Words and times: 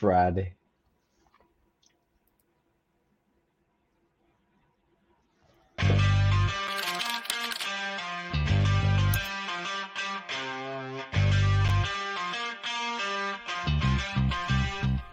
Friday. 0.00 0.54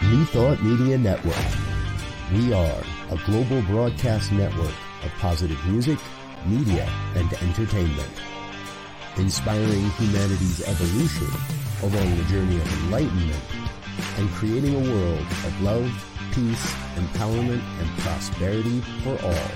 New 0.04 0.24
Thought 0.28 0.64
Media 0.64 0.98
Network. 0.98 1.36
We 2.32 2.54
are 2.54 2.82
a 3.12 3.18
global 3.26 3.62
broadcast 3.64 4.32
network 4.32 4.68
of 5.04 5.12
positive 5.20 5.60
music, 5.68 6.00
media, 6.46 6.90
and 7.16 7.34
entertainment. 7.34 8.22
Inspiring 9.18 9.90
humanity's 9.90 10.66
evolution 10.66 11.28
along 11.84 12.16
the 12.16 12.24
journey 12.30 12.56
of 12.56 12.84
enlightenment 12.86 13.67
and 14.18 14.30
creating 14.32 14.76
a 14.76 14.92
world 14.92 15.20
of 15.20 15.62
love, 15.62 16.30
peace, 16.34 16.74
empowerment, 16.96 17.62
and 17.80 18.00
prosperity 18.00 18.82
for 19.04 19.18
all. 19.24 19.52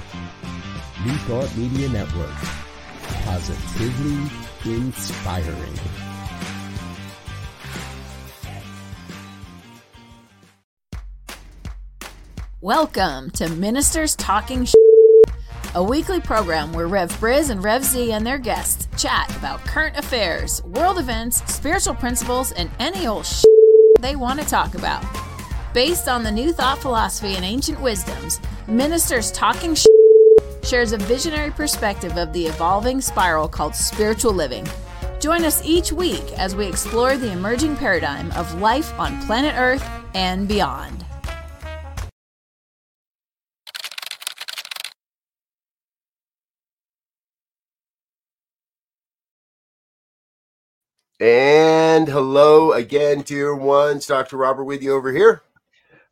New 1.05 1.17
Thought 1.27 1.55
Media 1.57 1.89
Network. 1.89 2.35
Positively 3.25 4.29
inspiring. 4.65 5.79
Welcome 12.61 13.31
to 13.31 13.49
Ministers 13.49 14.15
Talking 14.15 14.65
Sh- 14.65 14.73
a 15.73 15.83
weekly 15.83 16.19
program 16.19 16.73
where 16.73 16.87
Rev 16.87 17.09
Briz 17.19 17.49
and 17.49 17.63
Rev 17.63 17.83
Z 17.83 18.11
and 18.11 18.27
their 18.27 18.37
guests 18.37 18.87
chat 19.01 19.35
about 19.37 19.61
current 19.61 19.97
affairs, 19.97 20.61
world 20.65 20.99
events, 20.99 21.41
spiritual 21.51 21.95
principles, 21.95 22.51
and 22.51 22.69
any 22.77 23.07
old 23.07 23.25
sh- 23.25 23.45
they 24.01 24.15
want 24.15 24.39
to 24.39 24.45
talk 24.45 24.75
about. 24.75 25.03
Based 25.73 26.07
on 26.07 26.23
the 26.23 26.31
new 26.31 26.51
thought 26.51 26.79
philosophy 26.79 27.35
and 27.35 27.45
ancient 27.45 27.79
wisdoms, 27.79 28.41
Ministers 28.67 29.31
Talking 29.31 29.75
Sh- 29.75 29.85
shares 30.63 30.91
a 30.91 30.97
visionary 30.97 31.51
perspective 31.51 32.17
of 32.17 32.33
the 32.33 32.45
evolving 32.45 32.99
spiral 32.99 33.47
called 33.47 33.75
spiritual 33.75 34.33
living. 34.33 34.67
Join 35.19 35.45
us 35.45 35.61
each 35.63 35.91
week 35.91 36.23
as 36.37 36.55
we 36.55 36.65
explore 36.65 37.15
the 37.15 37.31
emerging 37.31 37.77
paradigm 37.77 38.31
of 38.31 38.59
life 38.59 38.91
on 38.99 39.21
planet 39.25 39.53
Earth 39.57 39.87
and 40.13 40.47
beyond. 40.47 41.05
And 51.19 51.70
hello 51.91 52.71
again, 52.71 53.21
dear 53.21 53.53
ones. 53.53 54.05
Dr. 54.05 54.37
Robert 54.37 54.63
with 54.63 54.81
you 54.81 54.93
over 54.93 55.11
here. 55.11 55.41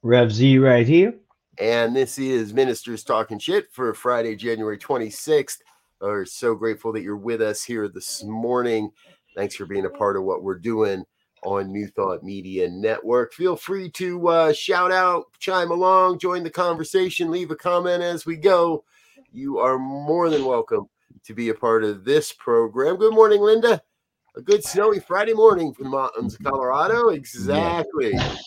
Rev 0.02 0.30
Z 0.30 0.58
right 0.58 0.86
here. 0.86 1.13
And 1.58 1.95
this 1.95 2.19
is 2.19 2.53
Ministers 2.53 3.02
Talking 3.05 3.39
Shit 3.39 3.71
for 3.71 3.94
Friday, 3.94 4.36
January 4.36 4.77
26th. 4.77 5.59
We're 6.02 6.25
so 6.25 6.53
grateful 6.53 6.91
that 6.91 7.02
you're 7.02 7.16
with 7.16 7.41
us 7.41 7.63
here 7.63 7.88
this 7.88 8.25
morning. 8.25 8.91
Thanks 9.38 9.55
for 9.55 9.66
being 9.66 9.86
a 9.86 9.89
part 9.89 10.17
of 10.17 10.23
what 10.23 10.44
we're 10.44 10.59
doing 10.59 11.05
on 11.44 11.71
New 11.71 11.88
Thought 11.88 12.23
Media 12.23 12.67
Network. 12.69 13.31
Feel 13.31 13.55
free 13.55 13.89
to 13.91 14.27
uh, 14.27 14.52
shout 14.52 14.91
out, 14.91 15.27
chime 15.39 15.71
along, 15.71 16.19
join 16.19 16.43
the 16.43 16.49
conversation, 16.49 17.31
leave 17.31 17.52
a 17.52 17.55
comment 17.55 18.03
as 18.03 18.25
we 18.25 18.36
go. 18.36 18.83
You 19.31 19.59
are 19.59 19.80
more 19.80 20.30
than 20.30 20.43
welcome 20.43 20.89
to 21.23 21.33
be 21.33 21.47
a 21.49 21.55
part 21.55 21.86
of 21.86 22.03
this 22.03 22.33
program. 22.33 22.97
Good 22.97 23.14
morning, 23.14 23.39
Linda 23.39 23.81
a 24.40 24.42
good 24.42 24.64
snowy 24.64 25.00
Friday 25.00 25.34
morning 25.34 25.73
from 25.73 25.86
the 25.86 25.90
mountains 25.90 26.36
of 26.36 26.44
Colorado. 26.44 27.09
Exactly. 27.09 28.14
Yeah. 28.14 28.38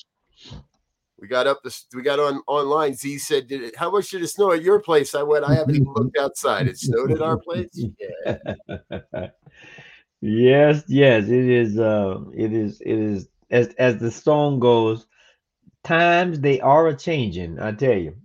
We 1.18 1.28
got 1.28 1.46
up 1.46 1.62
this. 1.62 1.86
We 1.94 2.02
got 2.02 2.18
on 2.18 2.42
online. 2.48 2.94
Z 2.94 3.18
said, 3.18 3.46
"Did 3.46 3.62
it? 3.62 3.76
How 3.76 3.90
much 3.90 4.10
did 4.10 4.22
it 4.22 4.28
snow 4.28 4.52
at 4.52 4.62
your 4.62 4.80
place?" 4.80 5.14
I 5.14 5.22
went. 5.22 5.44
I 5.44 5.54
haven't 5.54 5.76
even 5.76 5.92
looked 5.92 6.18
outside. 6.18 6.66
It 6.66 6.78
snowed 6.78 7.12
at 7.12 7.22
our 7.22 7.38
place. 7.38 7.70
Yeah. 8.24 9.28
yes, 10.20 10.84
yes, 10.86 11.24
it 11.24 11.48
is. 11.48 11.78
Uh, 11.78 12.20
it 12.34 12.52
is. 12.52 12.80
It 12.80 12.98
is. 12.98 13.28
As 13.50 13.68
as 13.78 13.98
the 13.98 14.10
song 14.10 14.60
goes, 14.60 15.06
times 15.84 16.40
they 16.40 16.60
are 16.60 16.88
a 16.88 16.96
changing. 16.96 17.60
I 17.60 17.72
tell 17.72 17.98
you, 17.98 18.16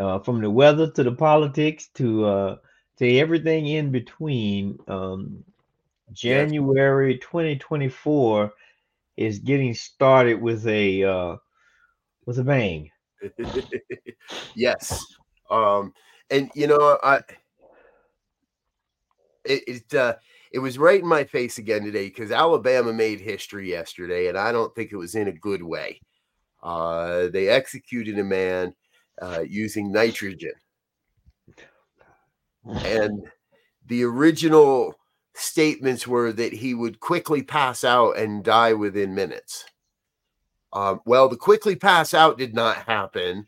uh, 0.00 0.18
from 0.18 0.40
the 0.40 0.50
weather 0.50 0.90
to 0.90 1.02
the 1.02 1.12
politics 1.12 1.88
to 1.94 2.24
uh, 2.24 2.56
to 2.98 3.18
everything 3.18 3.66
in 3.66 3.92
between. 3.92 4.78
Um, 4.88 5.44
January 6.12 7.18
2024 7.18 8.52
is 9.16 9.38
getting 9.38 9.74
started 9.74 10.40
with 10.40 10.66
a 10.66 11.04
uh, 11.04 11.36
with 12.26 12.38
a 12.38 12.44
bang. 12.44 12.90
yes, 14.54 15.04
um, 15.50 15.92
and 16.30 16.50
you 16.54 16.66
know 16.66 16.98
I 17.02 17.20
it 19.44 19.64
it, 19.66 19.94
uh, 19.94 20.16
it 20.52 20.58
was 20.58 20.78
right 20.78 21.00
in 21.00 21.06
my 21.06 21.24
face 21.24 21.58
again 21.58 21.84
today 21.84 22.08
because 22.08 22.30
Alabama 22.30 22.92
made 22.92 23.20
history 23.20 23.70
yesterday, 23.70 24.28
and 24.28 24.38
I 24.38 24.52
don't 24.52 24.74
think 24.74 24.92
it 24.92 24.96
was 24.96 25.14
in 25.14 25.28
a 25.28 25.32
good 25.32 25.62
way. 25.62 26.00
Uh, 26.62 27.28
they 27.28 27.48
executed 27.48 28.18
a 28.18 28.24
man 28.24 28.74
uh, 29.22 29.44
using 29.46 29.92
nitrogen, 29.92 30.54
and 32.64 33.22
the 33.86 34.04
original 34.04 34.95
statements 35.36 36.06
were 36.06 36.32
that 36.32 36.52
he 36.52 36.74
would 36.74 37.00
quickly 37.00 37.42
pass 37.42 37.84
out 37.84 38.16
and 38.16 38.42
die 38.42 38.72
within 38.72 39.14
minutes. 39.14 39.64
Um, 40.72 41.00
well, 41.04 41.28
the 41.28 41.36
quickly 41.36 41.76
pass 41.76 42.14
out 42.14 42.38
did 42.38 42.54
not 42.54 42.76
happen. 42.78 43.46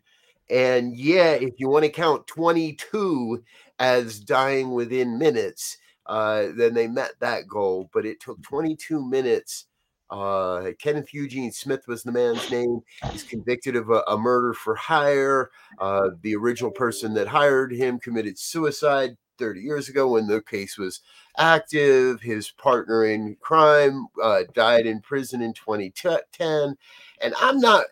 And 0.51 0.97
yeah, 0.97 1.33
if 1.33 1.55
you 1.59 1.69
want 1.69 1.85
to 1.85 1.91
count 1.91 2.27
22 2.27 3.43
as 3.79 4.21
dying 4.21 4.73
within 4.73 5.19
minutes, 5.19 5.79
uh, 6.07 6.47
then 6.55 6.75
they 6.75 6.87
met 6.87 7.13
that 7.21 7.47
goal. 7.49 7.91
But 7.93 8.07
it 8.07 8.21
took 8.21 8.43
22 8.43 9.05
minutes. 9.05 9.67
Uh, 10.11 10.71
Kenneth 10.79 11.13
Eugene 11.13 11.53
Smith 11.53 11.87
was 11.87 12.03
the 12.03 12.13
man's 12.13 12.51
name. 12.51 12.81
He's 13.13 13.23
convicted 13.23 13.77
of 13.77 13.91
a, 13.91 14.03
a 14.09 14.17
murder 14.17 14.55
for 14.55 14.75
hire. 14.75 15.51
Uh, 15.79 16.11
the 16.23 16.35
original 16.35 16.71
person 16.71 17.13
that 17.15 17.29
hired 17.29 17.73
him 17.73 17.99
committed 17.99 18.39
suicide 18.39 19.17
30 19.39 19.61
years 19.61 19.89
ago 19.89 20.09
when 20.09 20.27
the 20.27 20.43
case 20.43 20.77
was 20.77 21.01
active. 21.37 22.21
His 22.21 22.51
partner 22.51 23.05
in 23.07 23.37
crime 23.41 24.07
uh, 24.23 24.43
died 24.55 24.87
in 24.87 25.01
prison 25.01 25.41
in 25.41 25.53
2010. 25.53 26.77
And 27.21 27.35
I'm 27.41 27.61
not, 27.61 27.85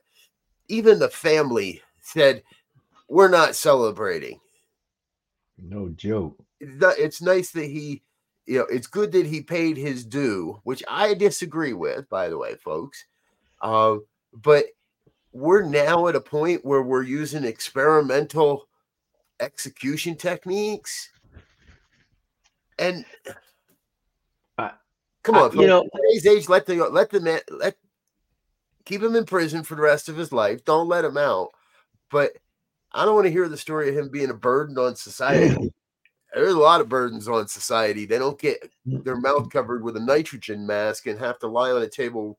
even 0.68 0.98
the 0.98 1.08
family 1.08 1.82
said, 2.00 2.42
we're 3.08 3.28
not 3.28 3.54
celebrating. 3.54 4.40
No 5.58 5.88
joke. 5.90 6.42
It's 6.60 7.22
nice 7.22 7.50
that 7.52 7.66
he, 7.66 8.02
you 8.46 8.58
know, 8.58 8.66
it's 8.70 8.86
good 8.86 9.12
that 9.12 9.26
he 9.26 9.40
paid 9.40 9.76
his 9.76 10.04
due, 10.04 10.60
which 10.64 10.82
I 10.88 11.14
disagree 11.14 11.72
with, 11.72 12.08
by 12.08 12.28
the 12.28 12.38
way, 12.38 12.56
folks. 12.56 13.04
Uh, 13.60 13.96
but 14.32 14.66
we're 15.32 15.62
now 15.62 16.08
at 16.08 16.16
a 16.16 16.20
point 16.20 16.64
where 16.64 16.82
we're 16.82 17.02
using 17.02 17.44
experimental 17.44 18.68
execution 19.40 20.16
techniques 20.16 21.10
and 22.78 23.04
uh, 24.58 24.70
come 25.22 25.36
on, 25.36 25.58
you 25.58 25.66
know, 25.66 25.88
today's 25.94 26.26
age, 26.26 26.48
let 26.48 26.66
the 26.66 26.76
let 26.88 27.10
the 27.10 27.20
man 27.20 27.40
let 27.50 27.76
keep 28.84 29.02
him 29.02 29.16
in 29.16 29.24
prison 29.24 29.62
for 29.62 29.74
the 29.74 29.82
rest 29.82 30.08
of 30.08 30.16
his 30.16 30.32
life. 30.32 30.64
Don't 30.64 30.88
let 30.88 31.04
him 31.04 31.16
out. 31.16 31.50
But 32.10 32.32
I 32.92 33.04
don't 33.04 33.14
want 33.14 33.26
to 33.26 33.32
hear 33.32 33.48
the 33.48 33.56
story 33.56 33.88
of 33.90 33.96
him 33.96 34.08
being 34.08 34.30
a 34.30 34.34
burden 34.34 34.78
on 34.78 34.96
society. 34.96 35.72
There's 36.34 36.54
a 36.54 36.58
lot 36.58 36.80
of 36.80 36.88
burdens 36.88 37.28
on 37.28 37.48
society. 37.48 38.04
They 38.04 38.18
don't 38.18 38.38
get 38.38 38.70
their 38.84 39.16
mouth 39.16 39.48
covered 39.50 39.82
with 39.82 39.96
a 39.96 40.00
nitrogen 40.00 40.66
mask 40.66 41.06
and 41.06 41.18
have 41.18 41.38
to 41.38 41.46
lie 41.46 41.70
on 41.70 41.80
a 41.80 41.88
table 41.88 42.38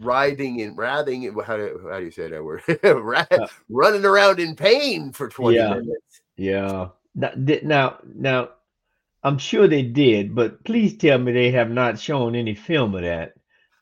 writhing 0.00 0.62
and 0.62 0.76
wrathing. 0.76 1.22
How 1.44 1.56
do, 1.56 1.86
how 1.88 1.98
do 1.98 2.04
you 2.04 2.10
say 2.10 2.28
that 2.28 2.44
word? 2.44 2.62
Uh, 2.84 3.46
running 3.68 4.04
around 4.04 4.40
in 4.40 4.56
pain 4.56 5.12
for 5.12 5.28
20 5.28 5.56
yeah. 5.56 5.68
minutes. 5.70 6.20
Yeah. 6.36 6.88
Now, 7.14 7.98
now, 8.04 8.48
I'm 9.22 9.38
sure 9.38 9.68
they 9.68 9.82
did, 9.82 10.34
but 10.34 10.64
please 10.64 10.96
tell 10.96 11.18
me 11.18 11.32
they 11.32 11.50
have 11.52 11.70
not 11.70 11.98
shown 11.98 12.34
any 12.34 12.54
film 12.54 12.94
of 12.94 13.02
that. 13.02 13.34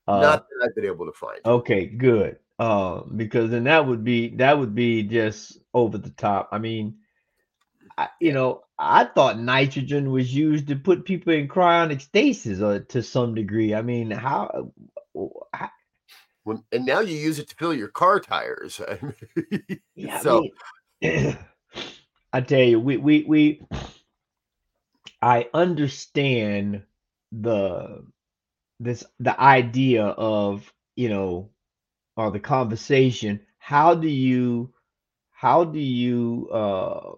Uh, 0.07 0.21
not 0.21 0.47
that 0.49 0.67
I've 0.69 0.75
been 0.75 0.85
able 0.85 1.07
to 1.07 1.13
find. 1.13 1.41
Okay, 1.45 1.87
good. 1.87 2.39
Uh, 2.59 3.01
because 3.17 3.51
then 3.51 3.65
that 3.65 3.87
would 3.87 4.05
be 4.05 4.37
that 4.37 4.59
would 4.59 4.75
be 4.75 5.03
just 5.03 5.59
over 5.75 5.99
the 5.99 6.11
top. 6.11 6.51
I 6.53 6.59
mean, 6.59 6.99
I, 7.99 8.09
you 8.21 8.33
know, 8.33 8.63
I 8.79 9.05
thought 9.05 9.39
nitrogen 9.39 10.11
was 10.11 10.33
used 10.33 10.69
to 10.69 10.77
put 10.77 11.05
people 11.05 11.33
in 11.33 11.49
cryonic 11.49 12.03
stasis, 12.03 12.61
or 12.61 12.75
uh, 12.75 12.79
to 12.91 13.03
some 13.03 13.35
degree. 13.35 13.75
I 13.75 13.83
mean, 13.83 14.11
how? 14.11 14.73
and 16.45 16.87
now 16.87 17.01
you 17.01 17.17
use 17.17 17.39
it 17.39 17.49
to 17.49 17.57
fill 17.57 17.75
your 17.75 17.89
car 17.89 18.21
tires. 18.21 18.81
yeah, 19.97 20.19
so. 20.21 20.47
I 21.03 21.07
mean, 21.09 21.39
I 22.33 22.41
tell 22.43 22.63
you, 22.63 22.81
we 22.81 22.97
we 22.99 23.25
we 23.25 23.67
I 25.23 25.49
understand 25.55 26.83
the 27.33 28.05
this 28.81 29.05
the 29.21 29.39
idea 29.41 30.05
of 30.07 30.73
you 30.97 31.09
know 31.11 31.51
or 32.17 32.31
the 32.31 32.41
conversation. 32.41 33.41
How 33.59 33.95
do 33.95 34.09
you 34.09 34.75
how 35.33 35.65
do 35.65 35.81
you 35.81 36.49
uh, 36.53 37.13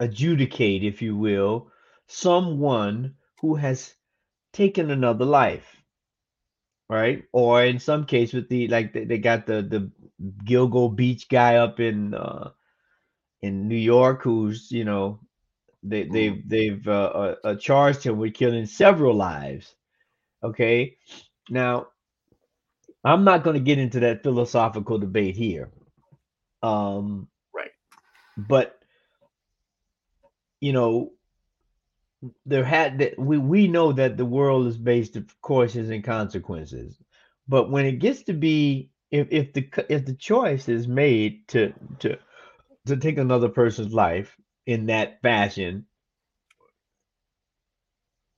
adjudicate 0.00 0.84
if 0.84 1.02
you 1.02 1.16
will 1.16 1.70
someone 2.08 3.14
who 3.40 3.54
has 3.56 3.94
taken 4.52 4.90
another 4.90 5.24
life 5.26 5.76
right? 6.88 7.24
Or 7.32 7.64
in 7.64 7.78
some 7.78 8.06
case 8.06 8.32
with 8.32 8.48
the 8.48 8.68
like 8.68 8.92
they, 8.92 9.04
they 9.04 9.18
got 9.18 9.46
the 9.46 9.62
the 9.62 9.90
gilgo 10.44 10.94
beach 10.94 11.28
guy 11.28 11.56
up 11.56 11.80
in 11.80 12.14
uh 12.14 12.50
in 13.42 13.68
new 13.68 13.76
york 13.76 14.22
who's 14.22 14.70
you 14.70 14.84
know 14.84 15.20
they 15.82 16.04
they've 16.04 16.48
they've 16.48 16.86
uh, 16.88 17.12
uh, 17.14 17.34
uh, 17.44 17.54
charged 17.56 18.02
him 18.02 18.18
with 18.18 18.34
killing 18.34 18.66
several 18.66 19.14
lives 19.14 19.74
okay 20.42 20.96
now 21.50 21.86
i'm 23.04 23.24
not 23.24 23.44
going 23.44 23.54
to 23.54 23.60
get 23.60 23.78
into 23.78 24.00
that 24.00 24.22
philosophical 24.22 24.98
debate 24.98 25.36
here 25.36 25.70
um 26.62 27.28
Right. 27.54 27.70
but 28.36 28.78
you 30.60 30.72
know 30.72 31.12
there 32.46 32.64
had 32.64 32.98
that 32.98 33.18
we 33.18 33.38
we 33.38 33.68
know 33.68 33.92
that 33.92 34.16
the 34.16 34.24
world 34.24 34.66
is 34.66 34.78
based 34.78 35.16
of 35.16 35.40
causes 35.42 35.90
and 35.90 36.02
consequences 36.02 36.98
but 37.46 37.70
when 37.70 37.86
it 37.86 37.98
gets 38.00 38.22
to 38.24 38.32
be 38.32 38.90
if 39.10 39.28
if 39.30 39.52
the 39.52 39.68
if 39.88 40.04
the 40.06 40.14
choice 40.14 40.68
is 40.68 40.88
made 40.88 41.46
to 41.48 41.72
to 42.00 42.18
to 42.86 42.96
take 42.96 43.18
another 43.18 43.48
person's 43.48 43.92
life 43.92 44.36
in 44.66 44.86
that 44.86 45.20
fashion 45.22 45.86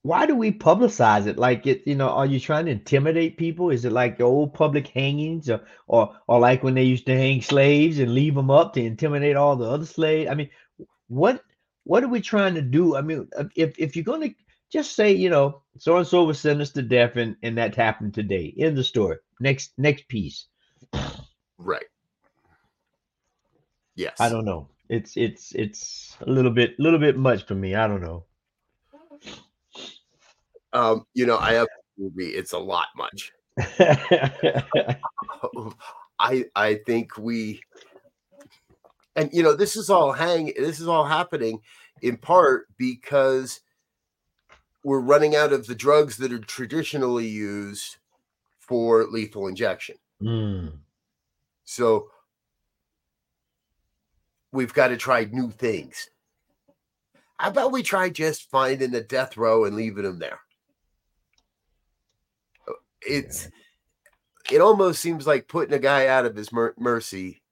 why 0.02 0.26
do 0.26 0.34
we 0.34 0.52
publicize 0.52 1.26
it? 1.26 1.38
Like 1.38 1.66
it 1.66 1.82
you 1.86 1.94
know 1.94 2.08
are 2.08 2.26
you 2.26 2.40
trying 2.40 2.66
to 2.66 2.72
intimidate 2.72 3.36
people? 3.36 3.70
Is 3.70 3.84
it 3.84 3.92
like 3.92 4.16
the 4.16 4.24
old 4.24 4.54
public 4.54 4.88
hangings 4.88 5.50
or 5.50 5.60
or, 5.86 6.14
or 6.26 6.40
like 6.40 6.62
when 6.62 6.74
they 6.74 6.84
used 6.84 7.06
to 7.06 7.16
hang 7.16 7.42
slaves 7.42 7.98
and 7.98 8.14
leave 8.14 8.34
them 8.34 8.50
up 8.50 8.74
to 8.74 8.82
intimidate 8.82 9.36
all 9.36 9.56
the 9.56 9.68
other 9.68 9.86
slaves? 9.86 10.30
I 10.30 10.34
mean 10.34 10.50
what 11.08 11.42
what 11.84 12.04
are 12.04 12.08
we 12.08 12.20
trying 12.20 12.54
to 12.54 12.62
do? 12.62 12.96
I 12.96 13.02
mean 13.02 13.28
uh, 13.36 13.44
if 13.56 13.78
if 13.78 13.96
you're 13.96 14.04
going 14.04 14.30
to 14.30 14.34
just 14.70 14.94
say 14.94 15.12
you 15.12 15.30
know 15.30 15.62
so 15.78 15.96
and 15.96 16.06
so 16.06 16.24
was 16.24 16.40
sentenced 16.40 16.74
to 16.76 16.82
death 16.82 17.16
and 17.16 17.36
and 17.42 17.58
that 17.58 17.74
happened 17.74 18.14
today. 18.14 18.46
In 18.56 18.74
the 18.74 18.84
story. 18.84 19.16
Next 19.40 19.72
next 19.76 20.08
piece. 20.08 20.46
Right. 21.58 21.84
Yes. 23.98 24.14
i 24.20 24.28
don't 24.28 24.44
know 24.44 24.68
it's 24.88 25.16
it's 25.16 25.52
it's 25.54 26.16
a 26.20 26.30
little 26.30 26.52
bit 26.52 26.78
little 26.78 27.00
bit 27.00 27.16
much 27.18 27.44
for 27.46 27.54
me 27.56 27.74
i 27.74 27.86
don't 27.88 28.00
know 28.00 28.24
Um, 30.72 31.06
you 31.14 31.26
know, 31.26 31.38
I 31.38 31.54
have 31.54 31.66
movie. 31.96 32.28
It's 32.28 32.52
a 32.52 32.58
lot 32.58 32.88
much. 32.96 33.32
I 36.18 36.44
I 36.54 36.74
think 36.86 37.16
we 37.16 37.60
and 39.16 39.30
you 39.32 39.42
know 39.42 39.54
this 39.54 39.76
is 39.76 39.90
all 39.90 40.12
hang 40.12 40.52
this 40.56 40.78
is 40.78 40.86
all 40.88 41.04
happening 41.04 41.60
in 42.02 42.16
part 42.16 42.66
because 42.76 43.60
we're 44.84 45.00
running 45.00 45.34
out 45.34 45.52
of 45.52 45.66
the 45.66 45.74
drugs 45.74 46.16
that 46.18 46.32
are 46.32 46.38
traditionally 46.38 47.26
used 47.26 47.96
for 48.60 49.04
lethal 49.06 49.48
injection. 49.48 49.96
Mm, 50.22 50.72
So 51.64 52.10
we've 54.52 54.74
got 54.74 54.88
to 54.88 54.96
try 54.96 55.24
new 55.24 55.50
things. 55.50 56.10
How 57.38 57.50
about 57.50 57.72
we 57.72 57.82
try 57.82 58.10
just 58.10 58.50
finding 58.50 58.90
the 58.90 59.00
death 59.00 59.36
row 59.36 59.64
and 59.64 59.76
leaving 59.76 60.02
them 60.02 60.18
there? 60.18 60.40
Uh, 62.66 62.72
it's 63.00 63.48
it 64.50 64.60
almost 64.60 65.00
seems 65.00 65.26
like 65.26 65.48
putting 65.48 65.74
a 65.74 65.78
guy 65.78 66.06
out 66.06 66.26
of 66.26 66.34
his 66.34 66.52
mer- 66.52 66.74
mercy, 66.78 67.42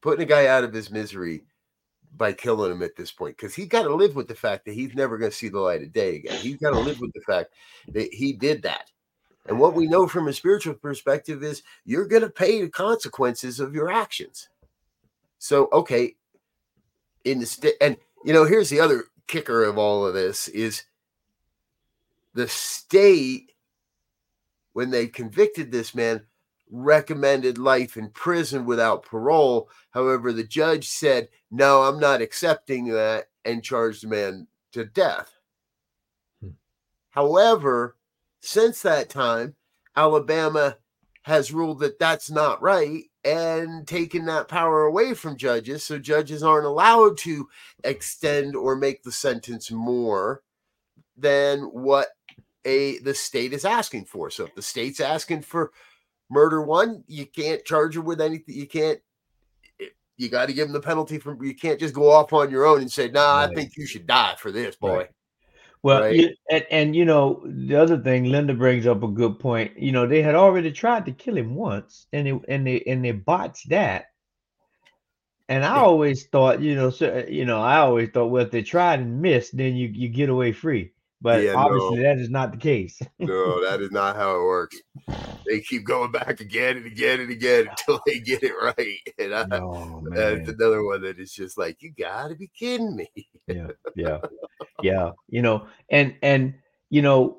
putting 0.00 0.22
a 0.22 0.28
guy 0.28 0.46
out 0.46 0.64
of 0.64 0.72
his 0.72 0.90
misery 0.90 1.44
by 2.16 2.32
killing 2.32 2.72
him 2.72 2.82
at 2.82 2.96
this 2.96 3.12
point 3.12 3.36
because 3.36 3.54
he's 3.54 3.68
got 3.68 3.82
to 3.82 3.94
live 3.94 4.16
with 4.16 4.28
the 4.28 4.34
fact 4.34 4.64
that 4.64 4.74
he's 4.74 4.94
never 4.94 5.18
going 5.18 5.30
to 5.30 5.36
see 5.36 5.48
the 5.48 5.60
light 5.60 5.82
of 5.82 5.92
day 5.92 6.16
again. 6.16 6.38
He's 6.40 6.56
got 6.56 6.70
to 6.70 6.78
live 6.80 7.00
with 7.00 7.12
the 7.12 7.20
fact 7.20 7.52
that 7.88 8.12
he 8.12 8.32
did 8.32 8.62
that. 8.62 8.90
And 9.46 9.58
what 9.58 9.74
we 9.74 9.86
know 9.86 10.06
from 10.06 10.28
a 10.28 10.32
spiritual 10.32 10.74
perspective 10.74 11.42
is 11.42 11.62
you're 11.84 12.06
going 12.06 12.22
to 12.22 12.30
pay 12.30 12.60
the 12.60 12.68
consequences 12.68 13.60
of 13.60 13.74
your 13.74 13.90
actions. 13.90 14.48
So, 15.38 15.68
okay, 15.72 16.16
in 17.24 17.40
the 17.40 17.46
state, 17.46 17.74
and 17.80 17.96
you 18.24 18.32
know, 18.32 18.44
here's 18.44 18.70
the 18.70 18.80
other 18.80 19.04
kicker 19.26 19.62
of 19.64 19.78
all 19.78 20.06
of 20.06 20.14
this 20.14 20.48
is 20.48 20.84
the 22.34 22.48
state, 22.48 23.52
when 24.72 24.90
they 24.90 25.06
convicted 25.06 25.72
this 25.72 25.94
man, 25.94 26.22
recommended 26.70 27.58
life 27.58 27.96
in 27.96 28.10
prison 28.10 28.64
without 28.64 29.02
parole. 29.02 29.68
However, 29.90 30.32
the 30.32 30.44
judge 30.44 30.88
said, 30.88 31.28
no, 31.50 31.82
I'm 31.82 31.98
not 31.98 32.20
accepting 32.20 32.86
that 32.88 33.28
and 33.44 33.64
charged 33.64 34.04
the 34.04 34.08
man 34.08 34.46
to 34.72 34.84
death. 34.84 35.32
Hmm. 36.40 36.50
However, 37.10 37.96
since 38.40 38.82
that 38.82 39.08
time, 39.08 39.56
Alabama 39.96 40.76
has 41.22 41.52
ruled 41.52 41.80
that 41.80 41.98
that's 41.98 42.30
not 42.30 42.62
right 42.62 43.04
and 43.28 43.86
taken 43.86 44.24
that 44.24 44.48
power 44.48 44.86
away 44.86 45.12
from 45.12 45.36
judges. 45.36 45.84
So 45.84 45.98
judges 45.98 46.42
aren't 46.42 46.64
allowed 46.64 47.18
to 47.18 47.48
extend 47.84 48.56
or 48.56 48.74
make 48.74 49.02
the 49.02 49.12
sentence 49.12 49.70
more 49.70 50.42
than 51.16 51.60
what 51.64 52.08
a 52.64 52.98
the 53.00 53.14
state 53.14 53.52
is 53.52 53.64
asking 53.66 54.06
for. 54.06 54.30
So 54.30 54.44
if 54.44 54.54
the 54.54 54.62
state's 54.62 55.00
asking 55.00 55.42
for 55.42 55.72
murder 56.30 56.62
one, 56.62 57.04
you 57.06 57.26
can't 57.26 57.64
charge 57.64 57.96
her 57.96 58.00
with 58.00 58.20
anything. 58.20 58.54
You 58.54 58.66
can't. 58.66 59.00
You 60.16 60.28
got 60.28 60.46
to 60.46 60.52
give 60.52 60.66
them 60.66 60.72
the 60.72 60.80
penalty 60.80 61.18
from. 61.18 61.42
You 61.42 61.54
can't 61.54 61.78
just 61.78 61.94
go 61.94 62.10
off 62.10 62.32
on 62.32 62.50
your 62.50 62.66
own 62.66 62.80
and 62.80 62.90
say, 62.90 63.08
"Nah, 63.08 63.40
I 63.40 63.54
think 63.54 63.76
you 63.76 63.86
should 63.86 64.06
die 64.06 64.36
for 64.38 64.50
this, 64.50 64.74
boy." 64.74 64.96
Right. 64.96 65.10
Well, 65.82 66.04
Right. 66.04 66.10
you, 66.10 66.34
and, 66.50 66.66
and 66.70 66.96
you 66.96 67.04
know 67.04 67.42
the 67.46 67.76
other 67.76 67.98
thing, 67.98 68.24
Linda 68.24 68.54
brings 68.54 68.86
up 68.86 69.02
a 69.02 69.08
good 69.08 69.38
point. 69.38 69.78
You 69.78 69.92
know, 69.92 70.06
they 70.06 70.22
had 70.22 70.34
already 70.34 70.72
tried 70.72 71.06
to 71.06 71.12
kill 71.12 71.36
him 71.36 71.54
once, 71.54 72.06
and 72.12 72.26
they 72.26 72.40
and 72.48 72.66
they 72.66 72.82
and 72.82 73.04
they 73.04 73.12
botched 73.12 73.68
that. 73.70 74.06
And 75.48 75.64
I 75.64 75.76
always 75.76 76.26
thought, 76.26 76.60
you 76.62 76.74
know, 76.74 76.90
so 76.90 77.24
you 77.28 77.44
know, 77.44 77.60
I 77.60 77.78
always 77.78 78.10
thought, 78.10 78.28
well, 78.28 78.44
if 78.44 78.50
they 78.50 78.62
tried 78.62 79.00
and 79.00 79.22
missed, 79.22 79.56
then 79.56 79.76
you 79.76 79.88
you 79.88 80.08
get 80.08 80.28
away 80.30 80.52
free. 80.52 80.92
But 81.20 81.42
Yeah, 81.42 81.54
obviously, 81.56 81.96
no. 81.96 82.02
that 82.02 82.18
is 82.18 82.30
not 82.30 82.52
the 82.52 82.58
case. 82.58 83.00
No, 83.18 83.62
that 83.64 83.80
is 83.80 83.90
not 83.90 84.16
how 84.16 84.36
it 84.36 84.44
works. 84.44 84.76
They 85.46 85.60
keep 85.60 85.84
going 85.84 86.12
back 86.12 86.40
again 86.40 86.76
and 86.76 86.86
again 86.86 87.20
and 87.20 87.30
again 87.30 87.68
until 87.68 88.00
they 88.06 88.20
get 88.20 88.42
it 88.42 88.52
right. 88.52 88.98
And 89.18 89.34
I, 89.34 89.46
Oh 89.58 90.02
that's 90.10 90.48
another 90.48 90.84
one 90.84 91.02
that 91.02 91.18
is 91.18 91.32
just 91.32 91.58
like, 91.58 91.76
you 91.80 91.92
got 91.98 92.28
to 92.28 92.36
be 92.36 92.48
kidding 92.56 92.94
me. 92.96 93.08
yeah, 93.46 93.68
yeah, 93.96 94.18
yeah. 94.82 95.10
You 95.28 95.42
know, 95.42 95.66
and 95.90 96.14
and 96.22 96.54
you 96.90 97.02
know, 97.02 97.38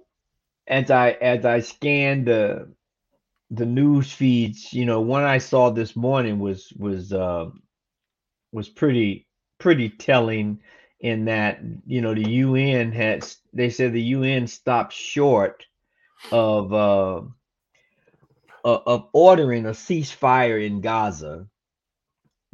as 0.67 0.91
I 0.91 1.11
as 1.11 1.45
I 1.45 1.61
scanned 1.61 2.27
the 2.27 2.71
the 3.51 3.65
news 3.65 4.11
feeds, 4.11 4.73
you 4.73 4.85
know, 4.85 5.01
one 5.01 5.23
I 5.23 5.37
saw 5.37 5.69
this 5.69 5.95
morning 5.95 6.39
was 6.39 6.71
was 6.77 7.13
uh, 7.13 7.49
was 8.51 8.69
pretty 8.69 9.27
pretty 9.59 9.89
telling 9.89 10.59
in 10.99 11.25
that 11.25 11.59
you 11.85 12.01
know 12.01 12.13
the 12.13 12.29
UN 12.29 12.91
has 12.91 13.37
they 13.53 13.69
said 13.69 13.93
the 13.93 14.01
UN 14.01 14.47
stopped 14.47 14.93
short 14.93 15.65
of 16.31 16.73
uh, 16.73 17.21
of 18.63 19.07
ordering 19.13 19.65
a 19.65 19.71
ceasefire 19.71 20.65
in 20.65 20.81
Gaza 20.81 21.47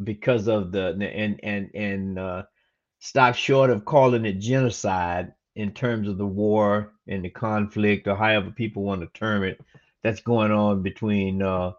because 0.04 0.48
of 0.48 0.72
the 0.72 0.90
and 0.90 1.40
and 1.44 1.70
and 1.74 2.20
uh, 2.20 2.44
stopped 3.00 3.38
short 3.38 3.70
of 3.70 3.86
calling 3.86 4.26
it 4.26 4.40
genocide 4.40 5.34
in 5.56 5.72
terms 5.72 6.08
of 6.08 6.18
the 6.18 6.26
war 6.26 6.94
and 7.08 7.24
the 7.24 7.30
conflict 7.30 8.08
or 8.08 8.16
however 8.16 8.52
people 8.52 8.84
want 8.84 9.02
to 9.02 9.20
term 9.20 9.44
it 9.44 9.60
that's 10.04 10.22
going 10.22 10.52
on 10.52 10.84
between 10.84 11.42
uh, 11.42 11.72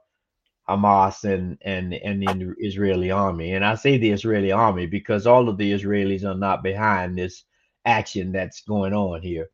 Hamas 0.69 1.25
and 1.25 1.59
and 1.63 1.95
and 1.95 2.23
the 2.23 2.55
Israeli 2.59 3.11
army. 3.13 3.55
And 3.55 3.65
I 3.65 3.77
say 3.77 3.99
the 3.99 4.11
Israeli 4.13 4.53
army 4.53 4.87
because 4.87 5.27
all 5.27 5.49
of 5.49 5.59
the 5.59 5.73
Israelis 5.73 6.25
are 6.25 6.37
not 6.39 6.63
behind 6.65 7.19
this 7.19 7.45
action 7.87 8.33
that's 8.33 8.63
going 8.63 8.95
on 8.95 9.23
here. 9.23 9.49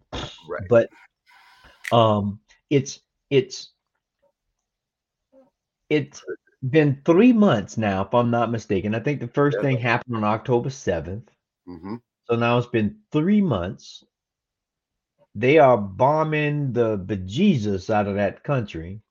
Right. 0.48 0.70
But 0.70 0.90
um 1.92 2.40
it's 2.70 3.00
it's 3.30 3.72
it's 5.90 6.24
been 6.68 7.02
three 7.04 7.32
months 7.32 7.76
now, 7.78 8.02
if 8.02 8.14
I'm 8.14 8.30
not 8.30 8.50
mistaken. 8.50 8.94
I 8.94 9.00
think 9.00 9.20
the 9.20 9.28
first 9.28 9.60
Yeah. 9.60 9.62
thing 9.62 9.78
happened 9.78 10.16
on 10.16 10.24
October 10.24 10.70
7th. 10.70 11.28
hmm 11.66 11.96
So 12.28 12.36
now 12.36 12.58
it's 12.58 12.68
been 12.68 12.98
three 13.12 13.42
months. 13.42 14.04
They 15.34 15.58
are 15.58 15.78
bombing 15.78 16.72
the 16.74 16.98
bejesus 16.98 17.90
out 17.90 18.08
of 18.08 18.16
that 18.16 18.44
country. 18.44 19.02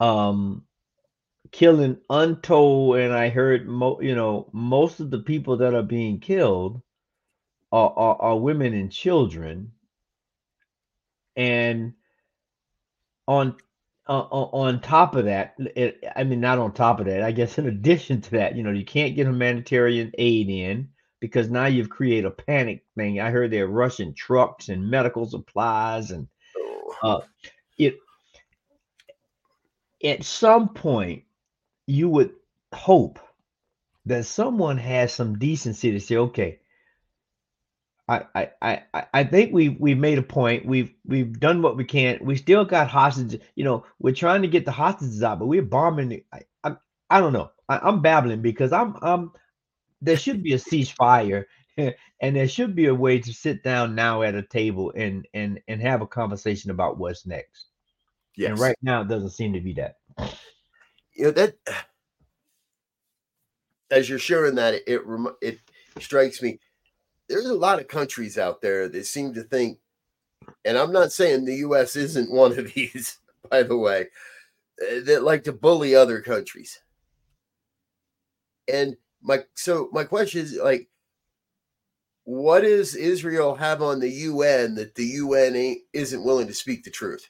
Um, 0.00 0.64
killing 1.52 1.98
untold, 2.10 2.96
and 2.98 3.12
I 3.12 3.28
heard 3.28 3.68
mo- 3.68 4.00
you 4.00 4.14
know, 4.14 4.48
most 4.52 5.00
of 5.00 5.10
the 5.10 5.20
people 5.20 5.56
that 5.58 5.74
are 5.74 5.82
being 5.82 6.20
killed 6.20 6.82
are, 7.72 7.92
are, 7.96 8.16
are 8.20 8.38
women 8.38 8.74
and 8.74 8.90
children. 8.90 9.72
And 11.36 11.94
on 13.28 13.56
uh, 14.08 14.22
on 14.22 14.80
top 14.80 15.14
of 15.14 15.26
that, 15.26 15.54
it, 15.58 16.02
I 16.16 16.24
mean, 16.24 16.40
not 16.40 16.58
on 16.58 16.72
top 16.72 16.98
of 16.98 17.06
that, 17.06 17.22
I 17.22 17.30
guess 17.30 17.58
in 17.58 17.66
addition 17.68 18.20
to 18.22 18.30
that, 18.32 18.56
you 18.56 18.62
know, 18.62 18.70
you 18.70 18.84
can't 18.84 19.14
get 19.14 19.26
humanitarian 19.26 20.12
aid 20.16 20.48
in 20.48 20.88
because 21.20 21.50
now 21.50 21.66
you've 21.66 21.90
created 21.90 22.24
a 22.24 22.30
panic 22.30 22.84
thing. 22.96 23.20
I 23.20 23.30
heard 23.30 23.50
they're 23.50 23.68
rushing 23.68 24.14
trucks 24.14 24.68
and 24.70 24.90
medical 24.90 25.26
supplies, 25.26 26.10
and 26.10 26.26
Oh. 26.56 26.94
uh, 27.02 27.20
it 27.76 27.96
at 30.04 30.24
some 30.24 30.70
point 30.70 31.24
you 31.88 32.10
would 32.10 32.34
hope 32.74 33.20
that 34.06 34.26
someone 34.26 34.78
has 34.78 35.12
some 35.12 35.38
decency 35.38 35.92
to 35.92 36.00
say, 36.00 36.16
okay, 36.16 36.60
I 38.08 38.24
I 38.34 38.50
I 38.62 38.82
I- 38.94 39.06
I 39.14 39.24
think 39.24 39.52
we 39.52 39.68
we've 39.70 39.98
made 39.98 40.18
a 40.18 40.22
point. 40.22 40.66
We've 40.66 40.92
we've 41.06 41.38
done 41.38 41.62
what 41.62 41.76
we 41.76 41.84
can. 41.84 42.18
We 42.22 42.36
still 42.36 42.64
got 42.64 42.88
hostages. 42.88 43.40
You 43.54 43.64
know, 43.64 43.86
we're 44.00 44.14
trying 44.14 44.42
to 44.42 44.48
get 44.48 44.64
the 44.64 44.72
hostages 44.72 45.22
out, 45.22 45.38
but 45.40 45.46
we're 45.46 45.62
bombing. 45.62 46.08
the- 46.10 46.24
I 46.32 46.42
I, 46.64 46.76
I 47.10 47.20
don't 47.20 47.34
know. 47.34 47.50
I, 47.68 47.78
I'm 47.78 48.02
babbling 48.02 48.42
because 48.42 48.72
I'm 48.72 48.96
I'm. 49.02 49.32
There 50.02 50.16
should 50.16 50.42
be 50.44 50.54
a 50.54 50.58
ceasefire, 50.58 51.46
and 51.78 52.36
there 52.36 52.48
should 52.48 52.76
be 52.76 52.86
a 52.86 52.94
way 52.94 53.20
to 53.20 53.34
sit 53.34 53.64
down 53.64 53.94
now 53.96 54.22
at 54.22 54.36
a 54.36 54.42
table 54.42 54.92
and 54.96 55.28
and 55.34 55.60
and 55.68 55.82
have 55.82 56.02
a 56.02 56.08
conversation 56.08 56.70
about 56.70 56.98
what's 56.98 57.26
next. 57.26 57.66
Yes. 58.36 58.50
And 58.50 58.58
right 58.58 58.78
now, 58.82 59.02
it 59.02 59.08
doesn't 59.08 59.30
seem 59.30 59.54
to 59.54 59.60
be 59.60 59.74
that. 59.74 59.96
You 61.18 61.24
know 61.24 61.30
that 61.32 61.54
as 63.90 64.08
you're 64.08 64.18
sharing 64.18 64.54
that 64.54 64.74
it 64.74 64.84
it, 64.86 65.02
it 65.42 65.58
strikes 66.02 66.40
me 66.40 66.58
there's 67.28 67.46
a 67.46 67.54
lot 67.54 67.78
of 67.78 67.88
countries 67.88 68.38
out 68.38 68.62
there 68.62 68.88
that 68.88 69.04
seem 69.04 69.34
to 69.34 69.42
think 69.42 69.78
and 70.64 70.78
i'm 70.78 70.92
not 70.92 71.12
saying 71.12 71.44
the 71.44 71.56
us 71.56 71.96
isn't 71.96 72.30
one 72.30 72.58
of 72.58 72.72
these 72.74 73.18
by 73.50 73.62
the 73.62 73.76
way 73.76 74.06
uh, 74.80 75.00
that 75.04 75.24
like 75.24 75.44
to 75.44 75.52
bully 75.52 75.94
other 75.94 76.20
countries. 76.20 76.80
And 78.72 78.96
my 79.22 79.44
so 79.54 79.88
my 79.92 80.04
question 80.04 80.42
is 80.42 80.56
like 80.56 80.88
what 82.22 82.60
does 82.60 82.94
israel 82.94 83.54
have 83.54 83.82
on 83.82 83.98
the 83.98 84.10
un 84.10 84.74
that 84.76 84.94
the 84.94 85.14
un 85.14 85.56
ain't, 85.56 85.80
isn't 85.92 86.22
willing 86.22 86.46
to 86.46 86.54
speak 86.54 86.84
the 86.84 86.90
truth 86.90 87.28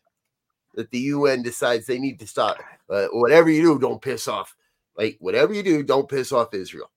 that 0.79 0.91
the 0.93 1.01
un 1.01 1.43
decides 1.43 1.87
they 1.87 1.99
need 1.99 2.19
to 2.21 2.27
stop 2.27 2.57
uh, 2.91 3.09
whatever 3.13 3.51
you 3.51 3.63
do 3.63 3.79
don't 3.79 4.01
piss 4.01 4.29
off 4.29 4.57
like 4.97 5.17
whatever 5.21 5.53
you 5.53 5.63
do 5.63 5.83
don't 5.83 6.09
piss 6.09 6.33
off 6.33 6.55
israel 6.55 6.91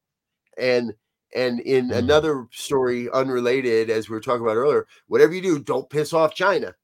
and 0.58 0.94
and 1.36 1.60
in 1.62 1.90
Mhm. 1.90 1.98
another 1.98 2.48
story 2.52 3.10
unrelated 3.12 3.90
as 3.90 4.10
we 4.10 4.14
were 4.16 4.22
talking 4.22 4.44
about 4.46 4.58
earlier 4.58 4.88
whatever 5.08 5.34
you 5.34 5.42
do 5.42 5.60
don't 5.60 5.90
piss 5.90 6.14
off 6.14 6.36
china 6.36 6.76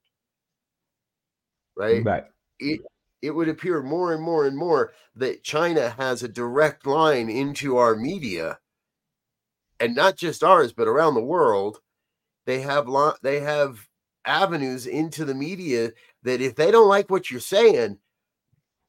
right 1.76 2.04
Right. 2.04 2.26
it 2.60 2.82
it 3.22 3.32
would 3.32 3.50
appear 3.50 3.82
more 3.84 4.14
and 4.14 4.22
more 4.24 4.46
and 4.48 4.58
more 4.58 4.94
that 5.16 5.44
China 5.44 5.90
has 5.92 6.24
a 6.24 6.28
direct 6.28 6.86
line 6.86 7.30
into 7.30 7.78
our 7.78 7.96
media, 7.96 8.60
and 9.80 9.96
not 9.96 10.16
just 10.18 10.44
ours, 10.44 10.72
but 10.74 10.88
around 10.88 11.16
the 11.16 11.24
world. 11.24 11.80
They 12.46 12.62
have 12.62 12.88
lo- 12.88 13.16
they 13.24 13.40
have 13.42 13.88
avenues 14.28 14.86
into 14.86 15.26
the 15.26 15.34
media 15.34 15.92
that 16.24 16.42
if 16.42 16.56
they 16.56 16.72
don't 16.72 16.90
like 16.90 17.10
what 17.10 17.32
you're 17.32 17.40
saying, 17.40 17.98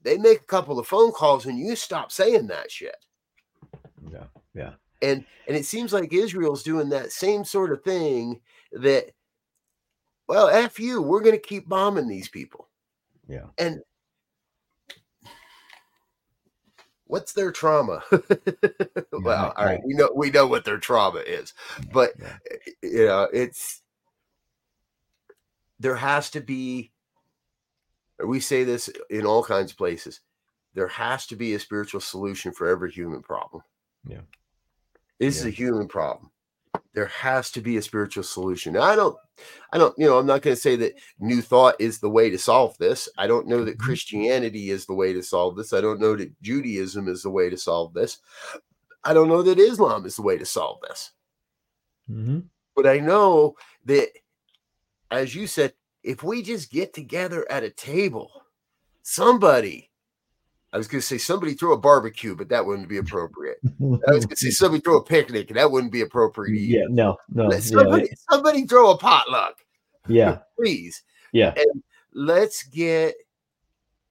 they 0.02 0.18
make 0.18 0.40
a 0.40 0.44
couple 0.44 0.78
of 0.78 0.86
phone 0.86 1.12
calls 1.12 1.46
and 1.46 1.58
you 1.58 1.76
stop 1.76 2.12
saying 2.12 2.46
that 2.48 2.70
shit. 2.70 2.96
Yeah. 4.10 4.24
Yeah. 4.54 4.72
And 5.02 5.24
and 5.46 5.56
it 5.56 5.64
seems 5.64 5.92
like 5.92 6.12
Israel's 6.12 6.62
doing 6.62 6.88
that 6.90 7.12
same 7.12 7.44
sort 7.44 7.72
of 7.72 7.82
thing 7.82 8.40
that 8.72 9.10
well, 10.26 10.48
F 10.48 10.78
you, 10.78 11.00
we're 11.00 11.22
gonna 11.22 11.38
keep 11.38 11.68
bombing 11.68 12.08
these 12.08 12.28
people. 12.28 12.68
Yeah. 13.28 13.46
And 13.58 13.80
what's 17.06 17.32
their 17.32 17.50
trauma? 17.52 18.02
well, 19.12 19.52
all 19.56 19.64
right, 19.64 19.80
we 19.84 19.94
know 19.94 20.10
we 20.14 20.30
know 20.30 20.46
what 20.46 20.64
their 20.64 20.78
trauma 20.78 21.20
is, 21.20 21.54
but 21.92 22.12
Yeah. 22.18 22.36
eh, 22.50 22.70
you 22.82 23.06
know, 23.06 23.28
it's 23.32 23.82
there 25.78 25.96
has 25.96 26.30
to 26.30 26.40
be. 26.40 26.92
We 28.24 28.40
say 28.40 28.64
this 28.64 28.90
in 29.10 29.24
all 29.24 29.44
kinds 29.44 29.70
of 29.70 29.78
places. 29.78 30.20
There 30.74 30.88
has 30.88 31.26
to 31.28 31.36
be 31.36 31.54
a 31.54 31.58
spiritual 31.58 32.00
solution 32.00 32.52
for 32.52 32.68
every 32.68 32.90
human 32.90 33.22
problem. 33.22 33.62
Yeah. 34.06 34.20
This 35.18 35.38
is 35.38 35.46
a 35.46 35.50
human 35.50 35.88
problem. 35.88 36.30
There 36.94 37.06
has 37.06 37.50
to 37.52 37.60
be 37.60 37.76
a 37.76 37.82
spiritual 37.82 38.22
solution. 38.22 38.72
Now, 38.74 38.82
I 38.82 38.96
don't, 38.96 39.16
I 39.72 39.78
don't, 39.78 39.96
you 39.98 40.06
know, 40.06 40.18
I'm 40.18 40.26
not 40.26 40.42
going 40.42 40.54
to 40.54 40.60
say 40.60 40.76
that 40.76 40.94
new 41.18 41.40
thought 41.40 41.76
is 41.78 41.98
the 41.98 42.10
way 42.10 42.28
to 42.30 42.38
solve 42.38 42.76
this. 42.78 43.08
I 43.16 43.26
don't 43.26 43.46
know 43.46 43.64
that 43.64 43.78
Mhm. 43.78 43.80
Christianity 43.80 44.70
is 44.70 44.86
the 44.86 44.94
way 44.94 45.12
to 45.12 45.22
solve 45.22 45.56
this. 45.56 45.72
I 45.72 45.80
don't 45.80 46.00
know 46.00 46.16
that 46.16 46.40
Judaism 46.42 47.08
is 47.08 47.22
the 47.22 47.30
way 47.30 47.48
to 47.50 47.56
solve 47.56 47.94
this. 47.94 48.18
I 49.04 49.14
don't 49.14 49.28
know 49.28 49.42
that 49.42 49.58
Islam 49.58 50.06
is 50.06 50.16
the 50.16 50.22
way 50.22 50.38
to 50.38 50.46
solve 50.46 50.80
this. 50.88 51.12
Mm-hmm. 52.10 52.40
But 52.74 52.86
I 52.86 52.98
know 52.98 53.56
that, 53.86 54.10
as 55.10 55.34
you 55.34 55.46
said, 55.46 55.72
if 56.02 56.22
we 56.22 56.42
just 56.42 56.70
get 56.70 56.94
together 56.94 57.46
at 57.50 57.64
a 57.64 57.70
table, 57.70 58.30
somebody, 59.02 59.90
I 60.72 60.76
was 60.78 60.86
going 60.88 61.00
to 61.00 61.06
say 61.06 61.18
somebody 61.18 61.54
throw 61.54 61.72
a 61.72 61.78
barbecue, 61.78 62.36
but 62.36 62.48
that 62.50 62.64
wouldn't 62.64 62.88
be 62.88 62.98
appropriate. 62.98 63.58
I 63.64 64.12
was 64.12 64.26
going 64.26 64.28
to 64.28 64.36
say 64.36 64.50
somebody 64.50 64.80
throw 64.82 64.98
a 64.98 65.04
picnic, 65.04 65.48
and 65.50 65.58
that 65.58 65.70
wouldn't 65.70 65.92
be 65.92 66.02
appropriate 66.02 66.54
either. 66.56 66.78
yeah. 66.80 66.86
No. 66.88 67.16
No. 67.32 67.46
Let 67.46 67.62
Yeah. 67.64 67.78
somebody, 67.78 68.08
somebody 68.30 68.66
throw 68.66 68.90
a 68.90 68.98
potluck, 68.98 69.56
Yeah. 70.08 70.38
please. 70.58 71.02
Yeah. 71.32 71.54
Let's 72.14 72.62
get 72.64 73.14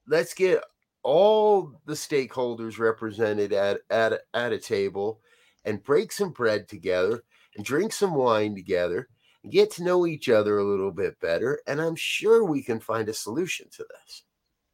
let's 0.06 0.32
get 0.34 0.62
all 1.02 1.72
the 1.84 1.92
stakeholders 1.94 2.78
represented 2.78 3.52
at 3.52 3.80
at 3.90 4.12
a- 4.12 4.22
at 4.34 4.52
a 4.52 4.58
table 4.58 5.20
and 5.64 5.82
break 5.82 6.12
some 6.12 6.30
bread 6.30 6.68
together 6.68 7.22
and 7.56 7.64
drink 7.64 7.92
some 7.92 8.14
wine 8.14 8.54
together 8.54 8.98
and 8.98 9.06
get 9.50 9.70
to 9.72 9.84
know 9.84 10.06
each 10.06 10.28
other 10.28 10.58
a 10.58 10.64
little 10.64 10.90
bit 10.90 11.18
better 11.20 11.60
and 11.66 11.80
I'm 11.80 11.96
sure 11.96 12.44
we 12.44 12.62
can 12.62 12.80
find 12.80 13.08
a 13.08 13.14
solution 13.14 13.68
to 13.70 13.84
this. 13.88 14.24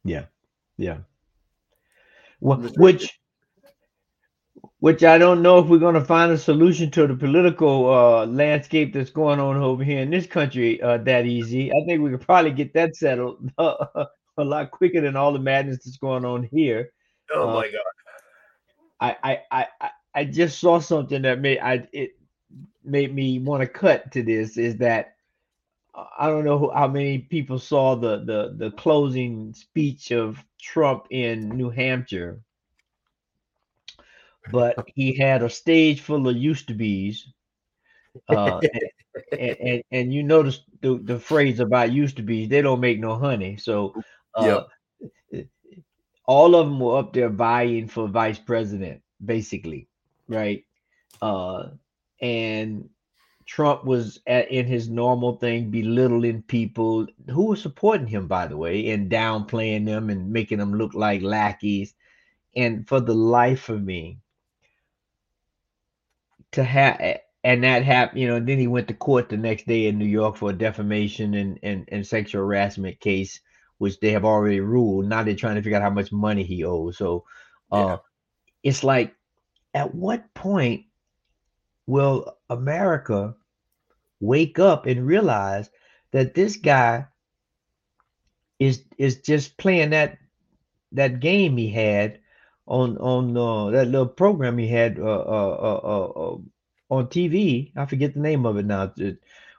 Yeah, 0.03 0.25
yeah. 0.77 0.97
Wh- 2.41 2.59
That's 2.61 2.77
right. 2.77 2.79
Which, 2.79 3.19
which 4.79 5.03
I 5.03 5.17
don't 5.17 5.41
know 5.41 5.59
if 5.59 5.67
we're 5.67 5.77
going 5.79 5.95
to 5.95 6.03
find 6.05 6.31
a 6.31 6.37
solution 6.37 6.91
to 6.91 7.07
the 7.07 7.15
political 7.15 7.91
uh, 7.93 8.25
landscape 8.25 8.93
that's 8.93 9.09
going 9.09 9.39
on 9.39 9.57
over 9.57 9.83
here 9.83 10.01
in 10.01 10.09
this 10.09 10.27
country 10.27 10.81
uh, 10.81 10.97
that 10.99 11.25
easy. 11.25 11.71
I 11.71 11.85
think 11.87 12.01
we 12.01 12.11
could 12.11 12.21
probably 12.21 12.51
get 12.51 12.73
that 12.73 12.95
settled 12.95 13.49
a 13.57 14.07
lot 14.37 14.71
quicker 14.71 15.01
than 15.01 15.15
all 15.15 15.33
the 15.33 15.39
madness 15.39 15.77
that's 15.85 15.97
going 15.97 16.25
on 16.25 16.43
here. 16.43 16.89
Oh 17.33 17.49
Uh, 17.49 17.53
my 17.53 17.67
god. 17.67 17.81
I, 18.99 19.15
I, 19.23 19.39
I, 19.51 19.67
I- 19.81 19.89
I 20.17 20.23
just 20.23 20.59
saw 20.59 20.79
something 20.79 21.23
that 21.23 21.41
made 21.41 21.59
I 21.59 21.85
it 21.91 22.11
made 22.83 23.13
me 23.13 23.39
want 23.39 23.61
to 23.61 23.67
cut 23.67 24.11
to 24.11 24.23
this. 24.23 24.57
Is 24.57 24.77
that 24.77 25.15
I 25.95 26.27
don't 26.27 26.45
know 26.45 26.71
how 26.73 26.87
many 26.87 27.19
people 27.19 27.59
saw 27.59 27.95
the 27.95 28.19
the 28.19 28.53
the 28.57 28.71
closing 28.71 29.53
speech 29.53 30.11
of 30.11 30.43
Trump 30.61 31.07
in 31.09 31.49
New 31.49 31.69
Hampshire, 31.69 32.41
but 34.51 34.77
he 34.95 35.17
had 35.17 35.43
a 35.43 35.49
stage 35.49 36.01
full 36.01 36.27
of 36.27 36.35
used 36.35 36.67
to 36.67 36.73
be's. 36.73 37.27
Uh, 38.29 38.61
and, 39.31 39.57
and 39.59 39.83
and 39.91 40.13
you 40.13 40.23
notice 40.23 40.61
the, 40.81 40.97
the 41.03 41.19
phrase 41.19 41.59
about 41.59 41.91
used 41.91 42.17
to 42.17 42.23
be's 42.23 42.49
they 42.49 42.61
don't 42.61 42.79
make 42.79 42.99
no 42.99 43.15
honey. 43.15 43.57
So 43.57 43.93
uh, 44.35 44.63
all 46.25 46.55
of 46.55 46.67
them 46.67 46.79
were 46.79 46.97
up 46.97 47.13
there 47.13 47.29
vying 47.29 47.87
for 47.87 48.07
vice 48.07 48.39
president, 48.39 49.01
basically, 49.23 49.87
right? 50.27 50.63
Uh, 51.21 51.69
and 52.21 52.89
Trump 53.45 53.85
was 53.85 54.19
at, 54.27 54.49
in 54.51 54.65
his 54.65 54.89
normal 54.89 55.37
thing, 55.37 55.69
belittling 55.71 56.41
people 56.43 57.07
who 57.29 57.47
were 57.47 57.55
supporting 57.55 58.07
him, 58.07 58.27
by 58.27 58.47
the 58.47 58.57
way, 58.57 58.89
and 58.91 59.11
downplaying 59.11 59.85
them 59.85 60.09
and 60.09 60.31
making 60.31 60.59
them 60.59 60.73
look 60.75 60.93
like 60.93 61.21
lackeys. 61.21 61.93
And 62.55 62.87
for 62.87 62.99
the 62.99 63.13
life 63.15 63.69
of 63.69 63.83
me, 63.83 64.19
to 66.51 66.63
have 66.63 66.99
and 67.43 67.63
that 67.63 67.83
happened, 67.83 68.21
you 68.21 68.27
know, 68.27 68.39
then 68.39 68.57
he 68.57 68.67
went 68.67 68.87
to 68.87 68.93
court 68.93 69.29
the 69.29 69.37
next 69.37 69.67
day 69.67 69.87
in 69.87 69.97
New 69.99 70.05
York 70.05 70.35
for 70.37 70.49
a 70.49 70.53
defamation 70.53 71.33
and, 71.35 71.59
and, 71.63 71.87
and 71.91 72.05
sexual 72.05 72.41
harassment 72.41 72.99
case, 72.99 73.39
which 73.77 73.99
they 73.99 74.11
have 74.11 74.25
already 74.25 74.59
ruled. 74.59 75.05
Now 75.05 75.23
they're 75.23 75.35
trying 75.35 75.55
to 75.55 75.61
figure 75.61 75.77
out 75.77 75.83
how 75.83 75.89
much 75.89 76.11
money 76.11 76.43
he 76.43 76.63
owes. 76.63 76.97
So 76.97 77.23
uh 77.71 77.97
Yeah. 77.97 77.99
it's 78.63 78.83
like 78.83 79.15
at 79.73 79.93
what 79.93 80.33
point 80.33 80.85
will 81.87 82.37
America 82.49 83.35
wake 84.19 84.59
up 84.59 84.85
and 84.85 85.05
realize 85.07 85.69
that 86.11 86.33
this 86.35 86.57
guy 86.57 87.07
is 88.59 88.83
is 88.97 89.21
just 89.21 89.57
playing 89.57 89.91
that 89.91 90.17
that 90.91 91.19
game 91.19 91.57
he 91.57 91.69
had 91.69 92.19
on 92.67 92.97
on 92.97 93.35
uh, 93.37 93.69
that 93.71 93.87
little 93.87 94.07
program 94.07 94.57
he 94.57 94.67
had 94.67 94.99
uh, 94.99 95.03
uh, 95.03 95.57
uh, 95.61 95.81
uh, 95.83 96.33
uh, 96.33 96.37
on 96.89 97.07
TV. 97.07 97.71
I 97.75 97.85
forget 97.85 98.13
the 98.13 98.19
name 98.19 98.45
of 98.45 98.57
it 98.57 98.65
now. 98.65 98.93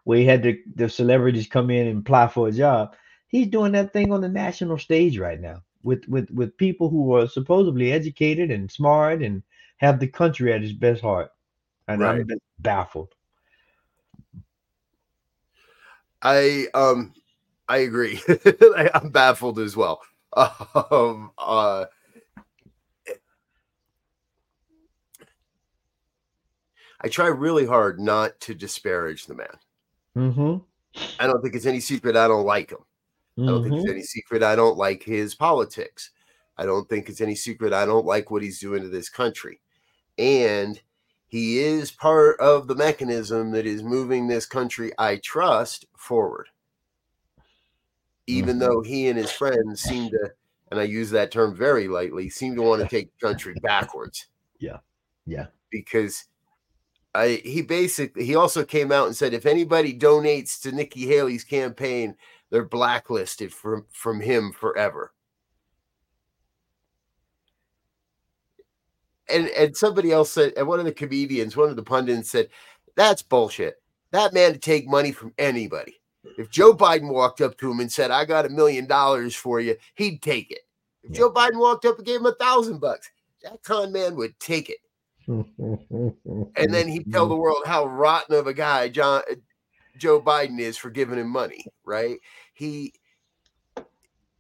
Where 0.05 0.19
he 0.19 0.25
had 0.25 0.43
the, 0.43 0.61
the 0.77 0.89
celebrities 0.89 1.49
come 1.49 1.71
in 1.71 1.87
and 1.89 1.99
apply 2.01 2.29
for 2.29 2.49
a 2.49 2.53
job. 2.53 2.95
he's 3.29 3.49
doing 3.49 3.73
that 3.73 3.93
thing 3.93 4.13
on 4.13 4.21
the 4.21 4.29
national 4.29 4.79
stage 4.79 5.19
right 5.19 5.41
now 5.41 5.63
with 5.83 6.07
with 6.09 6.31
with 6.31 6.57
people 6.57 6.89
who 6.91 7.15
are 7.15 7.29
supposedly 7.29 7.93
educated 7.93 8.51
and 8.51 8.71
smart 8.71 9.23
and 9.23 9.43
have 9.79 10.01
the 10.01 10.09
country 10.09 10.53
at 10.53 10.63
his 10.63 10.73
best 10.73 11.03
heart. 11.03 11.31
And 11.89 12.01
Right. 12.01 12.21
I'm 12.21 12.29
just 12.29 12.41
baffled. 12.59 13.15
I 16.23 16.67
um 16.75 17.13
I 17.69 17.79
agree. 17.79 18.21
I, 18.29 18.91
I'm 18.95 19.11
baffled 19.11 19.59
as 19.59 19.77
well. 19.77 20.01
Um 20.91 21.31
uh 21.39 21.87
I 27.01 27.09
try 27.09 27.29
really 27.29 27.67
hard 27.67 28.01
not 28.01 28.39
to 28.41 28.55
disparage 28.55 29.27
the 29.27 29.35
man. 29.35 29.57
Mm-hmm. 30.17 30.57
I 31.21 31.27
don't 31.27 31.43
think 31.43 31.55
it's 31.55 31.67
any 31.67 31.81
secret 31.81 32.17
I 32.17 32.27
don't 32.27 32.47
like 32.47 32.71
him. 32.71 32.79
I 33.39 33.47
don't 33.47 33.63
think 33.63 33.75
it's 33.75 33.91
any 33.91 34.03
secret 34.03 34.43
I 34.43 34.57
don't 34.57 34.79
like 34.79 35.03
his 35.03 35.35
politics. 35.35 36.11
I 36.57 36.65
don't 36.65 36.89
think 36.89 37.11
it's 37.11 37.21
any 37.21 37.35
secret 37.35 37.75
I 37.75 37.85
don't 37.85 38.07
like 38.07 38.31
what 38.31 38.43
he's 38.43 38.59
doing 38.59 38.83
to 38.83 38.89
this 38.89 39.11
country. 39.11 39.61
And 40.17 40.81
he 41.37 41.59
is 41.59 41.91
part 41.91 42.41
of 42.41 42.67
the 42.67 42.75
mechanism 42.75 43.51
that 43.51 43.67
is 43.67 43.83
moving 43.83 44.27
this 44.27 44.47
country, 44.47 44.91
I 44.99 45.19
trust, 45.19 45.85
forward. 45.99 46.49
Even 48.27 48.57
Mhm. 48.57 48.61
though 48.61 48.81
he 48.81 49.09
and 49.09 49.19
his 49.19 49.31
friends 49.31 49.83
seem 49.83 50.09
to, 50.11 50.33
and 50.71 50.81
I 50.81 50.85
use 50.85 51.11
that 51.11 51.31
term 51.31 51.55
very 51.55 51.89
lightly, 51.89 52.31
seem 52.31 52.57
to 52.57 52.63
want 52.63 52.81
to 52.81 52.89
take 52.89 53.11
the 53.13 53.27
country 53.27 53.55
backwards 53.63 54.29
Yeah. 54.59 54.79
Yeah. 55.27 55.49
because 55.71 56.25
I 57.15 57.43
he 57.45 57.61
basically 57.61 58.25
he 58.25 58.35
also 58.35 58.65
came 58.65 58.91
out 58.91 59.07
and 59.07 59.15
said 59.17 59.35
if 59.35 59.45
anybody 59.47 59.93
donates 59.99 60.59
to 60.63 60.73
Nikki 60.73 61.07
Haley's 61.07 61.45
campaign, 61.45 62.17
they're 62.51 62.65
blacklisted 62.65 63.53
from 63.53 63.87
from 63.93 64.21
him 64.21 64.53
forever. 64.53 65.13
And 69.29 69.49
and 69.49 69.77
somebody 69.77 70.13
else 70.13 70.31
said, 70.31 70.53
and 70.57 70.67
one 70.67 70.79
of 70.79 70.85
the 70.85 70.93
comedians, 70.93 71.57
one 71.57 71.69
of 71.69 71.77
the 71.77 71.83
pundits 71.83 72.31
said, 72.31 72.49
that's 72.95 73.23
bullshit. 73.23 73.83
That 74.13 74.33
man 74.33 74.53
to 74.53 74.59
take 74.59 74.89
money 74.89 75.13
from 75.13 75.35
anybody. 75.39 75.97
If 76.39 76.51
Joe 76.51 76.75
Biden 76.75 77.13
walked 77.13 77.41
up 77.41 77.57
to 77.59 77.71
him 77.71 77.81
and 77.81 77.91
said, 77.91 78.11
I 78.11 78.25
got 78.25 78.47
a 78.47 78.51
million 78.51 78.87
dollars 78.87 79.35
for 79.35 79.61
you, 79.61 79.77
he'd 79.95 80.23
take 80.23 80.51
it. 80.51 80.61
If 81.03 81.11
Yeah. 81.11 81.19
Joe 81.19 81.33
Biden 81.33 81.59
walked 81.59 81.85
up 81.85 81.99
and 81.99 82.07
gave 82.07 82.21
him 82.21 82.27
a 82.27 82.35
thousand 82.35 82.81
bucks, 82.81 83.11
that 83.43 83.63
con 83.63 83.93
man 83.93 84.17
would 84.17 84.39
take 84.41 84.71
it 84.71 84.79
and 85.29 86.73
then 86.73 86.89
he'd 86.89 87.11
tell 87.13 87.29
the 87.29 87.37
world 87.37 87.63
how 87.67 87.87
rotten 87.87 88.37
of 88.37 88.47
a 88.47 88.55
guy 88.55 88.89
John 88.89 89.23
uh, 89.31 89.35
Joe 89.97 90.21
Biden 90.21 90.61
is 90.61 90.77
for 90.77 90.91
giving 90.91 91.19
him 91.19 91.29
money, 91.29 91.65
right? 91.85 92.19
He 92.55 92.93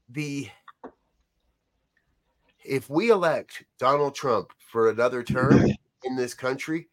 the 0.08 0.48
if 2.64 2.88
we 2.88 3.10
elect 3.10 3.64
Donald 3.78 4.14
Trump 4.14 4.52
for 4.66 4.90
another 4.90 5.22
term 5.22 5.66
in 6.04 6.16
this 6.16 6.34
country, 6.34 6.88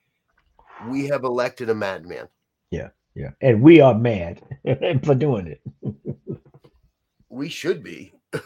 we 0.88 1.08
have 1.08 1.24
elected 1.24 1.70
a 1.70 1.76
madman. 1.76 2.28
Yeah, 2.72 2.90
yeah. 3.16 3.32
and 3.42 3.62
we 3.62 3.82
are 3.82 3.94
mad 3.94 4.42
for 5.04 5.16
doing 5.16 5.48
it. 5.48 5.62
We 7.30 7.50
should 7.50 7.84
be. 7.84 8.14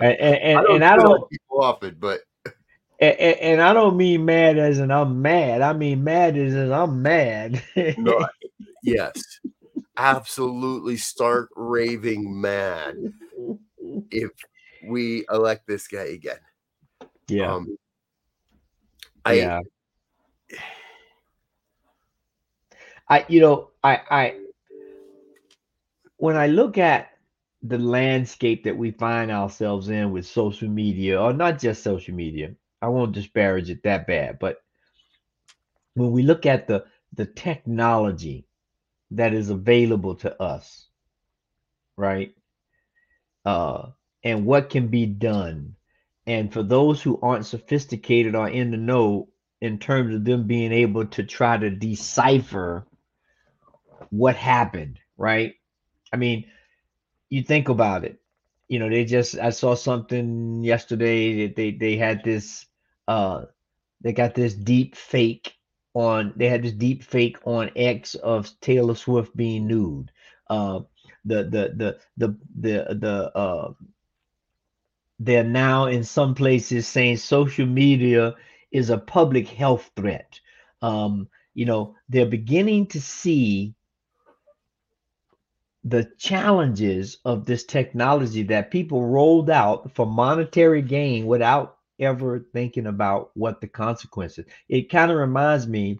And 0.00 0.18
and, 0.18 0.36
and, 0.36 0.58
I 0.58 0.62
don't, 0.62 0.74
and 0.76 0.84
I 0.84 0.96
don't 0.96 1.30
people 1.30 1.62
off 1.62 1.82
it, 1.82 2.00
but 2.00 2.20
and, 2.98 3.18
and 3.20 3.60
I 3.60 3.74
don't 3.74 3.98
mean 3.98 4.24
mad 4.24 4.58
as 4.58 4.78
in 4.78 4.90
I'm 4.90 5.20
mad. 5.20 5.60
I 5.60 5.74
mean 5.74 6.02
mad 6.02 6.38
as 6.38 6.54
in 6.54 6.72
I'm 6.72 7.02
mad. 7.02 7.62
no, 7.98 8.26
yes, 8.82 9.12
absolutely 9.98 10.96
stark 10.96 11.50
raving 11.54 12.40
mad 12.40 12.96
if 14.10 14.30
we 14.88 15.26
elect 15.30 15.66
this 15.66 15.86
guy 15.86 16.04
again. 16.04 16.38
Yeah, 17.30 17.54
Um, 17.54 17.78
I 19.24 19.32
yeah. 19.32 19.60
I 23.08 23.24
you 23.28 23.40
know 23.40 23.70
I 23.82 24.00
I 24.10 24.34
when 26.18 26.36
I 26.36 26.46
look 26.48 26.78
at 26.78 27.10
the 27.62 27.78
landscape 27.78 28.64
that 28.64 28.76
we 28.76 28.92
find 28.92 29.30
ourselves 29.30 29.88
in 29.88 30.12
with 30.12 30.26
social 30.26 30.68
media, 30.68 31.20
or 31.20 31.32
not 31.32 31.58
just 31.58 31.82
social 31.82 32.14
media, 32.14 32.54
I 32.82 32.88
won't 32.88 33.12
disparage 33.14 33.70
it 33.70 33.82
that 33.84 34.06
bad, 34.06 34.38
but 34.38 34.58
when 35.94 36.12
we 36.12 36.22
look 36.22 36.46
at 36.46 36.66
the 36.68 36.84
the 37.12 37.26
technology 37.26 38.46
that 39.10 39.32
is 39.34 39.50
available 39.50 40.14
to 40.16 40.42
us, 40.42 40.88
right? 41.96 42.34
Uh, 43.44 43.90
and 44.24 44.46
what 44.46 44.70
can 44.70 44.88
be 44.88 45.06
done. 45.06 45.76
And 46.30 46.52
for 46.52 46.62
those 46.62 47.02
who 47.02 47.18
aren't 47.22 47.44
sophisticated 47.44 48.36
or 48.36 48.48
in 48.48 48.70
the 48.70 48.76
know, 48.76 49.30
in 49.60 49.80
terms 49.80 50.14
of 50.14 50.24
them 50.24 50.46
being 50.46 50.70
able 50.70 51.04
to 51.06 51.24
try 51.24 51.58
to 51.58 51.70
decipher 51.70 52.86
what 54.10 54.36
happened, 54.36 55.00
right? 55.16 55.54
I 56.12 56.18
mean, 56.18 56.44
you 57.30 57.42
think 57.42 57.68
about 57.68 58.04
it. 58.04 58.20
You 58.68 58.78
know, 58.78 58.88
they 58.88 59.04
just 59.04 59.40
I 59.40 59.50
saw 59.50 59.74
something 59.74 60.62
yesterday 60.62 61.48
that 61.48 61.56
they 61.56 61.72
they 61.72 61.96
had 61.96 62.22
this 62.22 62.64
uh 63.08 63.46
they 64.00 64.12
got 64.12 64.36
this 64.36 64.54
deep 64.54 64.94
fake 64.94 65.56
on 65.94 66.32
they 66.36 66.48
had 66.48 66.62
this 66.62 66.74
deep 66.74 67.02
fake 67.02 67.38
on 67.44 67.72
X 67.74 68.14
of 68.14 68.48
Taylor 68.60 68.94
Swift 68.94 69.36
being 69.36 69.66
nude. 69.66 70.12
Uh 70.48 70.82
the 71.24 71.42
the 71.42 71.74
the 71.74 71.98
the 72.16 72.38
the 72.56 72.94
the 72.94 73.36
uh 73.36 73.72
they're 75.22 75.44
now 75.44 75.84
in 75.84 76.02
some 76.02 76.34
places 76.34 76.88
saying 76.88 77.18
social 77.18 77.66
media 77.66 78.34
is 78.72 78.88
a 78.88 78.96
public 78.96 79.46
health 79.46 79.90
threat. 79.94 80.40
Um, 80.80 81.28
you 81.52 81.66
know, 81.66 81.94
they're 82.08 82.24
beginning 82.24 82.86
to 82.86 83.00
see 83.02 83.74
the 85.84 86.10
challenges 86.18 87.18
of 87.26 87.44
this 87.44 87.64
technology 87.64 88.42
that 88.44 88.70
people 88.70 89.06
rolled 89.06 89.50
out 89.50 89.94
for 89.94 90.06
monetary 90.06 90.80
gain 90.80 91.26
without 91.26 91.76
ever 91.98 92.46
thinking 92.54 92.86
about 92.86 93.30
what 93.34 93.60
the 93.60 93.68
consequences. 93.68 94.46
It 94.70 94.90
kind 94.90 95.10
of 95.10 95.18
reminds 95.18 95.66
me 95.66 95.98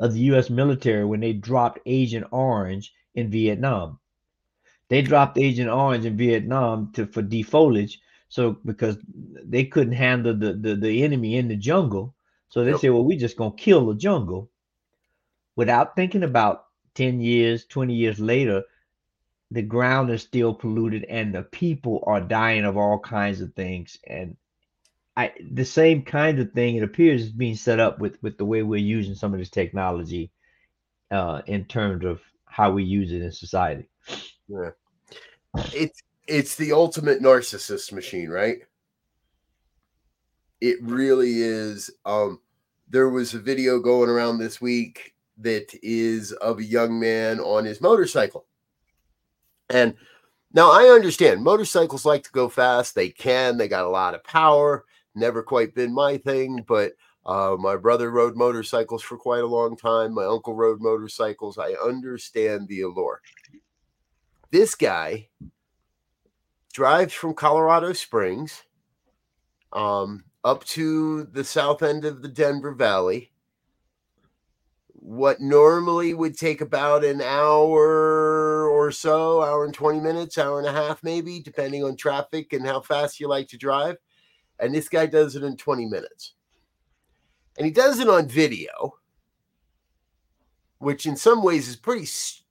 of 0.00 0.14
the 0.14 0.20
US 0.32 0.50
military 0.50 1.04
when 1.04 1.20
they 1.20 1.32
dropped 1.32 1.78
Agent 1.86 2.26
Orange 2.32 2.92
in 3.14 3.30
Vietnam. 3.30 4.00
They 4.88 5.02
dropped 5.02 5.38
Agent 5.38 5.70
Orange 5.70 6.06
in 6.06 6.16
Vietnam 6.16 6.90
to 6.94 7.06
for 7.06 7.22
defoliage 7.22 7.98
so 8.28 8.56
because 8.64 8.98
they 9.44 9.64
couldn't 9.64 9.94
handle 9.94 10.34
the 10.36 10.52
the, 10.54 10.74
the 10.76 11.02
enemy 11.04 11.36
in 11.36 11.48
the 11.48 11.56
jungle. 11.56 12.14
So 12.48 12.64
they 12.64 12.74
Yep. 12.74 12.76
said, 12.76 12.90
well, 12.92 13.04
we're 13.04 13.18
just 13.18 13.36
gonna 13.36 13.54
kill 13.56 13.86
the 13.86 13.94
jungle 13.94 14.50
without 15.56 15.96
thinking 15.96 16.22
about 16.22 16.64
10 16.94 17.20
years, 17.20 17.64
20 17.66 17.94
years 17.94 18.20
later, 18.20 18.62
the 19.50 19.62
ground 19.62 20.10
is 20.10 20.22
still 20.22 20.54
polluted 20.54 21.04
and 21.04 21.34
the 21.34 21.42
people 21.42 22.02
are 22.06 22.20
dying 22.20 22.64
of 22.64 22.76
all 22.76 22.98
kinds 22.98 23.40
of 23.40 23.54
things. 23.54 23.98
And 24.06 24.36
I 25.16 25.32
the 25.52 25.64
same 25.64 26.02
kind 26.02 26.38
of 26.40 26.52
thing 26.52 26.76
it 26.76 26.82
appears 26.82 27.22
is 27.22 27.32
being 27.32 27.56
set 27.56 27.80
up 27.80 27.98
with 28.00 28.22
with 28.22 28.38
the 28.38 28.44
way 28.44 28.62
we're 28.62 28.76
using 28.96 29.14
some 29.14 29.32
of 29.34 29.38
this 29.40 29.50
technology 29.50 30.30
uh 31.10 31.42
in 31.46 31.64
terms 31.64 32.04
of 32.04 32.20
how 32.46 32.72
we 32.72 32.84
use 32.84 33.12
it 33.12 33.22
in 33.22 33.32
society. 33.32 33.88
Yeah. 34.48 34.70
It's 35.72 36.02
it's 36.26 36.56
the 36.56 36.72
ultimate 36.72 37.20
narcissist 37.20 37.92
machine, 37.92 38.28
right? 38.28 38.58
It 40.60 40.78
really 40.82 41.42
is. 41.42 41.90
Um, 42.04 42.40
there 42.88 43.08
was 43.08 43.34
a 43.34 43.38
video 43.38 43.78
going 43.78 44.08
around 44.08 44.38
this 44.38 44.60
week 44.60 45.14
that 45.38 45.68
is 45.82 46.32
of 46.32 46.58
a 46.58 46.64
young 46.64 46.98
man 46.98 47.40
on 47.40 47.64
his 47.64 47.80
motorcycle. 47.80 48.46
And 49.68 49.94
now 50.52 50.70
I 50.70 50.84
understand 50.84 51.42
motorcycles 51.42 52.06
like 52.06 52.22
to 52.24 52.32
go 52.32 52.48
fast. 52.48 52.94
They 52.94 53.10
can, 53.10 53.58
they 53.58 53.68
got 53.68 53.84
a 53.84 53.90
lot 53.90 54.14
of 54.14 54.24
power. 54.24 54.84
Never 55.14 55.42
quite 55.42 55.74
been 55.74 55.92
my 55.92 56.18
thing, 56.18 56.64
but 56.66 56.92
uh, 57.24 57.56
my 57.58 57.76
brother 57.76 58.10
rode 58.10 58.36
motorcycles 58.36 59.02
for 59.02 59.18
quite 59.18 59.42
a 59.42 59.46
long 59.46 59.76
time. 59.76 60.14
My 60.14 60.24
uncle 60.24 60.54
rode 60.54 60.80
motorcycles. 60.80 61.58
I 61.58 61.72
understand 61.72 62.68
the 62.68 62.82
allure 62.82 63.20
this 64.50 64.74
guy 64.74 65.28
drives 66.76 67.14
from 67.14 67.32
Colorado 67.32 67.94
Springs 67.94 68.62
um, 69.72 70.24
up 70.44 70.62
to 70.64 71.24
the 71.24 71.42
south 71.42 71.82
end 71.82 72.04
of 72.04 72.20
the 72.20 72.28
Denver 72.28 72.74
Valley. 72.74 73.32
What 74.92 75.40
normally 75.40 76.12
would 76.12 76.36
take 76.36 76.60
about 76.60 77.02
an 77.02 77.22
hour 77.22 78.68
or 78.68 78.92
so, 78.92 79.42
hour 79.42 79.64
and 79.64 79.72
20 79.72 80.00
minutes, 80.00 80.36
hour 80.36 80.58
and 80.58 80.68
a 80.68 80.72
half, 80.72 81.02
maybe, 81.02 81.40
depending 81.40 81.82
on 81.82 81.96
traffic 81.96 82.52
and 82.52 82.66
how 82.66 82.82
fast 82.82 83.20
you 83.20 83.26
like 83.26 83.48
to 83.48 83.56
drive. 83.56 83.96
And 84.58 84.74
this 84.74 84.90
guy 84.90 85.06
does 85.06 85.34
it 85.34 85.44
in 85.44 85.56
20 85.56 85.86
minutes. 85.86 86.34
And 87.56 87.64
he 87.64 87.72
does 87.72 88.00
it 88.00 88.08
on 88.10 88.28
video, 88.28 88.98
which 90.76 91.06
in 91.06 91.16
some 91.16 91.42
ways 91.42 91.68
is 91.68 91.76
pretty 91.76 92.04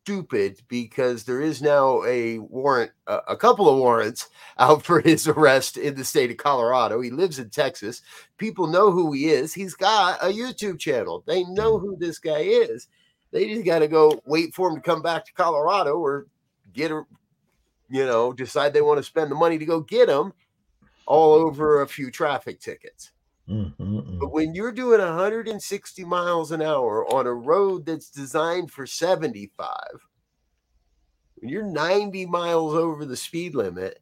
stupid 0.05 0.61
because 0.67 1.23
there 1.23 1.41
is 1.41 1.63
now 1.63 2.03
a 2.03 2.37
warrant, 2.37 2.91
a, 3.07 3.21
a 3.29 3.35
couple 3.35 3.67
of 3.67 3.79
warrants 3.79 4.29
out 4.59 4.83
for 4.83 5.01
his 5.01 5.27
arrest 5.27 5.77
in 5.77 5.95
the 5.95 6.05
state 6.05 6.29
of 6.29 6.37
Colorado. 6.37 7.01
He 7.01 7.09
lives 7.09 7.39
in 7.39 7.49
Texas. 7.49 8.03
People 8.37 8.67
know 8.67 8.91
who 8.91 9.11
he 9.13 9.29
is. 9.29 9.51
He's 9.51 9.73
got 9.73 10.21
a 10.21 10.27
YouTube 10.27 10.77
channel. 10.77 11.23
They 11.25 11.43
know 11.45 11.79
mm. 11.79 11.81
who 11.81 11.97
this 11.97 12.19
guy 12.19 12.41
is. 12.41 12.87
They 13.31 13.51
just 13.51 13.65
got 13.65 13.79
to 13.79 13.87
go 13.87 14.21
wait 14.25 14.53
for 14.53 14.69
him 14.69 14.75
to 14.75 14.81
come 14.81 15.01
back 15.01 15.25
to 15.25 15.33
Colorado 15.33 15.97
or 15.97 16.27
get 16.71 16.91
a, 16.91 17.01
you 17.89 18.05
know, 18.05 18.31
decide 18.31 18.73
they 18.73 18.81
want 18.81 18.99
to 18.99 19.03
spend 19.03 19.31
the 19.31 19.35
money 19.35 19.57
to 19.57 19.65
go 19.65 19.79
get 19.79 20.07
him 20.07 20.33
all 21.07 21.33
over 21.33 21.81
a 21.81 21.87
few 21.87 22.11
traffic 22.11 22.59
tickets. 22.59 23.09
Mm-hmm. 23.49 24.19
But 24.19 24.31
when 24.31 24.55
you're 24.55 24.71
doing 24.71 24.99
160 24.99 26.03
miles 26.05 26.51
an 26.51 26.61
hour 26.61 27.05
on 27.13 27.27
a 27.27 27.33
road 27.33 27.85
that's 27.85 28.09
designed 28.09 28.71
for 28.71 28.87
75, 28.87 29.69
when 31.35 31.49
you're 31.49 31.63
90 31.63 32.25
miles 32.25 32.73
over 32.73 33.05
the 33.05 33.17
speed 33.17 33.53
limit, 33.55 33.99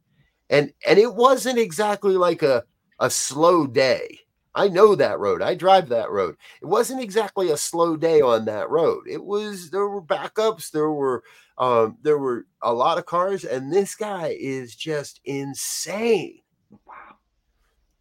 and 0.49 0.71
and 0.87 0.99
it 0.99 1.13
wasn't 1.13 1.59
exactly 1.59 2.15
like 2.15 2.41
a 2.43 2.63
a 2.99 3.09
slow 3.09 3.67
day. 3.67 4.19
I 4.55 4.67
know 4.67 4.93
that 4.95 5.19
road. 5.19 5.41
I 5.41 5.55
drive 5.55 5.89
that 5.89 6.11
road. 6.11 6.35
It 6.61 6.67
wasn't 6.67 7.01
exactly 7.01 7.49
a 7.49 7.57
slow 7.57 7.97
day 7.97 8.21
on 8.21 8.45
that 8.45 8.69
road. 8.69 9.05
It 9.09 9.23
was 9.23 9.71
there 9.71 9.87
were 9.87 10.01
backups, 10.01 10.71
there 10.71 10.91
were 10.91 11.23
um 11.57 11.97
there 12.01 12.17
were 12.19 12.45
a 12.61 12.73
lot 12.73 12.97
of 12.97 13.05
cars, 13.05 13.43
and 13.43 13.73
this 13.73 13.95
guy 13.95 14.37
is 14.39 14.75
just 14.75 15.19
insane. 15.25 16.39
Wow. 16.85 17.17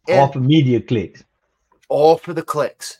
And- 0.07 0.19
All 0.19 0.31
for 0.31 0.39
media 0.39 0.79
clicks. 0.79 1.23
All 1.89 2.17
for 2.17 2.33
the 2.33 2.43
clicks. 2.43 2.99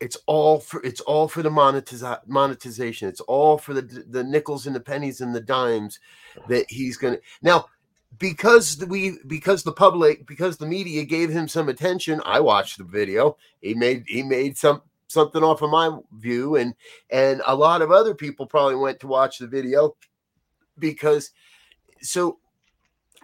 It's 0.00 0.16
all 0.26 0.58
for 0.58 0.82
it's 0.82 1.00
all 1.02 1.28
for 1.28 1.42
the 1.42 1.50
monetiza- 1.50 2.26
monetization. 2.26 3.08
It's 3.08 3.20
all 3.20 3.58
for 3.58 3.74
the 3.74 3.82
the 3.82 4.24
nickels 4.24 4.66
and 4.66 4.74
the 4.74 4.80
pennies 4.80 5.20
and 5.20 5.34
the 5.34 5.40
dimes 5.40 5.98
that 6.48 6.66
he's 6.68 6.96
gonna 6.96 7.18
now 7.42 7.66
because 8.18 8.84
we 8.88 9.18
because 9.26 9.62
the 9.62 9.72
public 9.72 10.26
because 10.26 10.56
the 10.56 10.66
media 10.66 11.04
gave 11.04 11.30
him 11.30 11.48
some 11.48 11.68
attention. 11.68 12.20
I 12.24 12.40
watched 12.40 12.78
the 12.78 12.84
video. 12.84 13.36
He 13.60 13.74
made 13.74 14.04
he 14.06 14.22
made 14.22 14.56
some 14.56 14.82
something 15.06 15.42
off 15.42 15.62
of 15.62 15.70
my 15.70 15.96
view 16.12 16.56
and 16.56 16.74
and 17.10 17.40
a 17.46 17.54
lot 17.54 17.82
of 17.82 17.90
other 17.90 18.14
people 18.14 18.46
probably 18.46 18.74
went 18.74 18.98
to 19.00 19.06
watch 19.06 19.38
the 19.38 19.46
video 19.46 19.96
because 20.78 21.30
so 22.00 22.38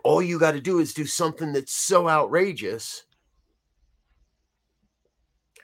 all 0.04 0.22
you 0.22 0.38
got 0.38 0.52
to 0.52 0.60
do 0.60 0.78
is 0.78 0.94
do 0.94 1.04
something 1.04 1.52
that's 1.52 1.74
so 1.74 2.08
outrageous 2.08 3.04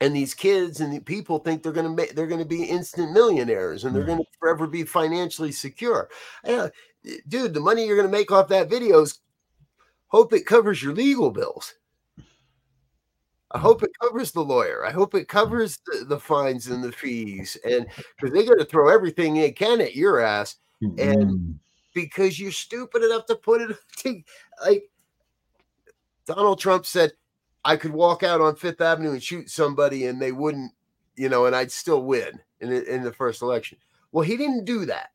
and 0.00 0.14
these 0.14 0.34
kids 0.34 0.80
and 0.80 0.92
the 0.92 1.00
people 1.00 1.38
think 1.38 1.62
they're 1.62 1.72
going 1.72 1.86
to 1.86 1.92
make 1.92 2.14
they're 2.14 2.26
going 2.26 2.42
to 2.42 2.46
be 2.46 2.64
instant 2.64 3.12
millionaires 3.12 3.84
and 3.84 3.94
they're 3.94 4.04
going 4.04 4.18
to 4.18 4.24
forever 4.38 4.66
be 4.66 4.84
financially 4.84 5.52
secure. 5.52 6.08
Yeah 6.44 6.68
dude 7.28 7.54
the 7.54 7.60
money 7.60 7.86
you're 7.86 7.96
going 7.96 8.08
to 8.08 8.16
make 8.18 8.32
off 8.32 8.48
that 8.48 8.68
video 8.68 9.02
is 9.02 9.20
hope 10.08 10.32
it 10.32 10.46
covers 10.46 10.82
your 10.82 10.92
legal 10.92 11.30
bills. 11.30 11.74
I 13.52 13.58
hope 13.58 13.82
it 13.82 13.90
covers 14.00 14.32
the 14.32 14.42
lawyer. 14.42 14.84
I 14.84 14.90
hope 14.90 15.14
it 15.14 15.28
covers 15.28 15.78
the, 15.86 16.04
the 16.04 16.18
fines 16.18 16.66
and 16.66 16.82
the 16.82 16.90
fees 16.92 17.56
and 17.64 17.86
because 18.16 18.34
they're 18.34 18.44
going 18.44 18.58
to 18.58 18.64
throw 18.64 18.88
everything 18.88 19.34
they 19.34 19.52
can 19.52 19.80
at 19.80 19.94
your 19.94 20.20
ass 20.20 20.56
Mm. 20.82 21.58
because 21.94 22.38
you're 22.38 22.52
stupid 22.52 23.02
enough 23.02 23.24
to 23.26 23.36
put 23.36 23.62
it 23.62 23.76
like 24.64 24.90
Donald 26.26 26.60
Trump 26.60 26.84
said 26.84 27.12
I 27.66 27.76
could 27.76 27.92
walk 27.92 28.22
out 28.22 28.40
on 28.40 28.54
Fifth 28.54 28.80
Avenue 28.80 29.10
and 29.10 29.22
shoot 29.22 29.50
somebody 29.50 30.06
and 30.06 30.22
they 30.22 30.32
wouldn't, 30.32 30.72
you 31.16 31.28
know, 31.28 31.46
and 31.46 31.54
I'd 31.54 31.72
still 31.72 32.04
win 32.04 32.40
in 32.60 32.70
the, 32.70 32.94
in 32.94 33.02
the 33.02 33.12
first 33.12 33.42
election. 33.42 33.78
Well, 34.12 34.24
he 34.24 34.36
didn't 34.36 34.64
do 34.64 34.86
that. 34.86 35.10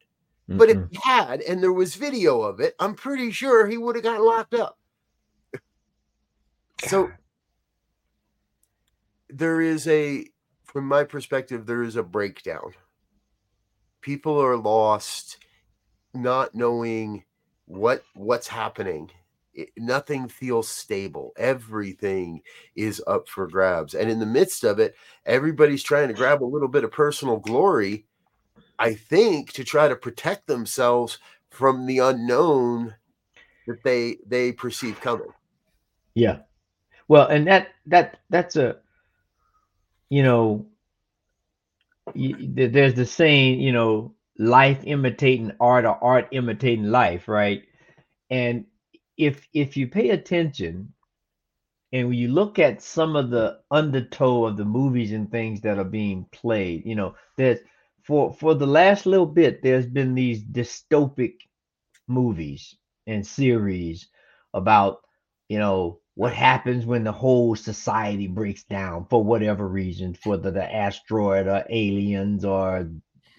But 0.48 0.70
if 0.70 0.78
he 0.90 1.00
had 1.02 1.42
and 1.42 1.64
there 1.64 1.72
was 1.72 1.96
video 1.96 2.42
of 2.42 2.60
it, 2.60 2.76
I'm 2.78 2.94
pretty 2.94 3.32
sure 3.32 3.68
he 3.68 3.78
would 3.78 3.96
have 3.96 4.04
gotten 4.04 4.26
locked 4.26 4.54
up. 4.54 4.78
So 6.86 7.10
there 9.30 9.62
is 9.62 9.88
a 9.88 10.26
from 10.66 10.88
my 10.88 11.06
perspective 11.06 11.66
there 11.66 11.84
is 11.84 11.96
a 11.96 12.04
breakdown. 12.04 12.74
People 14.02 14.42
are 14.44 14.58
lost 14.58 15.38
not 16.14 16.54
knowing 16.54 17.24
what 17.66 18.04
what's 18.14 18.48
happening. 18.50 19.10
It- 19.54 19.70
nothing 19.78 20.28
feels 20.28 20.68
stable. 20.68 21.34
Everything 21.38 22.42
is 22.76 23.02
up 23.08 23.28
for 23.28 23.48
grabs. 23.48 23.94
And 23.94 24.10
in 24.10 24.20
the 24.20 24.26
midst 24.26 24.64
of 24.64 24.80
it, 24.80 24.96
everybody's 25.26 25.84
trying 25.84 26.08
to 26.08 26.14
grab 26.14 26.44
a 26.44 26.46
little 26.46 26.68
bit 26.68 26.84
of 26.84 26.92
personal 26.92 27.38
glory, 27.38 28.06
I 28.80 28.94
think, 28.96 29.54
to 29.54 29.64
try 29.64 29.88
to 29.88 29.96
protect 29.96 30.48
themselves 30.48 31.20
from 31.50 31.86
the 31.86 32.00
unknown 32.00 32.96
that 33.68 33.84
they 33.84 34.18
they 34.26 34.52
perceive 34.52 35.00
coming. 35.02 35.32
Yeah. 36.16 36.40
Well, 37.08 37.28
and 37.28 37.48
that 37.48 37.70
that 37.88 38.20
that's 38.30 38.56
a 38.56 38.78
you 40.10 40.24
know 40.24 40.66
there's 42.16 42.96
the 42.96 43.06
saying, 43.06 43.60
you 43.60 43.72
know, 43.72 44.14
life 44.38 44.80
imitating 44.84 45.52
art 45.60 45.86
or 45.86 46.04
art 46.04 46.28
imitating 46.32 46.86
life, 46.86 47.28
right? 47.28 47.64
And 48.30 48.66
if 49.22 49.48
if 49.54 49.78
you 49.78 49.88
pay 49.88 50.10
attention 50.10 50.92
and 51.94 52.08
when 52.08 52.18
you 52.18 52.30
look 52.30 52.58
at 52.58 52.82
some 52.82 53.16
of 53.16 53.30
the 53.30 53.60
undertow 53.70 54.46
of 54.46 54.58
the 54.58 54.66
movies 54.66 55.12
and 55.12 55.30
things 55.30 55.62
that 55.62 55.78
are 55.78 55.84
being 55.84 56.26
played, 56.32 56.86
you 56.86 56.96
know, 56.96 57.16
there's 57.38 57.60
for 58.04 58.34
for 58.34 58.56
the 58.56 58.66
last 58.66 59.06
little 59.06 59.28
bit 59.28 59.62
there's 59.62 59.86
been 59.86 60.16
these 60.16 60.44
dystopic 60.44 61.36
movies 62.08 62.76
and 63.08 63.26
series 63.26 64.08
about 64.56 65.02
you 65.50 65.60
know 65.60 66.00
what 66.16 66.34
happens 66.34 66.86
when 66.86 67.04
the 67.04 67.12
whole 67.12 67.56
society 67.56 68.28
breaks 68.28 68.64
down 68.64 69.06
for 69.10 69.24
whatever 69.24 69.68
reason 69.68 70.16
for 70.16 70.36
the, 70.38 70.50
the 70.52 70.76
asteroid 70.76 71.48
or 71.48 71.64
aliens 71.70 72.44
or 72.44 72.90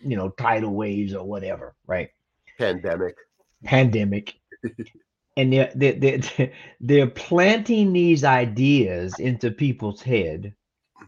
you 0.04 0.16
know 0.16 0.28
tidal 0.30 0.74
waves 0.74 1.12
or 1.14 1.26
whatever 1.26 1.74
right 1.86 2.10
Pandemic. 2.58 3.16
pandemic 3.64 4.34
and 5.36 5.52
they're, 5.52 5.72
they're, 5.74 5.92
they're, 5.92 6.52
they're 6.80 7.06
planting 7.06 7.92
these 7.92 8.24
ideas 8.24 9.18
into 9.18 9.50
people's 9.50 10.02
head. 10.02 10.54
Mm-hmm. 10.96 11.06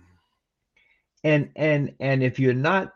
And 1.25 1.51
and 1.57 1.95
and 2.01 2.23
if 2.23 2.39
you're 2.39 2.55
not 2.55 2.93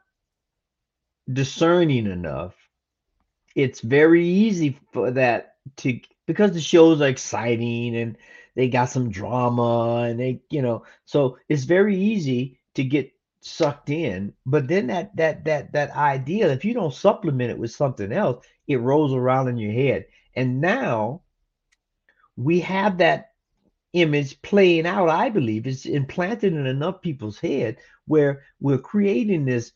discerning 1.31 2.07
enough 2.07 2.55
it's 3.59 3.81
very 3.81 4.25
easy 4.25 4.79
for 4.93 5.11
that 5.11 5.57
to 5.77 6.01
because 6.27 6.53
the 6.53 6.61
shows 6.61 7.01
are 7.01 7.09
exciting 7.09 7.97
and 7.97 8.17
they 8.55 8.69
got 8.69 8.89
some 8.89 9.11
drama 9.11 10.05
and 10.09 10.21
they 10.21 10.41
you 10.49 10.63
know 10.63 10.85
so 11.05 11.39
it's 11.49 11.65
very 11.65 11.97
easy 11.97 12.61
to 12.75 12.85
get 12.85 13.13
sucked 13.41 13.91
in. 13.91 14.33
But 14.47 14.69
then 14.69 14.87
that 14.87 15.17
that 15.17 15.45
that 15.45 15.73
that 15.73 15.91
idea 15.97 16.53
if 16.53 16.65
you 16.65 16.73
don't 16.73 16.95
supplement 16.95 17.51
it 17.51 17.59
with 17.59 17.73
something 17.73 18.13
else 18.13 18.47
it 18.69 18.77
rolls 18.77 19.13
around 19.13 19.49
in 19.49 19.57
your 19.57 19.73
head 19.73 20.07
and 20.35 20.61
now 20.61 21.23
we 22.37 22.61
have 22.61 22.99
that 22.99 23.33
image 23.93 24.41
playing 24.43 24.87
out 24.87 25.09
i 25.09 25.29
believe. 25.29 25.67
It's 25.67 25.87
implanted 25.87 26.53
in 26.53 26.67
enough 26.67 27.01
people's 27.01 27.39
head 27.39 27.79
where 28.07 28.45
we're 28.61 28.79
creating 28.79 29.45
this 29.45 29.73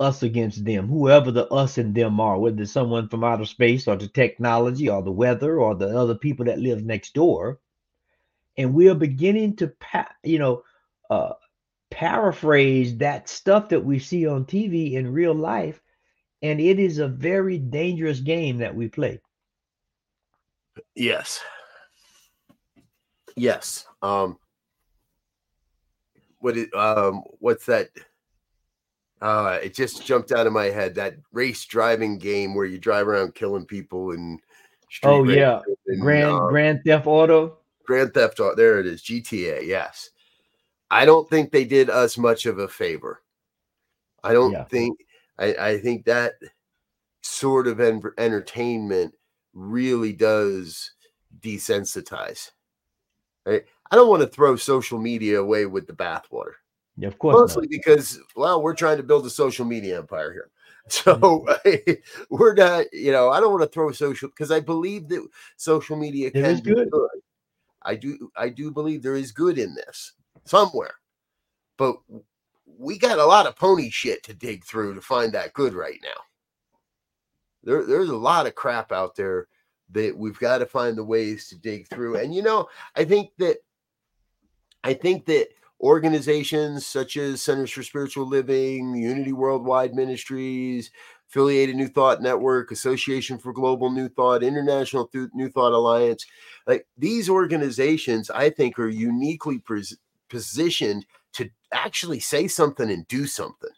us 0.00 0.22
against 0.24 0.64
them 0.64 0.88
whoever 0.88 1.30
the 1.30 1.46
us 1.48 1.78
and 1.78 1.94
them 1.94 2.18
are 2.18 2.38
whether 2.38 2.62
it's 2.62 2.72
someone 2.72 3.08
from 3.08 3.22
outer 3.22 3.44
space 3.44 3.86
or 3.86 3.96
the 3.96 4.08
technology 4.08 4.88
or 4.88 5.02
the 5.02 5.12
weather 5.12 5.60
or 5.60 5.76
the 5.76 5.86
other 5.86 6.16
people 6.16 6.46
that 6.46 6.58
live 6.58 6.84
next 6.84 7.14
door. 7.14 7.60
And 8.56 8.74
we 8.74 8.88
are 8.88 8.94
beginning 8.94 9.56
to 9.56 9.68
pa- 9.68 10.14
you 10.22 10.38
know 10.38 10.62
uh 11.10 11.34
paraphrase 11.90 12.96
that 12.96 13.28
stuff 13.28 13.68
that 13.68 13.84
we 13.84 14.00
see 14.00 14.26
on 14.26 14.44
tv 14.46 14.94
in 14.94 15.12
real 15.12 15.34
life. 15.34 15.80
And 16.42 16.60
it 16.60 16.78
is 16.78 16.98
a 16.98 17.08
very 17.08 17.58
dangerous 17.58 18.20
game 18.20 18.58
that 18.58 18.74
we 18.74 18.88
play 18.88 19.20
Yes. 20.94 21.40
Yes. 23.36 23.86
Um 24.02 24.38
what 26.40 26.56
it 26.56 26.72
um 26.74 27.22
what's 27.40 27.66
that? 27.66 27.90
Uh 29.20 29.58
it 29.62 29.74
just 29.74 30.04
jumped 30.04 30.32
out 30.32 30.46
of 30.46 30.52
my 30.52 30.66
head. 30.66 30.94
That 30.94 31.16
race 31.32 31.64
driving 31.64 32.18
game 32.18 32.54
where 32.54 32.66
you 32.66 32.78
drive 32.78 33.08
around 33.08 33.34
killing 33.34 33.64
people 33.66 34.12
and 34.12 34.40
oh 35.02 35.24
yeah 35.24 35.60
and, 35.86 36.00
grand 36.00 36.30
uh, 36.30 36.48
grand 36.48 36.82
theft 36.84 37.06
auto 37.06 37.58
Grand 37.84 38.14
Theft 38.14 38.40
Auto. 38.40 38.54
There 38.54 38.80
it 38.80 38.86
is. 38.86 39.02
GTA. 39.02 39.66
Yes. 39.66 40.10
I 40.90 41.04
don't 41.04 41.28
think 41.28 41.50
they 41.50 41.64
did 41.64 41.90
us 41.90 42.18
much 42.18 42.46
of 42.46 42.58
a 42.58 42.68
favor. 42.68 43.22
I 44.22 44.32
don't 44.32 44.52
Yeah. 44.52 44.64
think. 44.64 44.98
I, 45.38 45.54
I 45.54 45.78
think 45.78 46.04
that 46.04 46.34
sort 47.22 47.66
of 47.66 47.80
en- 47.80 48.02
entertainment 48.18 49.14
really 49.54 50.12
does 50.12 50.90
desensitize. 51.40 52.50
Right? 53.46 53.64
I 53.90 53.96
don't 53.96 54.08
want 54.08 54.22
to 54.22 54.28
throw 54.28 54.56
social 54.56 54.98
media 54.98 55.40
away 55.40 55.66
with 55.66 55.86
the 55.86 55.92
bathwater. 55.92 56.54
Yeah, 56.96 57.08
of 57.08 57.18
course 57.18 57.34
Mostly 57.34 57.62
not. 57.62 57.70
because, 57.70 58.20
well, 58.36 58.62
we're 58.62 58.74
trying 58.74 58.96
to 58.98 59.02
build 59.02 59.26
a 59.26 59.30
social 59.30 59.64
media 59.64 59.98
empire 59.98 60.32
here. 60.32 60.50
So 60.86 61.16
mm-hmm. 61.16 61.92
we're 62.30 62.52
not, 62.52 62.84
you 62.92 63.10
know, 63.10 63.30
I 63.30 63.40
don't 63.40 63.52
want 63.52 63.62
to 63.62 63.68
throw 63.70 63.90
social 63.92 64.28
because 64.28 64.50
I 64.50 64.60
believe 64.60 65.08
that 65.08 65.26
social 65.56 65.96
media 65.96 66.26
It 66.26 66.34
can 66.34 66.56
be 66.56 66.74
good. 66.74 66.90
good. 66.90 67.08
I 67.80 67.94
do, 67.94 68.30
I 68.36 68.50
do 68.50 68.70
believe 68.70 69.02
there 69.02 69.16
is 69.16 69.32
good 69.32 69.56
in 69.56 69.74
this 69.74 70.12
somewhere, 70.44 70.96
but 71.78 71.96
we 72.66 72.98
got 72.98 73.18
a 73.18 73.24
lot 73.24 73.46
of 73.46 73.56
pony 73.56 73.88
shit 73.88 74.22
to 74.24 74.34
dig 74.34 74.62
through 74.66 74.94
to 74.94 75.00
find 75.00 75.32
that 75.32 75.54
good 75.54 75.72
right 75.72 76.00
now. 76.02 76.20
There, 77.64 77.84
there's 77.84 78.10
a 78.10 78.16
lot 78.16 78.46
of 78.46 78.54
crap 78.54 78.92
out 78.92 79.16
there 79.16 79.48
that 79.90 80.16
we've 80.16 80.38
got 80.38 80.58
to 80.58 80.66
find 80.66 80.96
the 80.96 81.04
ways 81.04 81.48
to 81.48 81.56
dig 81.58 81.88
through. 81.88 82.16
And 82.16 82.34
you 82.34 82.42
know, 82.42 82.68
I 82.96 83.04
think 83.04 83.30
that 83.38 83.58
I 84.82 84.94
think 84.94 85.26
that 85.26 85.48
organizations 85.80 86.86
such 86.86 87.16
as 87.16 87.42
Centers 87.42 87.70
for 87.70 87.82
Spiritual 87.82 88.26
Living, 88.26 88.94
Unity 88.94 89.32
Worldwide 89.32 89.94
Ministries, 89.94 90.90
Affiliated 91.28 91.76
New 91.76 91.88
Thought 91.88 92.22
Network, 92.22 92.70
Association 92.70 93.38
for 93.38 93.52
Global 93.52 93.90
New 93.90 94.08
Thought, 94.08 94.42
International 94.42 95.10
New 95.34 95.48
Thought 95.50 95.72
Alliance, 95.72 96.26
like 96.66 96.86
these 96.96 97.28
organizations, 97.28 98.30
I 98.30 98.50
think 98.50 98.78
are 98.78 98.88
uniquely 98.88 99.58
pos- 99.58 99.96
positioned 100.28 101.06
to 101.32 101.50
actually 101.72 102.20
say 102.20 102.46
something 102.46 102.90
and 102.90 103.06
do 103.08 103.26
something. 103.26 103.70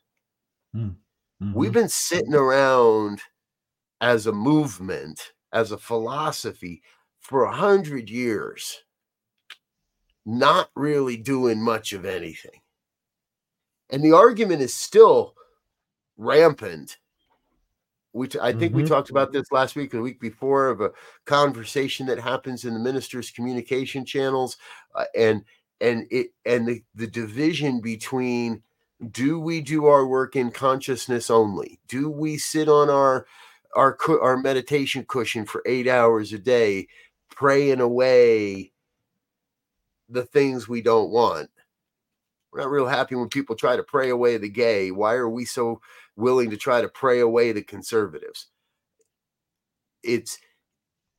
We've 1.55 1.71
Mhm. 1.71 1.75
been 1.75 1.89
sitting 1.89 2.35
around 2.35 3.21
as 4.01 4.27
a 4.27 4.33
movement, 4.33 5.33
as 5.53 5.73
a 5.73 5.79
philosophy 5.79 6.83
for 7.21 7.45
a 7.45 7.53
hundred 7.55 8.11
years, 8.11 8.85
not 10.27 10.71
really 10.75 11.17
doing 11.17 11.61
much 11.63 11.93
of 11.95 12.05
anything. 12.05 12.61
And 13.91 14.03
the 14.05 14.13
argument 14.13 14.63
is 14.63 14.75
still 14.75 15.35
rampant. 16.17 16.99
which 18.13 18.37
I 18.37 18.53
think 18.53 18.75
we 18.75 18.83
Mhm. 18.83 18.87
talked 18.89 19.11
about 19.11 19.33
this 19.33 19.53
last 19.53 19.77
week 19.77 19.93
or 19.93 19.99
the 19.99 20.03
week 20.03 20.21
before 20.21 20.69
of 20.69 20.81
a 20.81 20.93
conversation 21.27 22.07
that 22.07 22.19
happens 22.19 22.65
in 22.65 22.73
the 22.75 22.81
ministers' 22.81 23.31
communication 23.31 24.05
channels, 24.05 24.57
uh, 24.95 25.05
and 25.15 25.45
and 25.81 26.07
it 26.11 26.33
and 26.47 26.67
the, 26.67 26.83
the 26.95 27.07
division 27.07 27.81
between 27.81 28.63
do 29.11 29.39
we 29.39 29.61
do 29.61 29.85
our 29.87 30.07
work 30.07 30.37
in 30.37 30.51
consciousness 30.51 31.29
only? 31.29 31.79
Do 31.89 32.09
we 32.11 32.39
sit 32.39 32.69
on 32.69 32.89
our 32.89 33.27
our 33.77 33.97
our 34.23 34.37
meditation 34.37 35.05
cushion 35.07 35.45
for 35.47 35.63
eight 35.67 35.87
hours 35.87 36.33
a 36.33 36.39
day, 36.39 36.89
praying 37.31 37.81
away 37.81 38.73
the 40.09 40.25
things 40.25 40.67
we 40.69 40.83
don't 40.83 41.11
want? 41.11 41.51
We're 42.53 42.61
not 42.63 42.71
real 42.71 42.87
happy 42.87 43.15
when 43.15 43.29
people 43.29 43.55
try 43.55 43.77
to 43.77 43.83
pray 43.83 44.09
away 44.11 44.39
the 44.39 44.49
gay. 44.49 44.91
Why 44.91 45.15
are 45.15 45.29
we 45.29 45.45
so 45.45 45.81
willing 46.17 46.51
to 46.51 46.57
try 46.57 46.81
to 46.81 46.89
pray 46.89 47.21
away 47.21 47.53
the 47.53 47.63
conservatives? 47.63 48.47
It's 50.03 50.39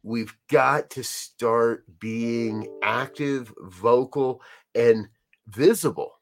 we've 0.04 0.36
got 0.50 0.89
to 0.91 1.04
start 1.04 1.84
being 2.00 2.67
active, 2.82 3.54
vocal, 3.60 4.41
and 4.74 5.08
visible 5.48 6.13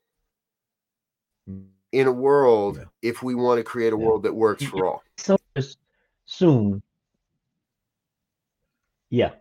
in 1.92 2.08
a 2.08 2.12
world 2.12 2.78
Yeah. 2.78 2.84
if 3.02 3.24
we 3.24 3.36
want 3.36 3.60
to 3.60 3.64
create 3.64 3.94
a 3.94 3.98
world 3.98 4.24
that 4.24 4.34
works 4.34 4.64
for 4.66 4.86
all. 4.86 5.04
so 5.18 5.38
soon. 6.38 6.82
Yeah. 9.10 9.32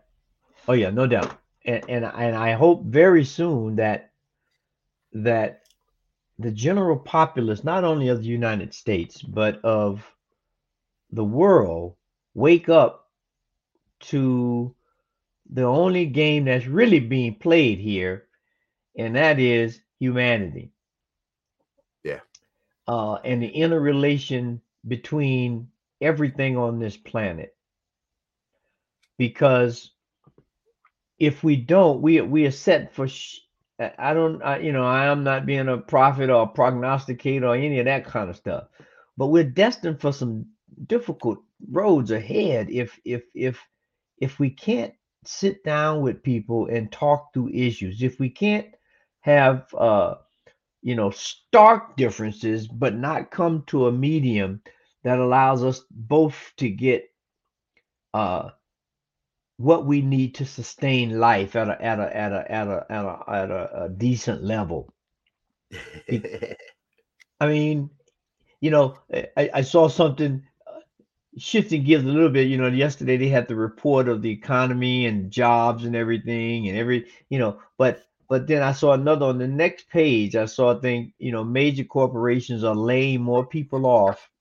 Oh 0.67 0.73
yeah, 0.73 0.89
no 0.89 1.07
doubt. 1.07 1.37
And 1.65 1.83
and 1.89 2.05
and 2.05 2.35
I 2.35 2.53
hope 2.53 2.83
very 2.85 3.25
soon 3.25 3.75
that 3.77 4.11
that 5.13 5.61
the 6.37 6.51
general 6.51 6.97
populace, 6.97 7.63
not 7.63 7.83
only 7.83 8.09
of 8.09 8.19
the 8.19 8.27
United 8.27 8.73
States, 8.73 9.21
but 9.21 9.63
of 9.63 10.05
the 11.11 11.23
world, 11.23 11.95
wake 12.33 12.67
up 12.69 13.09
to 13.99 14.75
the 15.49 15.63
only 15.63 16.05
game 16.05 16.45
that's 16.45 16.65
really 16.65 16.99
being 16.99 17.35
played 17.35 17.79
here, 17.79 18.25
and 18.97 19.15
that 19.15 19.39
is 19.39 19.79
humanity. 19.99 20.71
Yeah. 22.03 22.19
Uh, 22.87 23.15
and 23.15 23.41
the 23.41 23.47
interrelation 23.47 24.61
between 24.87 25.69
everything 26.01 26.57
on 26.57 26.79
this 26.79 26.97
planet. 26.97 27.55
Because 29.17 29.91
if 31.19 31.43
we 31.43 31.55
don't, 31.55 32.01
we 32.01 32.21
we 32.21 32.45
are 32.45 32.51
set 32.51 32.93
for. 32.93 33.07
Sh- 33.07 33.39
I 33.79 34.13
don't, 34.13 34.41
I, 34.41 34.59
you 34.59 34.71
know, 34.71 34.85
I 34.85 35.07
am 35.07 35.23
not 35.25 35.45
being 35.45 35.67
a 35.67 35.77
prophet 35.77 36.29
or 36.29 36.43
a 36.43 36.47
prognosticator 36.47 37.47
or 37.47 37.55
any 37.55 37.79
of 37.79 37.85
that 37.85 38.05
kind 38.05 38.29
of 38.29 38.37
stuff, 38.37 38.67
but 39.17 39.27
we're 39.27 39.43
destined 39.43 39.99
for 39.99 40.13
some 40.13 40.45
difficult 40.87 41.39
roads 41.71 42.11
ahead 42.11 42.69
if 42.69 42.97
if 43.03 43.23
if 43.33 43.59
if 44.19 44.39
we 44.39 44.49
can't 44.49 44.93
sit 45.25 45.63
down 45.65 46.01
with 46.01 46.23
people 46.23 46.67
and 46.67 46.91
talk 46.91 47.33
through 47.33 47.49
issues, 47.49 48.01
if 48.01 48.19
we 48.19 48.29
can't 48.29 48.67
have 49.21 49.73
uh 49.77 50.15
you 50.83 50.95
know 50.95 51.11
stark 51.11 51.97
differences 51.97 52.67
but 52.67 52.95
not 52.95 53.31
come 53.31 53.63
to 53.67 53.87
a 53.87 53.93
medium 53.93 54.61
that 55.05 55.19
allows 55.19 55.63
us 55.63 55.83
both 55.91 56.51
to 56.57 56.67
get 56.67 57.05
uh 58.15 58.49
what 59.57 59.85
we 59.85 60.01
need 60.01 60.35
to 60.35 60.45
sustain 60.45 61.19
life 61.19 61.55
at 61.55 61.69
a 61.69 61.81
at 61.81 61.99
a 61.99 62.17
at 62.17 62.31
a 62.33 62.51
at 62.51 62.67
a 62.67 62.85
at 62.89 63.05
a, 63.05 63.23
at 63.29 63.51
a, 63.51 63.83
a 63.83 63.89
decent 63.89 64.43
level. 64.43 64.93
I 67.39 67.47
mean 67.47 67.89
you 68.61 68.71
know 68.71 68.97
i, 69.13 69.49
I 69.53 69.61
saw 69.61 69.87
something 69.89 70.41
uh, 70.65 70.79
shifting 71.37 71.83
gears 71.83 72.03
a 72.03 72.07
little 72.07 72.29
bit. 72.29 72.47
You 72.47 72.57
know 72.57 72.67
yesterday 72.67 73.17
they 73.17 73.29
had 73.29 73.47
the 73.47 73.55
report 73.55 74.09
of 74.09 74.23
the 74.23 74.31
economy 74.31 75.05
and 75.05 75.29
jobs 75.29 75.85
and 75.85 75.95
everything 75.95 76.67
and 76.67 76.77
every 76.77 77.05
you 77.29 77.37
know 77.37 77.59
but 77.77 78.07
but 78.27 78.47
then 78.47 78.63
i 78.63 78.71
saw 78.71 78.93
another 78.93 79.27
on 79.27 79.37
the 79.37 79.47
next 79.47 79.87
page. 79.89 80.35
I 80.35 80.45
saw 80.45 80.71
a 80.71 80.81
thing 80.81 81.13
you 81.19 81.31
know 81.31 81.43
major 81.43 81.83
corporations 81.83 82.63
are 82.63 82.75
laying 82.75 83.21
more 83.21 83.45
people 83.45 83.85
off 83.85 84.31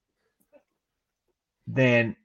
than 1.67 2.17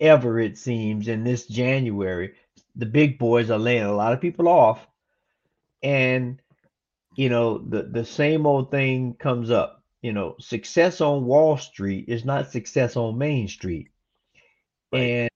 ever 0.00 0.38
it 0.40 0.58
seems 0.58 1.08
in 1.08 1.24
this 1.24 1.46
january. 1.46 2.34
The 2.76 2.86
big 2.86 3.18
boys 3.18 3.50
are 3.50 3.58
laying 3.58 3.84
a 3.84 3.94
lot 3.94 4.12
of 4.12 4.20
people 4.20 4.48
off 4.48 4.86
and 5.82 6.40
you 7.16 7.28
know 7.28 7.58
the 7.58 7.84
the 7.84 8.04
same 8.04 8.46
old 8.46 8.70
thing 8.70 9.14
comes 9.14 9.50
up. 9.50 9.82
You 10.02 10.12
know 10.12 10.36
success 10.40 11.00
on 11.00 11.24
wall 11.26 11.56
street 11.58 12.06
is 12.08 12.24
not 12.24 12.50
success 12.52 12.96
on 12.96 13.18
main 13.18 13.48
street. 13.48 13.88
Right. 14.92 15.00
and 15.00 15.30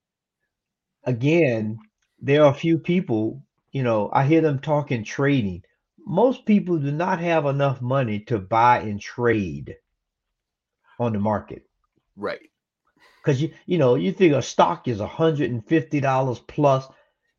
again 1.04 1.78
there 2.20 2.44
are 2.44 2.50
a 2.50 2.54
few 2.54 2.78
people 2.78 3.42
you 3.72 3.82
know 3.82 4.10
i 4.12 4.24
hear 4.26 4.40
them 4.40 4.58
talking 4.60 5.04
trading. 5.04 5.62
Most 6.04 6.46
people 6.46 6.78
do 6.78 6.90
not 6.92 7.20
have 7.20 7.46
enough 7.46 7.80
money 7.80 8.20
to 8.26 8.38
buy 8.38 8.80
and 8.80 9.00
trade 9.00 9.76
on 10.98 11.12
the 11.12 11.20
market. 11.20 11.68
Right. 12.16 12.51
Because 13.22 13.40
you 13.40 13.52
you 13.66 13.78
know 13.78 13.94
you 13.94 14.12
think 14.12 14.34
a 14.34 14.42
stock 14.42 14.88
is 14.88 14.98
$150 14.98 16.46
plus 16.46 16.86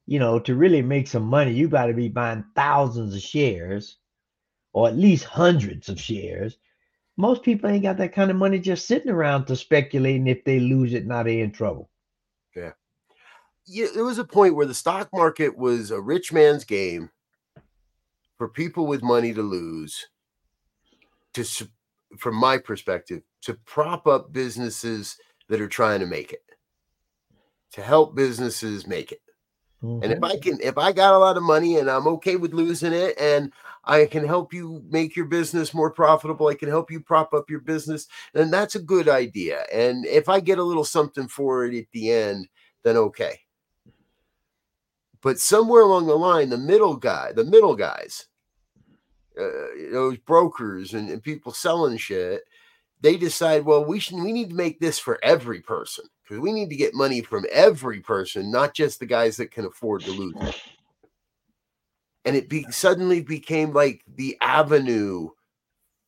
you 0.05 0.19
know 0.19 0.39
to 0.39 0.55
really 0.55 0.81
make 0.81 1.07
some 1.07 1.23
money 1.23 1.53
you 1.53 1.67
got 1.67 1.87
to 1.87 1.93
be 1.93 2.09
buying 2.09 2.43
thousands 2.55 3.15
of 3.15 3.21
shares 3.21 3.97
or 4.73 4.87
at 4.87 4.97
least 4.97 5.23
hundreds 5.23 5.87
of 5.87 5.99
shares. 5.99 6.57
Most 7.15 7.43
people 7.43 7.69
ain't 7.69 7.83
got 7.83 7.97
that 7.97 8.13
kind 8.13 8.31
of 8.31 8.37
money 8.37 8.57
just 8.57 8.87
sitting 8.87 9.11
around 9.11 9.45
to 9.45 9.55
speculating 9.55 10.25
if 10.25 10.43
they 10.45 10.59
lose 10.59 10.93
it 10.93 11.05
now 11.05 11.21
they're 11.21 11.43
in 11.43 11.51
trouble. 11.51 11.89
Yeah, 12.55 12.71
yeah 13.67 13.87
there 13.93 14.03
was 14.03 14.17
a 14.17 14.25
point 14.25 14.55
where 14.55 14.65
the 14.65 14.73
stock 14.73 15.09
market 15.13 15.55
was 15.55 15.91
a 15.91 16.01
rich 16.01 16.33
man's 16.33 16.63
game 16.63 17.11
for 18.37 18.49
people 18.49 18.87
with 18.87 19.03
money 19.03 19.33
to 19.33 19.41
lose 19.43 20.07
to 21.33 21.45
from 22.17 22.35
my 22.35 22.57
perspective 22.57 23.21
to 23.41 23.55
prop 23.65 24.07
up 24.07 24.31
businesses 24.31 25.17
that 25.53 25.61
are 25.61 25.67
trying 25.67 25.99
to 25.99 26.07
make 26.07 26.33
it 26.33 26.41
to 27.73 27.83
help 27.83 28.15
businesses 28.15 28.87
make 28.87 29.11
it. 29.11 29.21
And 30.01 30.11
if 30.11 30.17
Mhm. 30.17 30.23
i 30.23 30.35
can 30.35 30.59
if 30.61 30.79
i 30.79 30.91
got 30.91 31.13
a 31.13 31.19
lot 31.19 31.37
of 31.37 31.43
money 31.43 31.77
and 31.77 31.91
i'm 31.91 32.07
okay 32.07 32.37
with 32.37 32.53
losing 32.55 32.91
it 32.91 33.15
and 33.19 33.53
i 33.85 34.07
can 34.07 34.25
help 34.25 34.51
you 34.51 34.83
make 34.89 35.15
your 35.15 35.27
business 35.27 35.75
more 35.75 35.91
profitable 35.91 36.47
i 36.47 36.55
can 36.55 36.69
help 36.69 36.89
you 36.89 36.99
prop 36.99 37.35
up 37.35 37.51
your 37.51 37.59
business 37.59 38.07
then 38.33 38.49
that's 38.49 38.73
a 38.73 38.79
good 38.81 39.07
idea. 39.07 39.63
And 39.71 40.07
if 40.07 40.27
i 40.27 40.39
get 40.39 40.57
a 40.57 40.63
little 40.63 40.83
something 40.83 41.27
for 41.27 41.65
it 41.65 41.77
at 41.77 41.85
the 41.91 42.09
end 42.11 42.47
then 42.83 42.97
okay. 42.97 43.39
But 45.21 45.37
somewhere 45.39 45.83
along 45.83 46.07
the 46.07 46.15
line 46.17 46.49
the 46.49 46.57
middle 46.57 46.95
guy 46.95 47.31
the 47.31 47.45
middle 47.45 47.75
guys 47.75 48.25
uh, 49.39 49.91
those 49.91 50.17
brokers 50.17 50.95
and, 50.95 51.11
and 51.11 51.21
people 51.21 51.51
selling 51.51 51.97
shit 51.97 52.41
they 53.03 53.15
decide 53.17 53.63
well 53.63 53.85
we 53.85 53.99
should 53.99 54.15
we 54.17 54.31
need 54.33 54.49
to 54.49 54.55
make 54.55 54.79
this 54.79 54.97
for 54.97 55.19
every 55.23 55.61
person 55.61 56.05
because 56.23 56.39
we 56.39 56.51
need 56.51 56.69
to 56.71 56.75
get 56.75 56.95
money 56.95 57.21
from 57.21 57.45
every 57.51 57.99
person 57.99 58.49
not 58.49 58.73
just 58.73 58.99
the 58.99 59.05
guys 59.05 59.37
that 59.37 59.51
can 59.51 59.65
afford 59.65 60.01
to 60.01 60.11
lose 60.11 60.33
it 60.41 60.55
and 62.25 62.35
it 62.35 62.49
be, 62.49 62.65
suddenly 62.71 63.21
became 63.21 63.73
like 63.73 64.01
the 64.15 64.37
avenue 64.41 65.29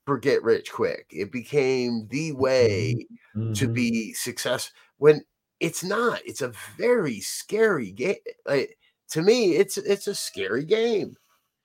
for 0.06 0.18
get 0.18 0.44
rich 0.44 0.72
quick. 0.72 1.08
It 1.10 1.32
became 1.32 2.08
the 2.10 2.32
way 2.34 3.08
Mm-hmm. 3.36 3.54
to 3.54 3.68
be 3.68 4.14
successful 4.14 4.74
when 4.98 5.26
it's 5.60 5.84
not. 5.84 6.22
It's 6.26 6.42
a 6.42 6.54
very 6.78 7.20
scary 7.20 7.92
game. 7.92 8.16
Like, 8.46 8.78
to 9.10 9.22
me, 9.22 9.56
it's 9.56 9.78
it's 9.78 10.08
a 10.08 10.16
scary 10.16 10.64
game. 10.64 11.18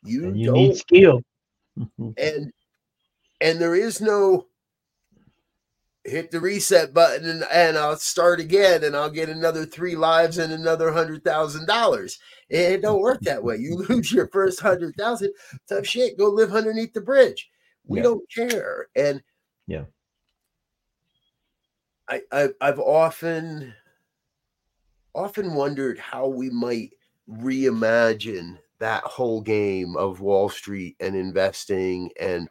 You, 0.02 0.24
And 0.24 0.40
you 0.40 0.46
don't 0.46 0.54
need 0.54 0.76
skill. 0.76 1.20
and 2.16 2.52
and 3.40 3.60
there 3.60 3.76
is 3.76 4.00
no 4.00 4.46
hit 6.10 6.30
the 6.30 6.40
reset 6.40 6.92
button 6.92 7.28
and, 7.28 7.44
and 7.52 7.78
I'll 7.78 7.96
start 7.96 8.40
again 8.40 8.84
and 8.84 8.96
I'll 8.96 9.10
get 9.10 9.28
another 9.28 9.64
three 9.64 9.96
lives 9.96 10.38
and 10.38 10.52
another 10.52 10.92
hundred 10.92 11.24
thousand 11.24 11.66
dollars. 11.66 12.18
It 12.48 12.82
don't 12.82 13.00
work 13.00 13.20
that 13.22 13.42
way. 13.42 13.56
You 13.56 13.76
lose 13.88 14.12
your 14.12 14.28
first 14.28 14.60
hundred 14.60 14.96
thousand, 14.96 15.32
tough 15.68 15.86
shit. 15.86 16.18
Go 16.18 16.28
live 16.30 16.52
underneath 16.54 16.92
the 16.92 17.00
bridge. 17.00 17.48
We 17.86 17.98
Yeah. 17.98 18.02
don't 18.04 18.30
care. 18.34 18.88
And 18.94 19.22
Yeah. 19.66 19.84
I, 22.08 22.22
I 22.32 22.48
I've 22.60 22.80
often 22.80 23.72
often 25.14 25.54
wondered 25.54 25.98
how 25.98 26.26
we 26.26 26.50
might 26.50 26.90
reimagine 27.28 28.58
that 28.80 29.02
whole 29.04 29.40
game 29.40 29.96
of 29.96 30.20
Wall 30.20 30.48
Street 30.48 30.96
and 31.00 31.14
investing 31.14 32.10
and 32.18 32.48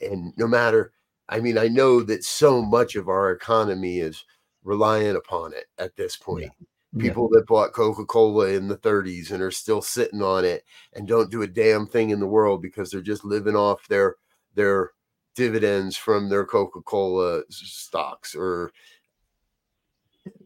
and 0.00 0.32
no 0.36 0.46
matter 0.46 0.92
I 1.30 1.40
mean 1.40 1.56
I 1.56 1.68
know 1.68 2.02
that 2.02 2.24
so 2.24 2.60
much 2.60 2.96
of 2.96 3.08
our 3.08 3.30
economy 3.30 4.00
is 4.00 4.24
reliant 4.64 5.16
upon 5.16 5.54
it 5.54 5.66
at 5.78 5.96
this 5.96 6.16
point. 6.16 6.50
Yeah. 6.94 7.02
People 7.02 7.28
that 7.30 7.46
bought 7.46 7.72
Coca-Cola 7.72 8.48
in 8.48 8.66
the 8.66 8.76
30s 8.76 9.30
and 9.30 9.40
are 9.40 9.52
still 9.52 9.80
sitting 9.80 10.20
on 10.22 10.44
it 10.44 10.64
and 10.92 11.06
don't 11.06 11.30
do 11.30 11.42
a 11.42 11.46
damn 11.46 11.86
thing 11.86 12.10
in 12.10 12.18
the 12.20 12.26
world 12.26 12.60
because 12.60 12.90
they're 12.90 13.00
just 13.00 13.24
living 13.24 13.54
off 13.56 13.86
their 13.88 14.16
their 14.56 14.90
dividends 15.36 15.96
from 15.96 16.28
their 16.28 16.44
Coca-Cola 16.44 17.42
stocks 17.48 18.34
or 18.34 18.72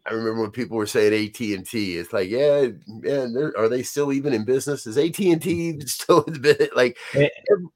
I 0.07 0.13
remember 0.13 0.43
when 0.43 0.51
people 0.51 0.77
were 0.77 0.87
saying 0.87 1.13
AT 1.15 1.41
and 1.57 1.67
T. 1.67 1.97
It's 1.97 2.13
like, 2.13 2.29
yeah, 2.29 2.69
man, 2.87 3.33
they're- 3.33 3.69
they 3.69 3.83
still 3.83 4.13
even 4.13 4.33
in 4.35 4.45
business? 4.45 4.87
Is 4.87 4.99
AT 4.99 5.19
and 5.19 5.41
T 5.43 5.81
still 5.87 6.23
in 6.25 6.41
business? 6.41 6.69
Like, 6.77 6.97
Eh, 7.15 7.29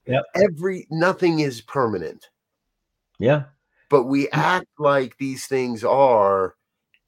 yep. 0.06 0.24
every 0.36 0.86
nothing 0.90 1.40
is 1.40 1.60
permanent, 1.62 2.28
Yeah. 3.18 3.44
but 3.90 4.04
we 4.04 4.28
act 4.30 4.66
like 4.78 5.16
these 5.18 5.46
things 5.46 5.82
are, 5.84 6.54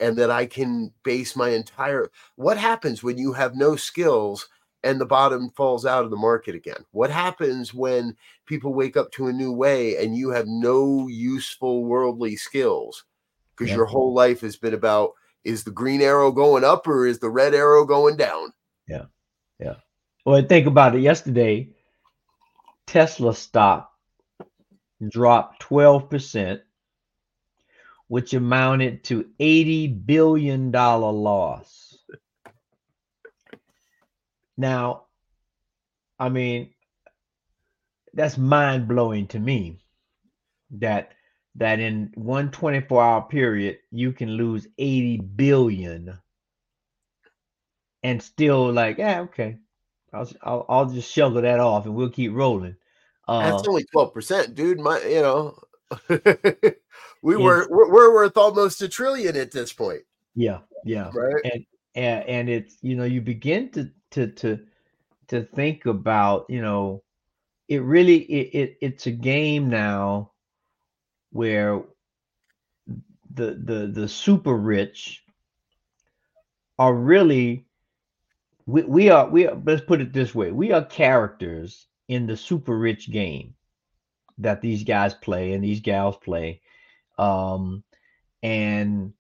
and 0.01 0.17
that 0.17 0.31
I 0.31 0.47
can 0.47 0.93
base 1.05 1.37
my 1.37 1.51
entire. 1.51 2.11
What 2.37 2.57
happens 2.57 3.03
when 3.03 3.19
you 3.19 3.33
have 3.35 3.55
no 3.55 3.77
skills 3.77 4.49
and 4.83 4.99
the 4.99 5.05
bottom 5.07 5.51
falls 5.51 5.85
out 5.85 6.05
of 6.05 6.11
the 6.11 6.17
market 6.17 6.55
again? 6.55 6.87
What 6.93 7.11
happens 7.11 7.75
when 7.75 8.17
people 8.47 8.73
wake 8.73 8.97
up 8.97 9.13
to 9.13 9.27
a 9.29 9.33
new 9.33 9.53
way 9.53 10.03
and 10.03 10.17
you 10.17 10.31
have 10.31 10.47
no 10.49 11.07
useful 11.07 11.85
worldly 11.85 12.37
skills? 12.37 13.05
Because 13.55 13.69
Yeah. 13.71 13.77
your 13.77 13.85
whole 13.85 14.15
life 14.15 14.41
has 14.41 14.57
been 14.57 14.73
about 14.73 15.13
is 15.45 15.65
the 15.65 15.71
green 15.71 16.01
arrow 16.01 16.33
going 16.33 16.65
up 16.65 16.87
or 16.89 17.07
is 17.07 17.19
the 17.19 17.29
red 17.29 17.55
arrow 17.55 17.85
going 17.85 18.17
down? 18.17 18.55
Yeah. 18.89 19.05
Yeah. 19.59 19.75
Well, 20.25 20.43
think 20.47 20.67
about 20.67 20.95
it. 20.97 21.01
Yesterday, 21.03 21.69
Tesla 22.87 23.35
stock 23.35 23.90
dropped 25.09 25.63
12%, 25.63 26.61
which 28.09 28.35
amounted 28.35 29.05
to 29.05 29.27
$80 29.41 30.07
billion 30.07 30.71
loss. 30.73 31.97
Now, 34.57 35.05
I 36.19 36.29
mean, 36.29 36.71
that's 38.13 38.37
mind 38.37 38.89
blowing 38.89 39.27
to 39.29 39.39
me 39.39 39.79
that 40.73 41.13
that 41.57 41.81
in 41.81 42.13
one 42.15 42.51
24 42.51 43.03
hour 43.03 43.23
period 43.23 43.79
you 43.91 44.13
can 44.13 44.31
lose 44.31 44.69
80 44.79 45.19
billion 45.19 46.19
and 48.03 48.23
still 48.23 48.73
like 48.73 48.99
yeah 48.99 49.23
okay 49.23 49.59
I'll, 50.13 50.29
I'll 50.43 50.67
I'll 50.69 50.87
just 50.87 51.11
shovel 51.13 51.43
that 51.43 51.61
off 51.61 51.87
and 51.87 51.95
we'll 51.95 52.11
keep 52.11 52.33
rolling. 52.33 52.77
Uh, 53.31 53.49
That's 53.49 53.69
only 53.69 53.85
twelve 53.85 54.13
percent, 54.13 54.57
dude. 54.57 54.81
My, 54.81 55.01
you 55.03 55.23
know, 55.23 55.57
we 57.23 57.37
were 57.37 57.69
we're, 57.71 57.89
we're 57.89 58.13
worth 58.13 58.37
almost 58.37 58.83
a 58.83 58.89
trillion 58.89 59.37
at 59.37 59.53
this 59.53 59.73
point, 59.73 60.01
yeah, 60.35 60.59
yeah, 60.85 61.13
right? 61.15 61.41
and 61.45 61.65
and 61.95 62.25
and 62.25 62.49
it's 62.49 62.77
you 62.83 62.97
know 62.97 63.05
you 63.05 63.21
begin 63.21 63.69
to 63.71 63.89
to 64.11 64.27
to 64.33 64.59
to 65.29 65.45
think 65.45 65.87
about 65.87 66.47
you 66.49 66.61
know 66.61 67.05
it 67.69 67.83
really 67.83 68.17
it, 68.23 68.51
it 68.53 68.79
it's 68.81 69.07
a 69.07 69.13
game 69.13 69.71
now 69.71 70.33
where 71.31 71.85
the 73.33 73.61
the 73.63 73.93
the 73.95 74.09
super 74.09 74.57
rich 74.57 75.23
are 76.81 76.95
really 76.95 77.65
we, 78.67 78.83
we 78.83 79.09
are 79.09 79.29
we 79.29 79.47
are 79.47 79.57
let's 79.65 79.85
put 79.85 80.01
it 80.01 80.13
this 80.13 80.35
way 80.35 80.51
we 80.51 80.73
are 80.73 80.85
characters 80.85 81.87
in 82.11 82.27
the 82.27 82.37
super 82.37 82.77
rich 82.77 83.11
game 83.11 83.55
that 84.39 84.61
these 84.61 84.85
guys 84.85 85.15
play 85.15 85.53
and 85.53 85.63
these 85.63 85.81
gals 85.81 86.17
play. 86.17 86.61
Um 87.19 87.85
and 88.43 89.13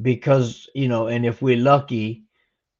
because 0.00 0.68
you 0.74 0.88
know 0.88 1.06
and 1.08 1.24
if 1.26 1.42
we're 1.42 1.56
lucky 1.56 2.24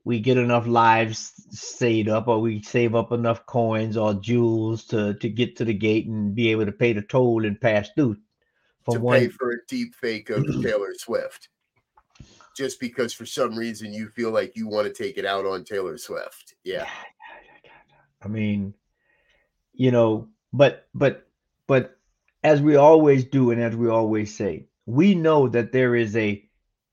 we 0.04 0.18
get 0.18 0.38
enough 0.38 0.66
lives 0.66 1.32
saved 1.50 2.08
up 2.08 2.26
or 2.28 2.40
we 2.40 2.62
save 2.62 2.94
up 2.94 3.12
enough 3.12 3.44
coins 3.46 3.96
or 3.96 4.14
jewels 4.14 4.84
to 4.86 5.14
to 5.14 5.28
get 5.28 5.56
to 5.56 5.64
the 5.64 5.74
gate 5.74 6.06
and 6.06 6.34
be 6.34 6.50
able 6.50 6.66
to 6.66 6.72
pay 6.72 6.92
the 6.92 7.02
toll 7.02 7.44
and 7.44 7.60
pass 7.60 7.90
through 7.94 8.16
from 8.84 8.94
to 8.94 9.00
one 9.00 9.18
pay 9.18 9.28
for 9.28 9.52
a 9.52 9.66
deep 9.68 9.94
fake 9.94 10.30
of 10.30 10.44
Taylor 10.62 10.92
Swift, 10.96 11.48
just 12.56 12.80
because 12.80 13.12
for 13.12 13.26
some 13.26 13.56
reason 13.56 13.92
you 13.92 14.08
feel 14.08 14.30
like 14.30 14.56
you 14.56 14.68
want 14.68 14.86
to 14.86 14.92
take 14.92 15.18
it 15.18 15.26
out 15.26 15.46
on 15.46 15.64
Taylor 15.64 15.98
Swift. 15.98 16.54
Yeah, 16.64 16.88
I 18.22 18.28
mean, 18.28 18.74
you 19.80 19.90
know, 19.90 20.28
but 20.52 20.88
but 20.94 21.26
but 21.66 21.96
as 22.44 22.60
we 22.60 22.76
always 22.76 23.24
do 23.24 23.50
and 23.50 23.62
as 23.62 23.74
we 23.74 23.88
always 23.88 24.36
say, 24.36 24.66
we 24.84 25.14
know 25.14 25.48
that 25.48 25.72
there 25.72 25.96
is 25.96 26.14
a 26.16 26.44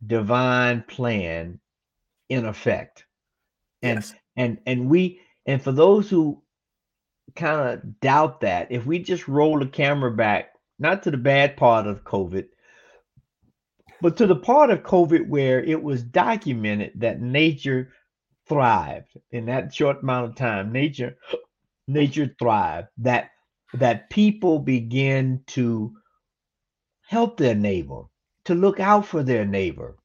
divine 0.06 0.84
plan 0.84 1.60
in 2.30 2.46
effect. 2.46 3.06
And 3.82 3.98
Yes. 3.98 4.16
and 4.38 4.60
and 4.66 4.90
we 4.90 5.20
and 5.46 5.62
for 5.62 5.74
those 5.74 6.10
who 6.10 6.42
kind 7.36 7.60
of 7.72 8.00
doubt 8.00 8.40
that, 8.40 8.72
if 8.72 8.86
we 8.86 9.00
just 9.00 9.28
roll 9.28 9.60
the 9.60 9.68
camera 9.68 10.12
back, 10.12 10.54
not 10.80 11.04
to 11.04 11.12
the 11.12 11.18
bad 11.18 11.58
part 11.58 11.88
of 11.88 12.06
COVID, 12.06 12.48
but 14.02 14.16
to 14.16 14.28
the 14.28 14.36
part 14.38 14.70
of 14.70 14.84
COVID 14.84 15.28
where 15.28 15.62
it 15.62 15.84
was 15.84 16.04
documented 16.04 16.94
that 16.96 17.20
nature 17.22 17.92
thrived 18.48 19.12
in 19.32 19.48
that 19.48 19.74
short 19.74 20.04
amount 20.04 20.30
of 20.30 20.36
time. 20.36 20.72
Nature, 20.72 21.18
nature 21.88 22.36
thrive 22.40 22.88
That 22.98 23.32
that 23.74 24.10
people 24.10 24.60
begin 24.60 25.44
to 25.48 25.96
help 27.08 27.38
their 27.38 27.56
neighbor, 27.56 28.04
to 28.46 28.56
look 28.56 28.80
out 28.80 29.06
for 29.06 29.24
their 29.24 29.46
neighbor. 29.46 29.98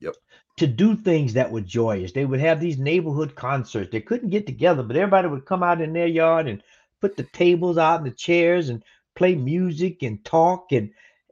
Yep. 0.00 0.16
To 0.58 0.66
do 0.66 0.96
things 0.96 1.32
that 1.34 1.50
were 1.50 1.60
joyous. 1.62 2.12
They 2.12 2.24
would 2.26 2.40
have 2.40 2.60
these 2.60 2.78
neighborhood 2.78 3.34
concerts. 3.34 3.90
They 3.90 4.00
couldn't 4.00 4.30
get 4.30 4.46
together, 4.46 4.82
but 4.82 4.96
everybody 4.96 5.28
would 5.28 5.46
come 5.46 5.62
out 5.62 5.80
in 5.80 5.92
their 5.92 6.06
yard 6.06 6.48
and 6.48 6.62
put 7.00 7.16
the 7.16 7.24
tables 7.24 7.78
out 7.78 8.00
and 8.00 8.06
the 8.06 8.14
chairs 8.16 8.68
and 8.68 8.82
play 9.14 9.34
music 9.34 10.02
and 10.02 10.24
talk 10.24 10.72
and 10.72 10.90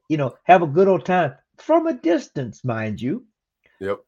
you 0.09 0.17
know 0.17 0.37
have 0.45 0.63
a 0.63 0.67
good 0.67 0.89
old 0.89 1.05
time 1.07 1.35
from 1.59 1.87
a 1.87 1.95
distance, 1.95 2.65
mind 2.65 3.01
you. 3.01 3.27
yep, 3.81 4.05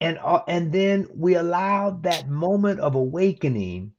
and 0.00 0.18
uh, 0.18 0.42
and 0.48 0.72
then 0.72 1.06
we 1.14 1.34
allowed 1.36 2.02
that 2.02 2.28
moment 2.28 2.80
of 2.80 2.94
awakening 2.94 3.92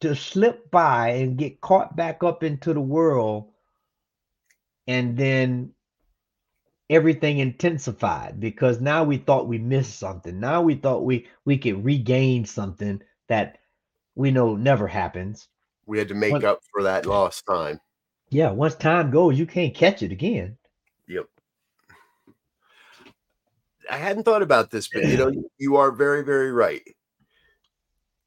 to 0.00 0.14
slip 0.14 0.70
by 0.70 1.10
and 1.10 1.38
get 1.38 1.60
caught 1.60 1.94
back 1.96 2.22
up 2.22 2.42
into 2.42 2.74
the 2.74 2.80
world 2.80 3.50
and 4.86 5.16
then 5.16 5.70
everything 6.90 7.38
intensified 7.38 8.38
because 8.38 8.80
now 8.80 9.02
we 9.02 9.16
thought 9.16 9.48
we 9.48 9.58
missed 9.58 9.98
something 9.98 10.38
now 10.38 10.60
we 10.60 10.74
thought 10.74 11.04
we 11.04 11.26
we 11.46 11.56
could 11.56 11.82
regain 11.84 12.44
something 12.44 13.00
that 13.28 13.58
we 14.14 14.30
know 14.30 14.54
never 14.54 14.86
happens 14.86 15.48
we 15.86 15.98
had 15.98 16.08
to 16.08 16.14
make 16.14 16.32
What- 16.32 16.44
up 16.44 16.60
for 16.70 16.82
that 16.82 17.06
lost 17.06 17.46
time. 17.46 17.80
yeah 18.28 18.50
once 18.50 18.74
time 18.74 19.10
goes 19.10 19.38
you 19.38 19.46
can't 19.46 19.74
catch 19.74 20.02
it 20.02 20.12
again 20.12 20.58
Yep. 21.08 21.26
I 23.90 23.96
hadn't 23.98 24.24
thought 24.24 24.42
about 24.42 24.70
this, 24.70 24.88
but 24.88 25.06
you 25.06 25.16
know, 25.16 25.32
you 25.58 25.76
are 25.76 25.92
very, 25.92 26.22
very 26.24 26.52
right. 26.52 26.82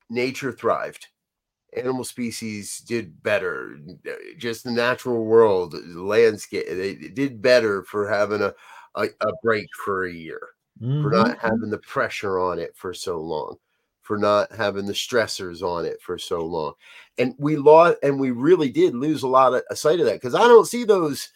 Nature 0.09 0.51
thrived. 0.51 1.07
Animal 1.75 2.03
species 2.05 2.79
did 2.79 3.21
better. 3.23 3.77
Just 4.37 4.63
the 4.63 4.71
natural 4.71 5.25
world, 5.25 5.73
the 5.73 6.01
landscape, 6.03 6.65
they 6.69 6.95
did 6.95 7.41
better 7.41 7.83
for 7.83 8.07
having 8.09 8.41
a, 8.41 8.53
a, 8.95 9.03
a 9.21 9.33
break 9.43 9.67
for 9.85 10.05
a 10.05 10.13
year, 10.13 10.39
for 11.01 11.11
Mhm. 11.11 11.13
not 11.13 11.39
having 11.39 11.69
the 11.69 11.79
pressure 11.79 12.39
on 12.39 12.59
it 12.59 12.75
for 12.77 12.93
so 12.93 13.19
long, 13.21 13.57
for 14.01 14.17
not 14.17 14.51
having 14.53 14.85
the 14.85 14.93
stressors 14.93 15.61
on 15.61 15.85
it 15.85 16.01
for 16.01 16.17
so 16.17 16.45
long. 16.45 16.73
And 17.17 17.35
we 17.37 17.57
lost, 17.57 17.97
and 18.03 18.19
we 18.19 18.31
really 18.31 18.69
did 18.71 18.95
lose 18.95 19.23
a 19.23 19.27
lot 19.27 19.53
of 19.53 19.63
a 19.69 19.75
sight 19.75 19.99
of 19.99 20.05
that 20.07 20.15
because 20.15 20.35
I 20.35 20.47
don't 20.47 20.65
see 20.67 20.85
those 20.85 21.29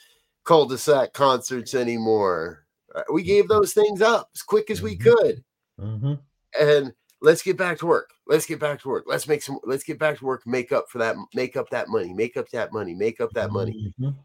cul-de-sac 0.46 1.14
concerts 1.14 1.76
anymore. 1.76 2.61
Uh, 2.94 3.04
We 3.12 3.24
gave 3.24 3.48
those 3.48 3.74
things 3.74 4.02
up 4.02 4.30
as 4.36 4.42
quick 4.42 4.70
as 4.70 4.82
we 4.82 4.98
Mhm. 4.98 5.02
could, 5.04 5.44
Mhm. 5.80 6.20
and 6.60 6.94
let's 7.22 7.42
get 7.42 7.58
back 7.58 7.78
to 7.80 7.86
work. 7.86 8.10
Let's 8.28 8.46
get 8.46 8.60
back 8.60 8.82
to 8.82 8.90
work. 8.90 9.06
Let's 9.08 9.28
make 9.28 9.44
some. 9.44 9.60
Let's 9.64 9.84
get 9.84 10.00
back 10.00 10.18
to 10.20 10.26
work. 10.26 10.46
Make 10.46 10.72
up 10.72 10.90
for 10.90 10.98
that. 11.00 11.16
Make 11.34 11.56
up 11.58 11.70
that 11.70 11.90
money. 11.90 12.14
Make 12.14 12.38
up 12.38 12.50
that 12.50 12.72
money. 12.74 12.94
Make 12.94 13.22
up 13.22 13.32
that 13.34 13.52
money. 13.52 13.94
Mhm. 14.00 14.16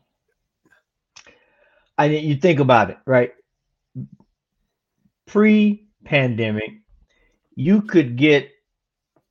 I 1.99 2.09
mean, 2.09 2.25
you 2.29 2.37
think 2.37 2.61
about 2.61 2.91
it, 2.91 2.99
right? 3.07 3.33
Pre-pandemic, 5.27 6.83
you 7.55 7.83
could 7.83 8.17
get 8.17 8.51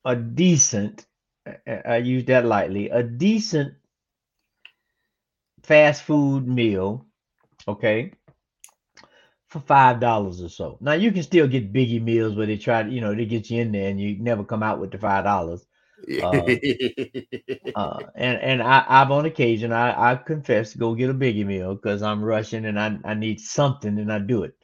a 0.04 0.16
decent, 0.16 1.06
I 1.86 1.98
use 1.98 2.24
that 2.24 2.44
lightly, 2.44 2.90
a 2.90 3.02
decent 3.02 3.74
fast 5.62 6.02
food 6.02 6.48
meal, 6.48 7.06
okay, 7.68 8.12
for 9.48 9.60
five 9.60 10.00
dollars 10.00 10.42
or 10.42 10.48
so. 10.48 10.78
Now 10.80 10.92
you 10.94 11.12
can 11.12 11.22
still 11.22 11.46
get 11.46 11.72
biggie 11.72 12.02
meals 12.02 12.34
where 12.36 12.46
they 12.46 12.56
try 12.58 12.82
to, 12.82 12.90
you 12.90 13.00
know, 13.00 13.14
they 13.14 13.26
get 13.26 13.50
you 13.50 13.60
in 13.62 13.72
there 13.72 13.88
and 13.88 14.00
you 14.00 14.16
never 14.18 14.44
come 14.44 14.62
out 14.62 14.80
with 14.80 14.90
the 14.90 14.98
five 14.98 15.24
dollars. 15.24 15.66
Uh, 17.74 18.04
and 18.14 18.38
and 18.40 18.62
I, 18.62 18.84
I've 18.88 19.10
on 19.10 19.26
occasion 19.26 19.72
I, 19.72 20.12
I 20.12 20.16
confess 20.16 20.72
to 20.72 20.78
go 20.78 20.94
get 20.94 21.10
a 21.10 21.14
biggie 21.14 21.44
meal 21.44 21.74
because 21.74 22.02
I'm 22.02 22.22
rushing 22.22 22.64
and 22.64 22.80
I, 22.80 22.98
I 23.04 23.14
need 23.14 23.38
something 23.40 23.98
and 23.98 24.10
I 24.10 24.18
do 24.18 24.44
it. 24.44 24.54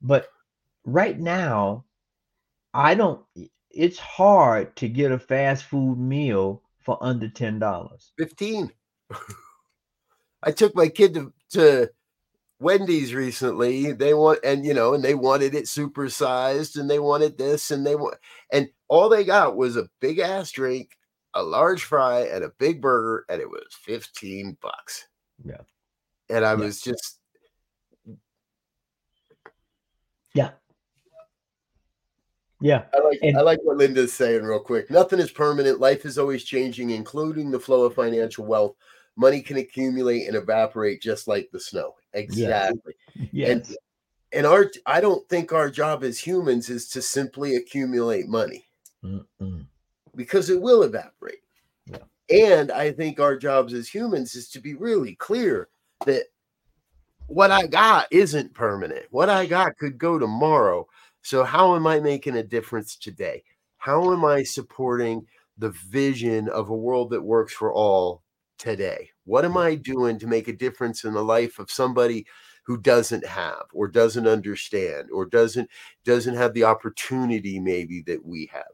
But 0.00 0.28
right 0.84 1.18
now, 1.18 1.84
I 2.72 2.94
don't. 2.94 3.22
It's 3.70 3.98
hard 3.98 4.76
to 4.76 4.88
get 4.88 5.12
a 5.12 5.18
fast 5.18 5.64
food 5.64 5.98
meal 5.98 6.62
for 6.80 6.96
under 7.02 7.28
ten 7.28 7.58
dollars. 7.58 8.12
15. 8.18 8.72
I 10.42 10.50
took 10.50 10.74
my 10.74 10.88
kid 10.88 11.14
to, 11.14 11.32
to 11.50 11.90
Wendy's 12.60 13.14
recently. 13.14 13.92
They 13.92 14.14
want, 14.14 14.40
and 14.44 14.64
you 14.64 14.74
know, 14.74 14.94
and 14.94 15.04
they 15.04 15.14
wanted 15.14 15.54
it 15.54 15.64
supersized 15.64 16.78
and 16.78 16.88
they 16.90 16.98
wanted 16.98 17.36
this 17.36 17.70
and 17.70 17.86
they 17.86 17.96
want, 17.96 18.16
and 18.52 18.68
all 18.88 19.08
they 19.08 19.24
got 19.24 19.56
was 19.56 19.76
a 19.76 19.88
big 20.00 20.18
ass 20.18 20.50
drink, 20.52 20.96
a 21.34 21.42
large 21.42 21.84
fry, 21.84 22.20
and 22.22 22.44
a 22.44 22.52
big 22.58 22.80
burger, 22.80 23.24
and 23.28 23.40
it 23.40 23.48
was 23.50 23.66
15 23.82 24.56
bucks. 24.60 25.08
Yeah. 25.44 25.60
And 26.30 26.44
I 26.44 26.50
Yeah. 26.52 26.54
was 26.56 26.80
just, 26.80 27.18
Yeah, 30.32 30.50
Yeah. 32.60 32.86
I 32.92 32.98
like, 33.00 33.18
And- 33.22 33.36
I 33.38 33.42
like 33.42 33.60
what 33.62 33.76
Linda's 33.76 34.12
saying 34.12 34.42
real 34.42 34.58
quick. 34.58 34.90
Nothing 34.90 35.20
is 35.20 35.30
permanent. 35.30 35.78
Life 35.80 36.04
is 36.06 36.18
always 36.18 36.42
changing, 36.44 36.90
including 36.90 37.50
the 37.50 37.60
flow 37.60 37.84
of 37.84 37.94
financial 37.94 38.44
wealth. 38.46 38.74
Money 39.16 39.40
can 39.42 39.58
accumulate 39.58 40.26
and 40.26 40.36
evaporate 40.36 41.00
just 41.00 41.28
like 41.28 41.48
the 41.52 41.60
snow. 41.60 41.94
Exactly. 42.14 42.94
yes, 43.32 43.74
and 44.34 44.46
our 44.46 44.70
i 44.86 45.00
don't 45.00 45.26
think 45.28 45.52
our 45.52 45.70
job 45.70 46.02
as 46.02 46.18
humans 46.18 46.68
is 46.68 46.88
to 46.88 47.00
simply 47.00 47.56
accumulate 47.56 48.26
money 48.26 48.66
Mm-mm. 49.02 49.64
because 50.16 50.50
it 50.50 50.60
will 50.60 50.82
evaporate 50.82 51.42
Yeah. 51.86 51.98
and 52.30 52.72
i 52.72 52.90
think 52.90 53.20
our 53.20 53.36
jobs 53.36 53.72
as 53.72 53.88
humans 53.88 54.34
is 54.34 54.48
to 54.50 54.60
be 54.60 54.74
really 54.74 55.14
clear 55.14 55.68
that 56.04 56.24
what 57.28 57.50
i 57.50 57.66
got 57.66 58.06
isn't 58.10 58.52
permanent 58.54 59.06
what 59.10 59.30
i 59.30 59.46
got 59.46 59.78
could 59.78 59.96
go 59.98 60.18
tomorrow 60.18 60.86
so 61.22 61.44
how 61.44 61.76
am 61.76 61.86
i 61.86 62.00
making 62.00 62.36
a 62.36 62.42
difference 62.42 62.96
today 62.96 63.42
how 63.78 64.12
am 64.12 64.24
i 64.24 64.42
supporting 64.42 65.24
the 65.58 65.70
vision 65.70 66.48
of 66.48 66.70
a 66.70 66.76
world 66.76 67.10
that 67.10 67.22
works 67.22 67.52
for 67.52 67.72
all 67.72 68.23
today? 68.58 69.10
What 69.24 69.44
am 69.44 69.56
i 69.56 69.74
doing 69.74 70.18
to 70.18 70.26
make 70.26 70.48
a 70.48 70.52
difference 70.52 71.04
in 71.04 71.12
the 71.14 71.24
life 71.24 71.58
of 71.58 71.70
somebody 71.70 72.26
who 72.64 72.78
doesn't 72.78 73.26
have 73.26 73.64
or 73.74 73.88
doesn't 73.88 74.26
understand 74.26 75.10
or 75.12 75.26
doesn't 75.26 75.68
doesn't 76.04 76.34
have 76.36 76.54
the 76.54 76.64
opportunity 76.64 77.60
maybe 77.60 78.02
that 78.02 78.24
we 78.24 78.50
have? 78.52 78.64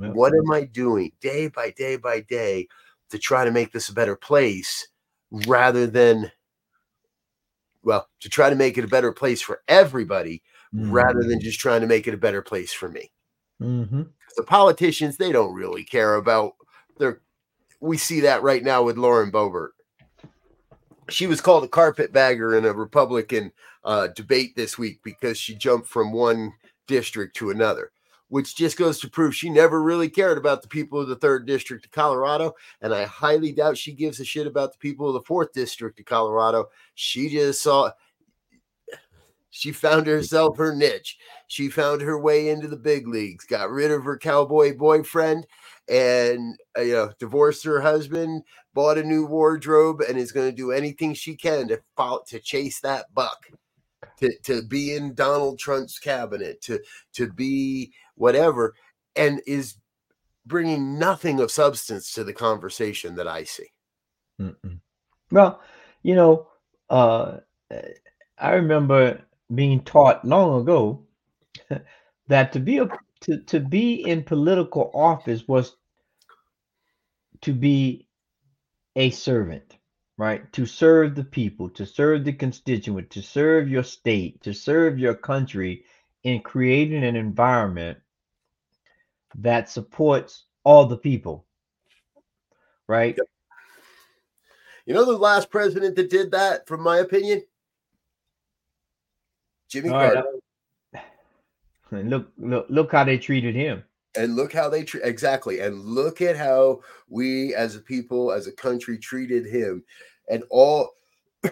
Yeah. 0.00 0.08
what 0.12 0.32
am 0.32 0.50
i 0.52 0.64
doing 0.64 1.12
day 1.20 1.48
by 1.48 1.70
day 1.70 1.96
by 1.96 2.20
day 2.20 2.66
to 3.10 3.18
try 3.18 3.44
to 3.44 3.50
make 3.50 3.72
this 3.72 3.90
a 3.90 3.94
better 3.94 4.16
place 4.16 4.88
rather 5.46 5.86
than 5.86 6.32
well 7.82 8.08
to 8.20 8.28
try 8.30 8.48
to 8.48 8.56
make 8.56 8.78
it 8.78 8.84
a 8.84 8.88
better 8.88 9.12
place 9.12 9.42
for 9.42 9.62
everybody 9.68 10.42
rather 10.72 11.22
than 11.22 11.38
just 11.40 11.60
trying 11.60 11.82
to 11.82 11.86
make 11.86 12.08
it 12.08 12.14
a 12.14 12.16
better 12.18 12.40
place 12.40 12.72
for 12.72 12.88
me? 12.88 13.12
Mhm. 13.60 14.08
the 14.36 14.42
politicians 14.42 15.16
they 15.16 15.30
don't 15.30 15.54
really 15.54 15.84
care 15.84 16.14
about 16.14 16.54
their 16.98 17.20
we 17.82 17.98
see 17.98 18.20
that 18.20 18.42
right 18.42 18.62
now 18.62 18.82
with 18.82 18.96
lauren 18.96 19.30
boebert. 19.30 19.70
She 21.10 21.26
was 21.26 21.40
called 21.40 21.64
a 21.64 21.68
carpetbagger 21.68 22.56
in 22.56 22.64
a 22.64 22.72
republican 22.72 23.52
uh, 23.84 24.08
debate 24.08 24.54
this 24.56 24.78
week 24.78 25.00
because 25.02 25.36
she 25.36 25.54
jumped 25.54 25.88
from 25.88 26.12
one 26.12 26.52
district 26.86 27.36
to 27.36 27.50
another 27.50 27.90
which 28.32 28.56
just 28.56 28.78
goes 28.78 28.98
to 28.98 29.10
prove 29.10 29.34
she 29.34 29.50
never 29.50 29.82
really 29.82 30.08
cared 30.08 30.38
about 30.38 30.62
the 30.62 30.68
people 30.68 30.98
of 30.98 31.06
the 31.06 31.16
third 31.16 31.46
district 31.46 31.84
of 31.84 31.90
colorado. 31.90 32.54
And 32.80 32.94
i 32.94 33.04
highly 33.04 33.52
doubt 33.52 33.76
she 33.76 33.92
gives 33.92 34.20
a 34.20 34.24
shit 34.24 34.46
about 34.46 34.72
the 34.72 34.78
people 34.78 35.06
of 35.06 35.12
the 35.12 35.20
fourth 35.20 35.52
district 35.52 36.00
of 36.00 36.06
colorado. 36.06 36.70
She 36.94 37.28
just 37.28 37.60
saw 37.60 37.90
she 39.50 39.70
found 39.70 40.06
herself 40.06 40.56
her 40.56 40.74
niche. 40.74 41.18
She 41.46 41.68
found 41.68 42.00
her 42.00 42.18
way 42.18 42.48
into 42.48 42.68
the 42.68 42.76
big 42.78 43.06
leagues, 43.06 43.44
got 43.44 43.70
rid 43.70 43.90
of 43.90 44.02
her 44.04 44.16
cowboy 44.16 44.74
boyfriend, 44.74 45.46
and 45.92 46.58
uh, 46.76 46.80
you 46.80 46.94
know, 46.94 47.12
divorced 47.18 47.64
her 47.64 47.80
husband, 47.80 48.42
bought 48.72 48.96
a 48.96 49.04
new 49.04 49.26
wardrobe, 49.26 50.00
and 50.00 50.16
is 50.16 50.32
going 50.32 50.48
to 50.48 50.56
do 50.56 50.72
anything 50.72 51.12
she 51.12 51.36
can 51.36 51.68
to 51.68 51.80
follow, 51.96 52.22
to 52.28 52.40
chase 52.40 52.80
that 52.80 53.12
buck, 53.14 53.50
to 54.18 54.32
to 54.44 54.62
be 54.62 54.96
in 54.96 55.12
Donald 55.12 55.58
Trump's 55.58 55.98
cabinet, 55.98 56.62
to 56.62 56.80
to 57.12 57.30
be 57.30 57.92
whatever, 58.14 58.74
and 59.16 59.42
is 59.46 59.76
bringing 60.46 60.98
nothing 60.98 61.40
of 61.40 61.50
substance 61.50 62.12
to 62.14 62.24
the 62.24 62.32
conversation 62.32 63.14
that 63.16 63.28
I 63.28 63.44
see. 63.44 63.68
Mm-mm. 64.40 64.80
Well, 65.30 65.60
you 66.02 66.14
know, 66.14 66.48
uh, 66.88 67.36
I 68.38 68.54
remember 68.54 69.20
being 69.54 69.82
taught 69.82 70.24
long 70.24 70.62
ago 70.62 71.02
that 72.28 72.52
to 72.54 72.60
be 72.60 72.78
a 72.78 72.88
to, 73.20 73.38
to 73.42 73.60
be 73.60 74.06
in 74.08 74.24
political 74.24 74.90
office 74.94 75.46
was 75.46 75.76
to 77.42 77.52
be 77.52 78.06
a 78.96 79.10
servant, 79.10 79.76
right? 80.16 80.50
To 80.52 80.66
serve 80.66 81.14
the 81.14 81.24
people, 81.24 81.68
to 81.70 81.86
serve 81.86 82.24
the 82.24 82.32
constituent, 82.32 83.10
to 83.10 83.22
serve 83.22 83.68
your 83.68 83.82
state, 83.82 84.42
to 84.42 84.52
serve 84.52 84.98
your 84.98 85.14
country 85.14 85.84
in 86.22 86.40
creating 86.40 87.04
an 87.04 87.16
environment 87.16 87.98
that 89.36 89.68
supports 89.68 90.44
all 90.64 90.86
the 90.86 90.96
people, 90.96 91.46
right? 92.86 93.18
You 94.86 94.94
know, 94.94 95.04
the 95.04 95.12
last 95.12 95.50
president 95.50 95.96
that 95.96 96.10
did 96.10 96.32
that, 96.32 96.66
from 96.66 96.82
my 96.82 96.98
opinion, 96.98 97.42
Jimmy 99.68 99.88
All 99.90 99.96
right, 99.96 100.12
Carter. 100.14 101.06
And 101.92 102.10
look, 102.10 102.28
look, 102.36 102.66
look 102.68 102.92
how 102.92 103.04
they 103.04 103.16
treated 103.16 103.54
him. 103.54 103.84
And 104.16 104.36
look 104.36 104.52
how 104.52 104.68
they 104.68 104.84
treat 104.84 105.04
exactly 105.04 105.60
and 105.60 105.84
look 105.84 106.20
at 106.20 106.36
how 106.36 106.80
we 107.08 107.54
as 107.54 107.76
a 107.76 107.80
people 107.80 108.32
as 108.32 108.46
a 108.46 108.52
country 108.52 108.98
treated 108.98 109.46
him 109.46 109.82
and 110.30 110.44
all 110.50 110.90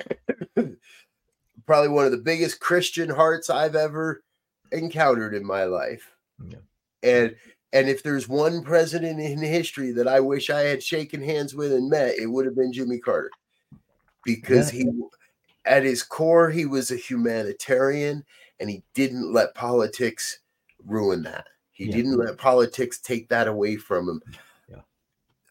probably 1.66 1.88
one 1.88 2.04
of 2.04 2.12
the 2.12 2.18
biggest 2.18 2.60
christian 2.60 3.08
hearts 3.08 3.50
i've 3.50 3.76
ever 3.76 4.22
encountered 4.72 5.34
in 5.34 5.44
my 5.44 5.64
life. 5.64 6.10
Yeah. 6.48 6.58
and 7.02 7.36
and 7.72 7.88
if 7.88 8.02
there's 8.02 8.28
one 8.28 8.62
president 8.62 9.20
in 9.20 9.38
history 9.38 9.90
that 9.92 10.08
i 10.08 10.20
wish 10.20 10.50
i 10.50 10.60
had 10.60 10.82
shaken 10.82 11.22
hands 11.22 11.54
with 11.54 11.72
and 11.72 11.90
met 11.90 12.14
it 12.18 12.26
would 12.26 12.46
have 12.46 12.56
been 12.56 12.72
jimmy 12.72 12.98
carter. 12.98 13.30
Because 14.24 14.70
he 14.70 14.86
at 15.64 15.82
his 15.82 16.02
core 16.02 16.50
he 16.50 16.66
was 16.66 16.90
a 16.90 16.96
humanitarian 16.96 18.24
and 18.58 18.70
he 18.70 18.82
didn't 18.94 19.32
let 19.32 19.54
politics 19.54 20.40
ruin 20.86 21.22
that 21.22 21.46
he 21.80 21.86
Yeah. 21.86 21.96
didn't 21.96 22.18
let 22.18 22.36
politics 22.36 23.00
take 23.00 23.28
that 23.30 23.48
away 23.48 23.76
from 23.76 24.08
him 24.08 24.22
Yeah. 24.68 24.82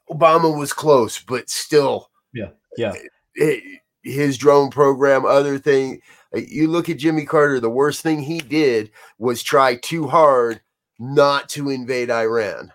obama 0.10 0.56
was 0.58 0.72
close 0.74 1.20
but 1.20 1.50
still 1.50 2.10
Yeah, 2.34 2.52
yeah. 2.78 2.94
it- 3.36 3.82
his 4.04 4.38
drone 4.38 4.70
program 4.70 5.26
other 5.26 5.58
thing 5.60 6.02
you 6.34 6.68
look 6.70 6.88
at 6.90 6.98
jimmy 6.98 7.26
carter 7.26 7.60
the 7.60 7.70
worst 7.70 8.02
thing 8.02 8.22
he 8.22 8.38
did 8.40 8.92
was 9.18 9.44
try 9.44 9.76
too 9.76 10.08
hard 10.08 10.62
not 11.00 11.50
to 11.50 11.70
invade 11.70 12.10
iran 12.12 12.72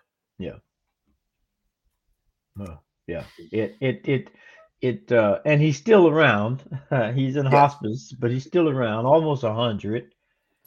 Uh, 2.61 2.77
yeah. 3.09 3.25
It, 3.51 3.75
it, 3.81 4.09
it, 4.09 4.31
it, 4.81 5.11
uh, 5.13 5.41
and 5.45 5.61
he's 5.61 5.77
still 5.77 6.07
around. 6.09 6.63
he's 7.15 7.35
in 7.35 7.47
Yeah. 7.47 7.51
hospice, 7.51 8.13
but 8.13 8.31
he's 8.31 8.45
still 8.47 8.69
around, 8.69 9.07
almost 9.07 9.43
a 9.43 9.53
hundred. 9.53 10.15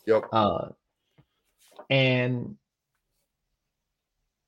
yep 0.06 0.24
Uh, 0.34 0.70
and 1.90 2.58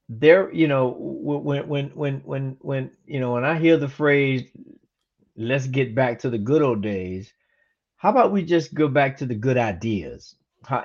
there, 0.09 0.51
you 0.51 0.67
know, 0.67 0.95
when 0.99 1.67
when 1.67 1.89
when 1.89 2.19
when 2.25 2.57
when 2.61 2.91
you 3.05 3.19
know 3.19 3.33
when 3.33 3.45
I 3.45 3.57
hear 3.59 3.77
the 3.77 3.87
phrase 3.87 4.49
"let's 5.37 5.67
get 5.67 5.93
back 5.93 6.19
to 6.19 6.29
the 6.31 6.37
good 6.39 6.63
old 6.63 6.81
days," 6.81 7.31
how 7.97 8.09
about 8.09 8.31
we 8.31 8.43
just 8.43 8.73
go 8.73 8.87
back 8.87 9.17
to 9.17 9.25
the 9.27 9.35
good 9.35 9.57
ideas? 9.57 10.35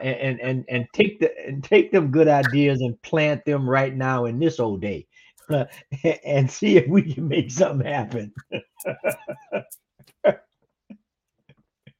And 0.03 0.41
and 0.41 0.65
and 0.69 0.87
take 0.93 1.21
the 1.21 1.33
and 1.47 1.65
take 1.65 1.91
them 1.91 2.11
good 2.11 2.29
ideas 2.29 2.81
and 2.81 3.01
plant 3.03 3.45
them 3.45 3.69
right 3.69 3.95
now 3.95 4.27
in 4.27 4.39
this 4.39 4.61
old 4.61 4.83
day, 4.83 5.07
and 6.25 6.51
see 6.51 6.77
if 6.77 6.87
we 6.87 7.15
can 7.15 7.27
make 7.27 7.51
something 7.51 7.87
happen. 7.87 8.33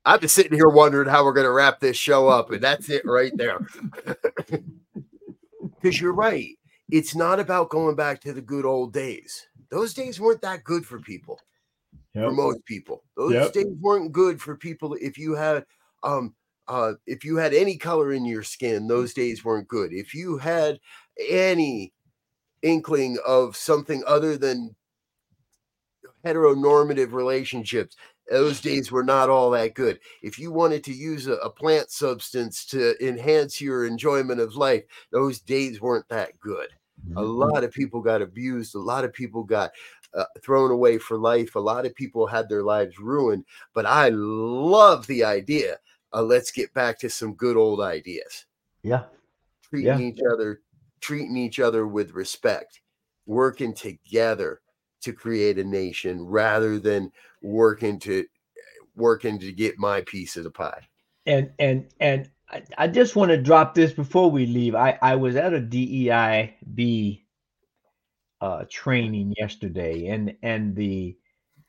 i've 0.07 0.21
been 0.21 0.29
sitting 0.29 0.53
here 0.53 0.69
wondering 0.69 1.09
how 1.09 1.25
we're 1.25 1.33
going 1.33 1.47
to 1.47 1.51
wrap 1.51 1.81
this 1.81 1.97
show 1.97 2.29
up, 2.29 2.51
and 2.51 2.63
that's 2.63 2.91
it 2.91 3.05
right 3.07 3.33
there. 3.37 3.67
Because 5.81 6.01
you're 6.01 6.15
right. 6.15 6.57
It's 6.95 7.17
not 7.17 7.41
about 7.41 7.71
going 7.71 7.97
back 7.97 8.21
to 8.21 8.33
the 8.33 8.41
good 8.41 8.65
old 8.65 8.93
days. 8.93 9.49
Those 9.69 9.95
days 9.95 10.21
weren't 10.21 10.43
that 10.43 10.63
good 10.63 10.87
for 10.87 11.01
people, 11.01 11.41
yep. 12.15 12.27
for 12.27 12.31
most 12.31 12.65
people. 12.67 13.03
Those 13.17 13.33
yep. 13.33 13.53
days 13.53 13.75
weren't 13.81 14.13
good 14.13 14.41
for 14.41 14.57
people. 14.57 14.97
If 15.01 15.19
you 15.19 15.35
had, 15.35 15.65
um, 16.05 16.37
uh, 16.69 16.93
if 17.05 17.25
you 17.25 17.35
had 17.35 17.53
any 17.53 17.77
color 17.77 18.13
in 18.13 18.25
your 18.25 18.45
skin, 18.45 18.87
those 18.87 19.13
days 19.13 19.45
weren't 19.45 19.67
good. 19.67 19.93
If 19.93 20.15
you 20.15 20.39
had 20.39 20.79
any 21.29 21.93
inkling 22.63 23.19
of 23.27 23.57
something 23.57 24.05
other 24.07 24.39
than 24.39 24.77
heteronormative 26.25 27.11
relationships, 27.11 27.97
those 28.31 28.61
days 28.61 28.93
were 28.93 29.03
not 29.03 29.29
all 29.29 29.51
that 29.51 29.75
good. 29.75 29.99
If 30.23 30.39
you 30.39 30.53
wanted 30.53 30.85
to 30.85 30.93
use 30.95 31.27
a, 31.27 31.35
a, 31.39 31.51
plant 31.51 31.91
substance 31.91 32.65
to 32.67 32.95
enhance 33.05 33.61
your 33.61 33.85
enjoyment 33.85 34.39
of 34.39 34.55
life, 34.55 34.85
those 35.11 35.41
days 35.41 35.81
weren't 35.81 36.09
that 36.09 36.39
good. 36.39 36.69
A 37.17 37.21
mm-hmm. 37.21 37.25
lot 37.25 37.65
of 37.65 37.73
people 37.73 38.01
got 38.01 38.23
abused. 38.23 38.75
A 38.75 38.79
lot 38.79 39.05
of 39.05 39.13
people 39.13 39.43
got 39.43 39.73
uh, 40.15 40.25
thrown 40.43 40.71
away 40.71 40.99
for 40.99 41.19
life. 41.19 41.55
A 41.55 41.61
lot 41.61 41.87
of 41.87 41.95
people 41.95 42.27
had 42.27 42.49
their 42.49 42.63
lives 42.63 42.99
ruined. 42.99 43.45
But 43.75 43.87
I 43.87 44.11
love 44.11 45.07
the 45.07 45.25
idea. 45.25 45.79
Uh, 46.13 46.23
let's 46.23 46.51
get 46.51 46.73
back 46.73 46.99
to 47.01 47.11
some 47.11 47.35
good 47.35 47.57
old 47.57 47.81
ideas. 47.81 48.47
Yeah. 48.83 49.05
Treating 49.63 50.01
yeah. 50.01 50.07
each 50.07 50.21
other, 50.33 50.61
treating 51.01 51.37
each 51.37 51.61
other 51.61 51.87
with 51.87 52.13
respect, 52.13 52.81
working 53.27 53.75
together 53.75 54.61
to 55.03 55.13
create 55.13 55.59
a 55.59 55.65
nation 55.65 56.25
rather 56.25 56.79
than 56.79 57.13
working 57.43 57.99
to 58.01 58.25
working 58.97 59.39
to 59.41 59.53
get 59.53 59.79
my 59.79 60.01
piece 60.03 60.37
of 60.37 60.45
the 60.45 60.51
pie. 60.51 60.89
And 61.27 61.51
and 61.59 61.89
and 62.01 62.31
I, 62.49 62.63
I 62.77 62.89
just 62.89 63.17
want 63.17 63.31
to 63.31 63.43
drop 63.43 63.75
this 63.75 63.93
before 63.93 64.31
we 64.31 64.47
leave. 64.47 64.75
I 64.75 64.99
I 65.01 65.17
was 65.17 65.37
at 65.37 65.55
a 65.55 65.61
DEIB 65.61 67.23
uh, 68.41 68.65
training 68.71 69.35
yesterday, 69.39 70.09
and 70.09 70.37
and 70.43 70.77
the 70.77 71.17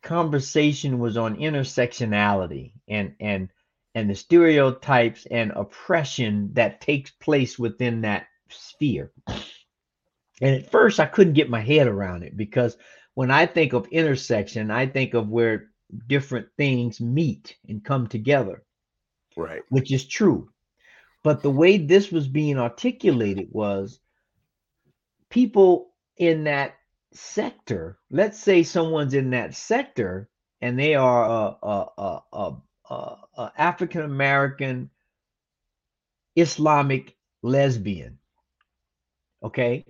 conversation 0.03 0.99
was 0.99 1.17
on 1.17 1.37
intersectionality 1.37 2.73
and 2.87 3.15
and 3.19 3.49
and 3.95 4.09
the 4.09 4.15
stereotypes 4.15 5.25
and 5.31 5.51
oppression 5.55 6.51
that 6.53 6.81
takes 6.81 7.11
place 7.11 7.57
within 7.57 8.01
that 8.01 8.27
sphere. 8.49 9.11
And 9.27 10.55
at 10.55 10.69
first, 10.69 10.99
I 10.99 11.05
couldn't 11.05 11.33
get 11.33 11.49
my 11.49 11.61
head 11.61 11.87
around 11.87 12.23
it 12.23 12.35
because 12.35 12.77
when 13.13 13.31
I 13.31 13.45
think 13.45 13.71
of 13.71 13.87
intersection, 13.87 14.69
I 14.69 14.85
think 14.85 15.13
of 15.13 15.29
where 15.29 15.69
different 16.07 16.47
things 16.57 16.99
meet 16.99 17.55
and 17.69 17.83
come 17.83 18.07
together. 18.07 18.63
Right. 19.37 19.61
Which 19.69 19.91
is 19.93 20.05
true. 20.05 20.49
But 21.25 21.41
the 21.41 21.49
way 21.49 21.79
this 21.79 22.11
was 22.11 22.27
being 22.27 22.59
articulated 22.59 23.47
was 23.51 23.99
people 25.31 25.91
in 26.17 26.43
that 26.43 26.75
sector, 27.13 27.97
let's 28.11 28.37
say 28.37 28.61
someone's 28.61 29.15
in 29.15 29.31
that 29.31 29.55
sector 29.55 30.29
and 30.61 30.77
they 30.77 30.93
are 30.93 31.25
a, 31.25 31.67
a, 31.67 31.89
a, 31.97 32.21
a, 32.89 33.17
a, 33.39 33.51
African 33.57 34.03
American 34.03 34.91
Islamic 36.35 37.17
lesbian. 37.41 38.19
Okay 39.41 39.83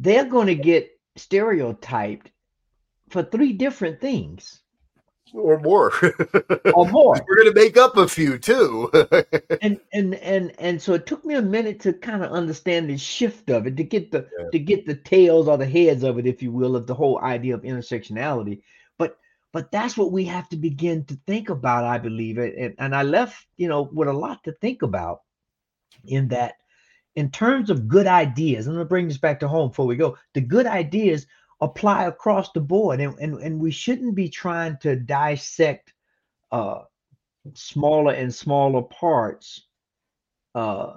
they're 0.00 0.24
going 0.24 0.46
to 0.46 0.54
get 0.54 0.90
stereotyped 1.16 2.30
for 3.10 3.22
three 3.22 3.52
different 3.52 4.00
things 4.00 4.60
or 5.34 5.58
more 5.60 5.92
or 6.74 6.88
more 6.88 7.20
we're 7.26 7.36
going 7.36 7.52
to 7.52 7.60
make 7.60 7.76
up 7.76 7.96
a 7.96 8.08
few 8.08 8.38
too 8.38 8.90
and 9.62 9.80
and 9.92 10.14
and 10.16 10.52
and 10.58 10.80
so 10.80 10.94
it 10.94 11.06
took 11.06 11.24
me 11.24 11.34
a 11.34 11.42
minute 11.42 11.80
to 11.80 11.92
kind 11.92 12.24
of 12.24 12.30
understand 12.32 12.88
the 12.88 12.96
shift 12.96 13.50
of 13.50 13.66
it 13.66 13.76
to 13.76 13.84
get 13.84 14.10
the 14.10 14.26
yeah. 14.38 14.48
to 14.50 14.58
get 14.58 14.86
the 14.86 14.94
tails 14.94 15.48
or 15.48 15.56
the 15.56 15.66
heads 15.66 16.02
of 16.02 16.18
it 16.18 16.26
if 16.26 16.42
you 16.42 16.50
will 16.52 16.76
of 16.76 16.86
the 16.86 16.94
whole 16.94 17.18
idea 17.20 17.54
of 17.54 17.62
intersectionality 17.62 18.62
but 18.98 19.18
but 19.52 19.70
that's 19.70 19.96
what 19.96 20.12
we 20.12 20.24
have 20.24 20.48
to 20.48 20.56
begin 20.56 21.04
to 21.04 21.18
think 21.26 21.48
about 21.48 21.84
i 21.84 21.98
believe 21.98 22.38
it 22.38 22.54
and, 22.56 22.74
and 22.78 22.94
i 22.94 23.02
left 23.02 23.46
you 23.56 23.68
know 23.68 23.88
with 23.92 24.08
a 24.08 24.12
lot 24.12 24.42
to 24.44 24.52
think 24.52 24.82
about 24.82 25.22
in 26.04 26.28
that 26.28 26.54
in 27.16 27.30
terms 27.30 27.70
of 27.70 27.88
good 27.88 28.06
ideas, 28.06 28.66
I'm 28.66 28.74
going 28.74 28.84
to 28.84 28.88
bring 28.88 29.08
this 29.08 29.18
back 29.18 29.40
to 29.40 29.48
home 29.48 29.68
before 29.68 29.86
we 29.86 29.96
go. 29.96 30.16
The 30.34 30.40
good 30.40 30.66
ideas 30.66 31.26
apply 31.60 32.04
across 32.04 32.52
the 32.52 32.60
board, 32.60 33.00
and, 33.00 33.18
and, 33.18 33.34
and 33.40 33.60
we 33.60 33.70
shouldn't 33.70 34.14
be 34.14 34.28
trying 34.28 34.76
to 34.78 34.96
dissect 34.96 35.92
uh, 36.52 36.80
smaller 37.54 38.12
and 38.12 38.34
smaller 38.34 38.82
parts 38.82 39.66
uh, 40.54 40.94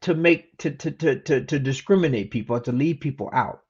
to 0.00 0.14
make 0.14 0.56
to, 0.58 0.70
to 0.70 0.90
to 0.90 1.20
to 1.20 1.44
to 1.44 1.58
discriminate 1.58 2.30
people 2.30 2.60
to 2.60 2.72
leave 2.72 3.00
people 3.00 3.30
out. 3.32 3.62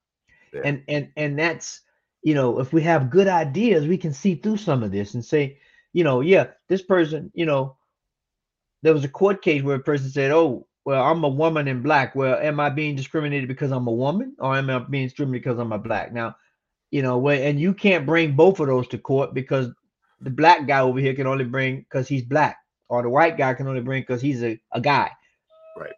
Yeah. 0.53 0.63
And 0.65 0.83
and 0.89 1.09
and 1.17 1.39
that's 1.39 1.83
you 2.23 2.35
know 2.35 2.61
if 2.61 2.73
we 2.73 2.83
have 2.83 3.11
good 3.11 3.29
ideas, 3.29 3.87
we 3.87 3.99
can 3.99 4.13
see 4.13 4.35
through 4.35 4.59
some 4.59 4.83
of 4.83 4.93
this 4.93 5.15
and 5.15 5.25
say, 5.25 5.59
you 5.93 6.05
know, 6.05 6.21
yeah, 6.21 6.49
this 6.69 6.83
person, 6.83 7.31
you 7.35 7.47
know, 7.47 7.77
there 8.83 8.95
was 8.95 9.05
a 9.05 9.09
court 9.09 9.43
case 9.43 9.63
where 9.63 9.77
a 9.77 9.81
person 9.81 10.11
said, 10.11 10.31
oh 10.31 10.67
well, 10.87 11.03
I'm 11.03 11.25
a 11.25 11.29
woman 11.29 11.67
in 11.67 11.83
black. 11.83 12.15
Well, 12.15 12.39
am 12.39 12.61
I 12.61 12.71
being 12.71 12.95
discriminated 12.95 13.49
because 13.49 13.73
I'm 13.73 13.89
a 13.89 13.93
woman 13.93 14.37
or 14.39 14.55
am 14.55 14.71
I 14.71 14.79
being 14.79 15.07
discriminated 15.07 15.43
because 15.43 15.59
I'm 15.59 15.73
a 15.73 15.79
black? 15.79 16.13
Now, 16.13 16.37
you 16.93 17.03
know, 17.03 17.19
well, 17.19 17.37
and 17.37 17.61
you 17.61 17.75
can't 17.75 18.07
bring 18.07 18.37
both 18.37 18.61
of 18.61 18.69
those 18.69 18.87
to 18.89 18.99
court 18.99 19.35
because 19.35 19.69
the 20.21 20.31
black 20.31 20.69
guy 20.69 20.79
over 20.79 21.01
here 21.01 21.13
can 21.13 21.27
only 21.27 21.45
bring 21.45 21.81
because 21.81 22.07
he's 22.07 22.23
black, 22.23 22.59
or 22.89 23.03
the 23.03 23.11
white 23.11 23.37
guy 23.37 23.53
can 23.55 23.67
only 23.67 23.81
bring 23.81 24.03
because 24.03 24.23
he's 24.23 24.45
a, 24.45 24.61
a 24.71 24.81
guy. 24.81 25.11
Right. 25.77 25.93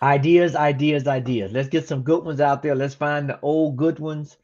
Ideas, 0.00 0.54
ideas, 0.54 1.08
ideas. 1.08 1.50
Let's 1.50 1.68
get 1.68 1.88
some 1.88 2.02
good 2.02 2.24
ones 2.24 2.40
out 2.40 2.62
there. 2.62 2.76
Let's 2.76 2.94
find 2.94 3.28
the 3.28 3.40
old 3.40 3.76
good 3.76 3.98
ones 3.98 4.36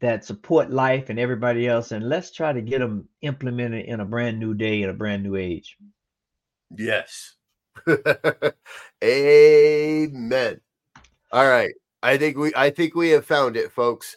that 0.00 0.24
support 0.24 0.70
life 0.70 1.10
and 1.10 1.18
everybody 1.18 1.68
else, 1.68 1.92
and 1.92 2.08
let's 2.08 2.30
try 2.30 2.54
to 2.54 2.62
get 2.62 2.78
them 2.78 3.06
implemented 3.20 3.84
in 3.84 4.00
a 4.00 4.06
brand 4.06 4.40
new 4.40 4.54
day 4.54 4.80
in 4.80 4.88
a 4.88 4.94
brand 4.94 5.22
new 5.22 5.36
age. 5.36 5.76
Yes. 6.74 7.34
Amen. 9.04 10.60
All 11.32 11.46
right. 11.46 11.72
I 12.02 12.16
think 12.16 12.36
we 12.36 12.52
I 12.54 12.70
think 12.70 12.94
we 12.94 13.10
have 13.10 13.26
found 13.26 13.56
it, 13.56 13.72
folks. 13.72 14.16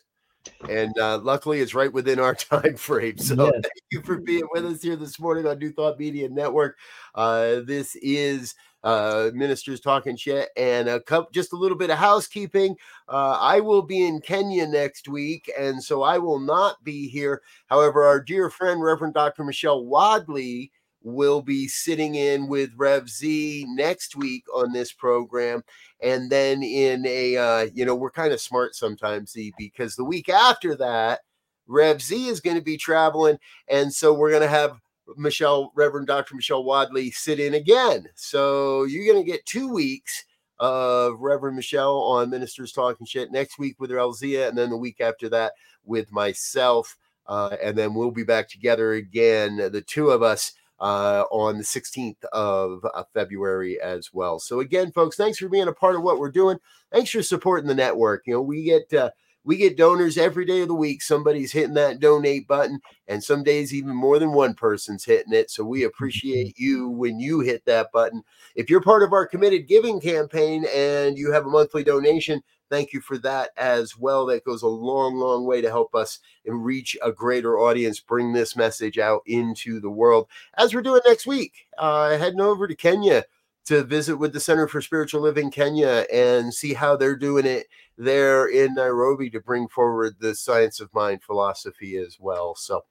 And 0.70 0.98
uh, 0.98 1.20
luckily 1.20 1.60
it's 1.60 1.74
right 1.74 1.92
within 1.92 2.20
our 2.20 2.36
time 2.36 2.76
frame. 2.76 3.18
So 3.18 3.36
yes. 3.46 3.54
thank 3.54 3.84
you 3.92 4.02
for 4.02 4.18
being 4.18 4.48
with 4.54 4.66
us 4.66 4.82
here 4.82 4.96
this 4.96 5.20
morning 5.20 5.46
on 5.46 5.60
New 5.60 5.72
Thought 5.72 6.00
Media 6.00 6.30
Network. 6.30 6.78
Uh, 7.16 7.62
this 7.66 7.96
is 7.98 8.56
uh, 8.84 9.30
Ministers 9.34 9.80
Talking 9.80 10.16
Shit 10.16 10.50
and 10.58 10.88
a 10.88 11.00
cup, 11.02 11.32
just 11.32 11.54
a 11.54 11.58
little 11.58 11.78
bit 11.78 11.90
of 11.90 11.98
housekeeping. 11.98 12.76
Uh, 13.08 13.38
I 13.40 13.60
will 13.60 13.84
be 13.84 14.06
in 14.06 14.22
Kenya 14.22 14.68
next 14.68 15.08
week, 15.08 15.52
and 15.58 15.84
so 15.84 16.02
I 16.02 16.18
will 16.18 16.40
not 16.40 16.84
be 16.84 17.08
here. 17.08 17.42
However, 17.68 18.04
our 18.04 18.20
dear 18.20 18.50
friend, 18.50 18.82
Reverend 18.82 19.14
Dr. 19.14 19.44
Michelle 19.44 19.86
Wadley, 19.86 20.72
will 21.04 21.42
be 21.42 21.68
sitting 21.68 22.16
in 22.16 22.48
with 22.48 22.72
Rev 22.76 23.10
Z 23.10 23.66
next 23.70 24.16
week 24.16 24.44
on 24.54 24.72
this 24.72 24.92
program. 24.92 25.64
And 26.02 26.30
then 26.30 26.64
in 26.64 27.06
a, 27.06 27.38
uh, 27.38 27.68
you 27.74 27.86
know, 27.86 27.96
we're 27.96 28.12
kind 28.12 28.34
of 28.34 28.42
smart 28.42 28.76
sometimes, 28.76 29.32
Z, 29.32 29.54
because 29.58 29.96
the 29.96 30.06
week 30.06 30.30
after 30.30 30.76
that, 30.76 31.22
Rev 31.68 32.02
Z 32.02 32.28
is 32.28 32.42
going 32.42 32.58
to 32.58 32.64
be 32.64 32.78
traveling. 32.78 33.38
And 33.68 33.94
so 33.94 34.14
we're 34.14 34.30
going 34.30 34.42
to 34.42 34.48
have 34.48 34.78
Michelle, 35.18 35.72
Reverend 35.76 36.08
Dr. 36.08 36.36
Michelle 36.36 36.64
Wadley 36.64 37.12
sit 37.12 37.40
in 37.40 37.54
again. 37.54 38.08
So 38.16 38.84
you're 38.84 39.12
going 39.12 39.24
to 39.24 39.30
get 39.30 39.46
two 39.46 39.72
weeks 39.72 40.26
of 40.60 41.20
Reverend 41.20 41.56
Michelle 41.56 41.98
on 41.98 42.30
Ministers 42.30 42.72
Talking 42.72 43.08
Shit 43.08 43.32
next 43.32 43.58
week 43.58 43.80
with 43.80 43.92
Rev 43.92 44.10
Elzia, 44.10 44.48
and 44.48 44.58
then 44.58 44.70
the 44.70 44.78
week 44.78 45.02
after 45.02 45.28
that 45.30 45.54
with 45.84 46.12
myself. 46.12 46.96
Uh, 47.26 47.56
and 47.62 47.78
then 47.78 47.94
we'll 47.94 48.12
be 48.12 48.24
back 48.24 48.50
together 48.50 48.94
again, 48.94 49.58
the 49.58 49.82
two 49.82 50.10
of 50.10 50.22
us 50.22 50.54
uh, 50.82 51.26
on 51.32 51.58
the 51.58 51.64
16th 51.64 52.24
of 52.34 52.84
uh, 52.94 53.04
February 53.14 53.80
as 53.80 54.12
well. 54.12 54.40
So 54.40 54.60
again, 54.60 54.92
folks, 54.92 55.16
thanks 55.16 55.38
for 55.38 55.48
being 55.48 55.68
a 55.68 55.74
part 55.74 55.96
of 55.96 56.02
what 56.02 56.18
we're 56.18 56.32
doing. 56.32 56.60
Thanks 56.92 57.12
for 57.12 57.22
supporting 57.22 57.68
the 57.68 57.76
network. 57.76 58.24
You 58.26 58.34
know, 58.34 58.42
we 58.42 58.64
get 58.64 58.92
uh, 58.94 59.12
we 59.44 59.58
get 59.58 59.78
donors 59.78 60.18
every 60.18 60.46
day 60.46 60.62
of 60.62 60.68
the 60.68 60.76
week. 60.76 61.02
Somebody's 61.02 61.52
hitting 61.52 61.74
that 61.74 62.00
donate 62.00 62.48
button, 62.48 62.80
and 63.08 63.24
some 63.24 63.44
days 63.44 63.74
even 63.74 63.96
more 63.96 64.20
than 64.20 64.34
one 64.34 64.54
person's 64.54 65.04
hitting 65.04 65.34
it. 65.34 65.50
So 65.50 65.64
we 65.64 65.84
appreciate 65.84 66.58
you 66.60 66.90
when 66.90 67.20
you 67.20 67.40
hit 67.40 67.66
that 67.66 67.92
button. 67.92 68.24
If 68.56 68.70
you're 68.70 68.82
part 68.82 69.04
of 69.04 69.14
our 69.14 69.26
committed 69.26 69.68
giving 69.68 70.00
campaign 70.00 70.66
and 70.74 71.18
you 71.18 71.32
have 71.32 71.46
a 71.46 71.50
monthly 71.50 71.84
donation, 71.84 72.44
thank 72.70 72.94
you 72.94 73.02
for 73.02 73.18
that 73.20 73.50
as 73.58 73.98
well. 73.98 74.26
That 74.28 74.46
goes 74.46 74.62
a 74.62 74.68
long, 74.68 75.16
long 75.16 75.46
way 75.46 75.62
to 75.62 75.70
help 75.70 75.96
us 75.96 76.20
and 76.46 76.64
reach 76.64 76.96
a 77.04 77.12
greater 77.12 77.60
audience, 77.60 78.00
bring 78.00 78.34
this 78.34 78.56
message 78.56 79.00
out 79.00 79.22
into 79.26 79.80
the 79.80 79.90
world. 79.90 80.28
As 80.58 80.74
we're 80.74 80.82
doing 80.82 81.02
next 81.06 81.26
week, 81.26 81.68
uh, 81.78 82.18
heading 82.18 82.42
over 82.42 82.68
to 82.68 82.76
Kenya 82.76 83.26
to 83.66 83.84
visit 83.84 84.18
with 84.18 84.34
the 84.34 84.40
Center 84.40 84.68
for 84.68 84.82
Spiritual 84.82 85.22
Living 85.22 85.52
Kenya 85.52 86.06
and 86.12 86.54
see 86.54 86.74
how 86.74 86.96
they're 86.96 87.16
doing 87.16 87.46
it 87.46 87.68
there 88.04 88.48
in 88.48 88.74
Nairobi 88.74 89.30
to 89.30 89.40
bring 89.40 89.68
forward 89.68 90.16
the 90.20 90.36
science 90.36 90.80
of 90.80 90.94
mind 90.94 91.24
philosophy 91.24 91.98
as 91.98 92.18
well. 92.20 92.56
So, 92.56 92.84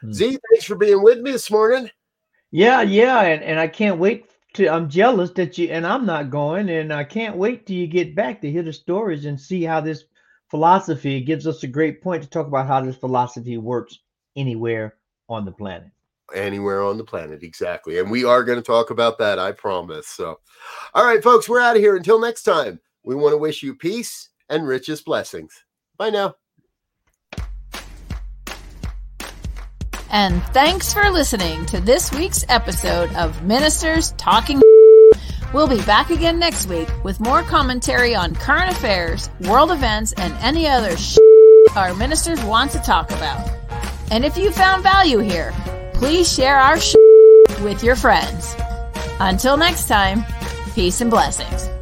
hmm. 0.00 0.12
Z, 0.12 0.38
thanks 0.50 0.64
for 0.64 0.76
being 0.76 1.02
with 1.02 1.20
me 1.20 1.32
this 1.32 1.50
morning. 1.50 1.90
Yeah, 2.50 2.82
yeah, 2.82 3.22
and, 3.22 3.42
and 3.42 3.58
I 3.58 3.66
can't 3.66 3.98
wait 3.98 4.30
to. 4.54 4.68
I'm 4.68 4.88
jealous 4.88 5.30
that 5.32 5.58
you 5.58 5.68
and 5.68 5.86
I'm 5.86 6.06
not 6.06 6.30
going, 6.30 6.68
and 6.68 6.92
I 6.92 7.04
can't 7.04 7.36
wait 7.36 7.66
till 7.66 7.76
you 7.76 7.86
get 7.86 8.14
back 8.14 8.40
to 8.40 8.50
hear 8.50 8.62
the 8.62 8.72
stories 8.72 9.24
and 9.24 9.40
see 9.40 9.64
how 9.64 9.80
this 9.80 10.04
philosophy 10.50 11.20
gives 11.20 11.46
us 11.46 11.62
a 11.62 11.66
great 11.66 12.00
point 12.00 12.22
to 12.22 12.28
talk 12.28 12.46
about 12.46 12.68
how 12.68 12.80
this 12.80 12.96
philosophy 12.96 13.58
works 13.58 13.98
anywhere 14.36 14.96
on 15.28 15.44
the 15.44 15.52
planet 15.52 15.90
anywhere 16.32 16.82
on 16.82 16.96
the 16.96 17.04
planet. 17.04 17.42
Exactly. 17.42 17.98
And 17.98 18.10
we 18.10 18.24
are 18.24 18.44
going 18.44 18.58
to 18.58 18.62
talk 18.62 18.90
about 18.90 19.18
that, 19.18 19.38
I 19.38 19.52
promise. 19.52 20.08
So, 20.08 20.40
all 20.94 21.04
right, 21.04 21.22
folks, 21.22 21.48
we're 21.48 21.60
out 21.60 21.76
of 21.76 21.82
here. 21.82 21.96
Until 21.96 22.20
next 22.20 22.42
time, 22.42 22.80
we 23.04 23.14
want 23.14 23.32
to 23.32 23.38
wish 23.38 23.62
you 23.62 23.74
peace 23.74 24.30
and 24.48 24.66
richest 24.66 25.04
blessings. 25.04 25.64
Bye 25.96 26.10
now. 26.10 26.36
And 30.10 30.42
thanks 30.52 30.94
for 30.94 31.10
listening 31.10 31.66
to 31.66 31.80
this 31.80 32.12
week's 32.12 32.44
episode 32.48 33.12
of 33.14 33.42
Ministers 33.42 34.12
Talking. 34.12 34.62
We'll 35.52 35.66
be 35.66 35.82
back 35.82 36.10
again 36.10 36.38
next 36.38 36.68
week 36.68 36.88
with 37.02 37.18
more 37.20 37.42
commentary 37.42 38.14
on 38.14 38.34
current 38.34 38.70
affairs, 38.70 39.28
world 39.40 39.70
events, 39.72 40.12
and 40.12 40.32
any 40.34 40.68
other 40.68 40.96
our 41.76 41.94
ministers 41.94 42.42
want 42.44 42.70
to 42.72 42.78
talk 42.80 43.10
about. 43.10 43.50
And 44.10 44.24
if 44.24 44.36
you 44.36 44.52
found 44.52 44.82
value 44.82 45.18
here, 45.18 45.52
please 45.94 46.32
share 46.32 46.58
our 46.58 46.78
with 47.62 47.82
your 47.82 47.96
friends. 47.96 48.54
Until 49.18 49.56
next 49.56 49.88
time, 49.88 50.24
peace 50.74 51.00
and 51.00 51.10
blessings. 51.10 51.73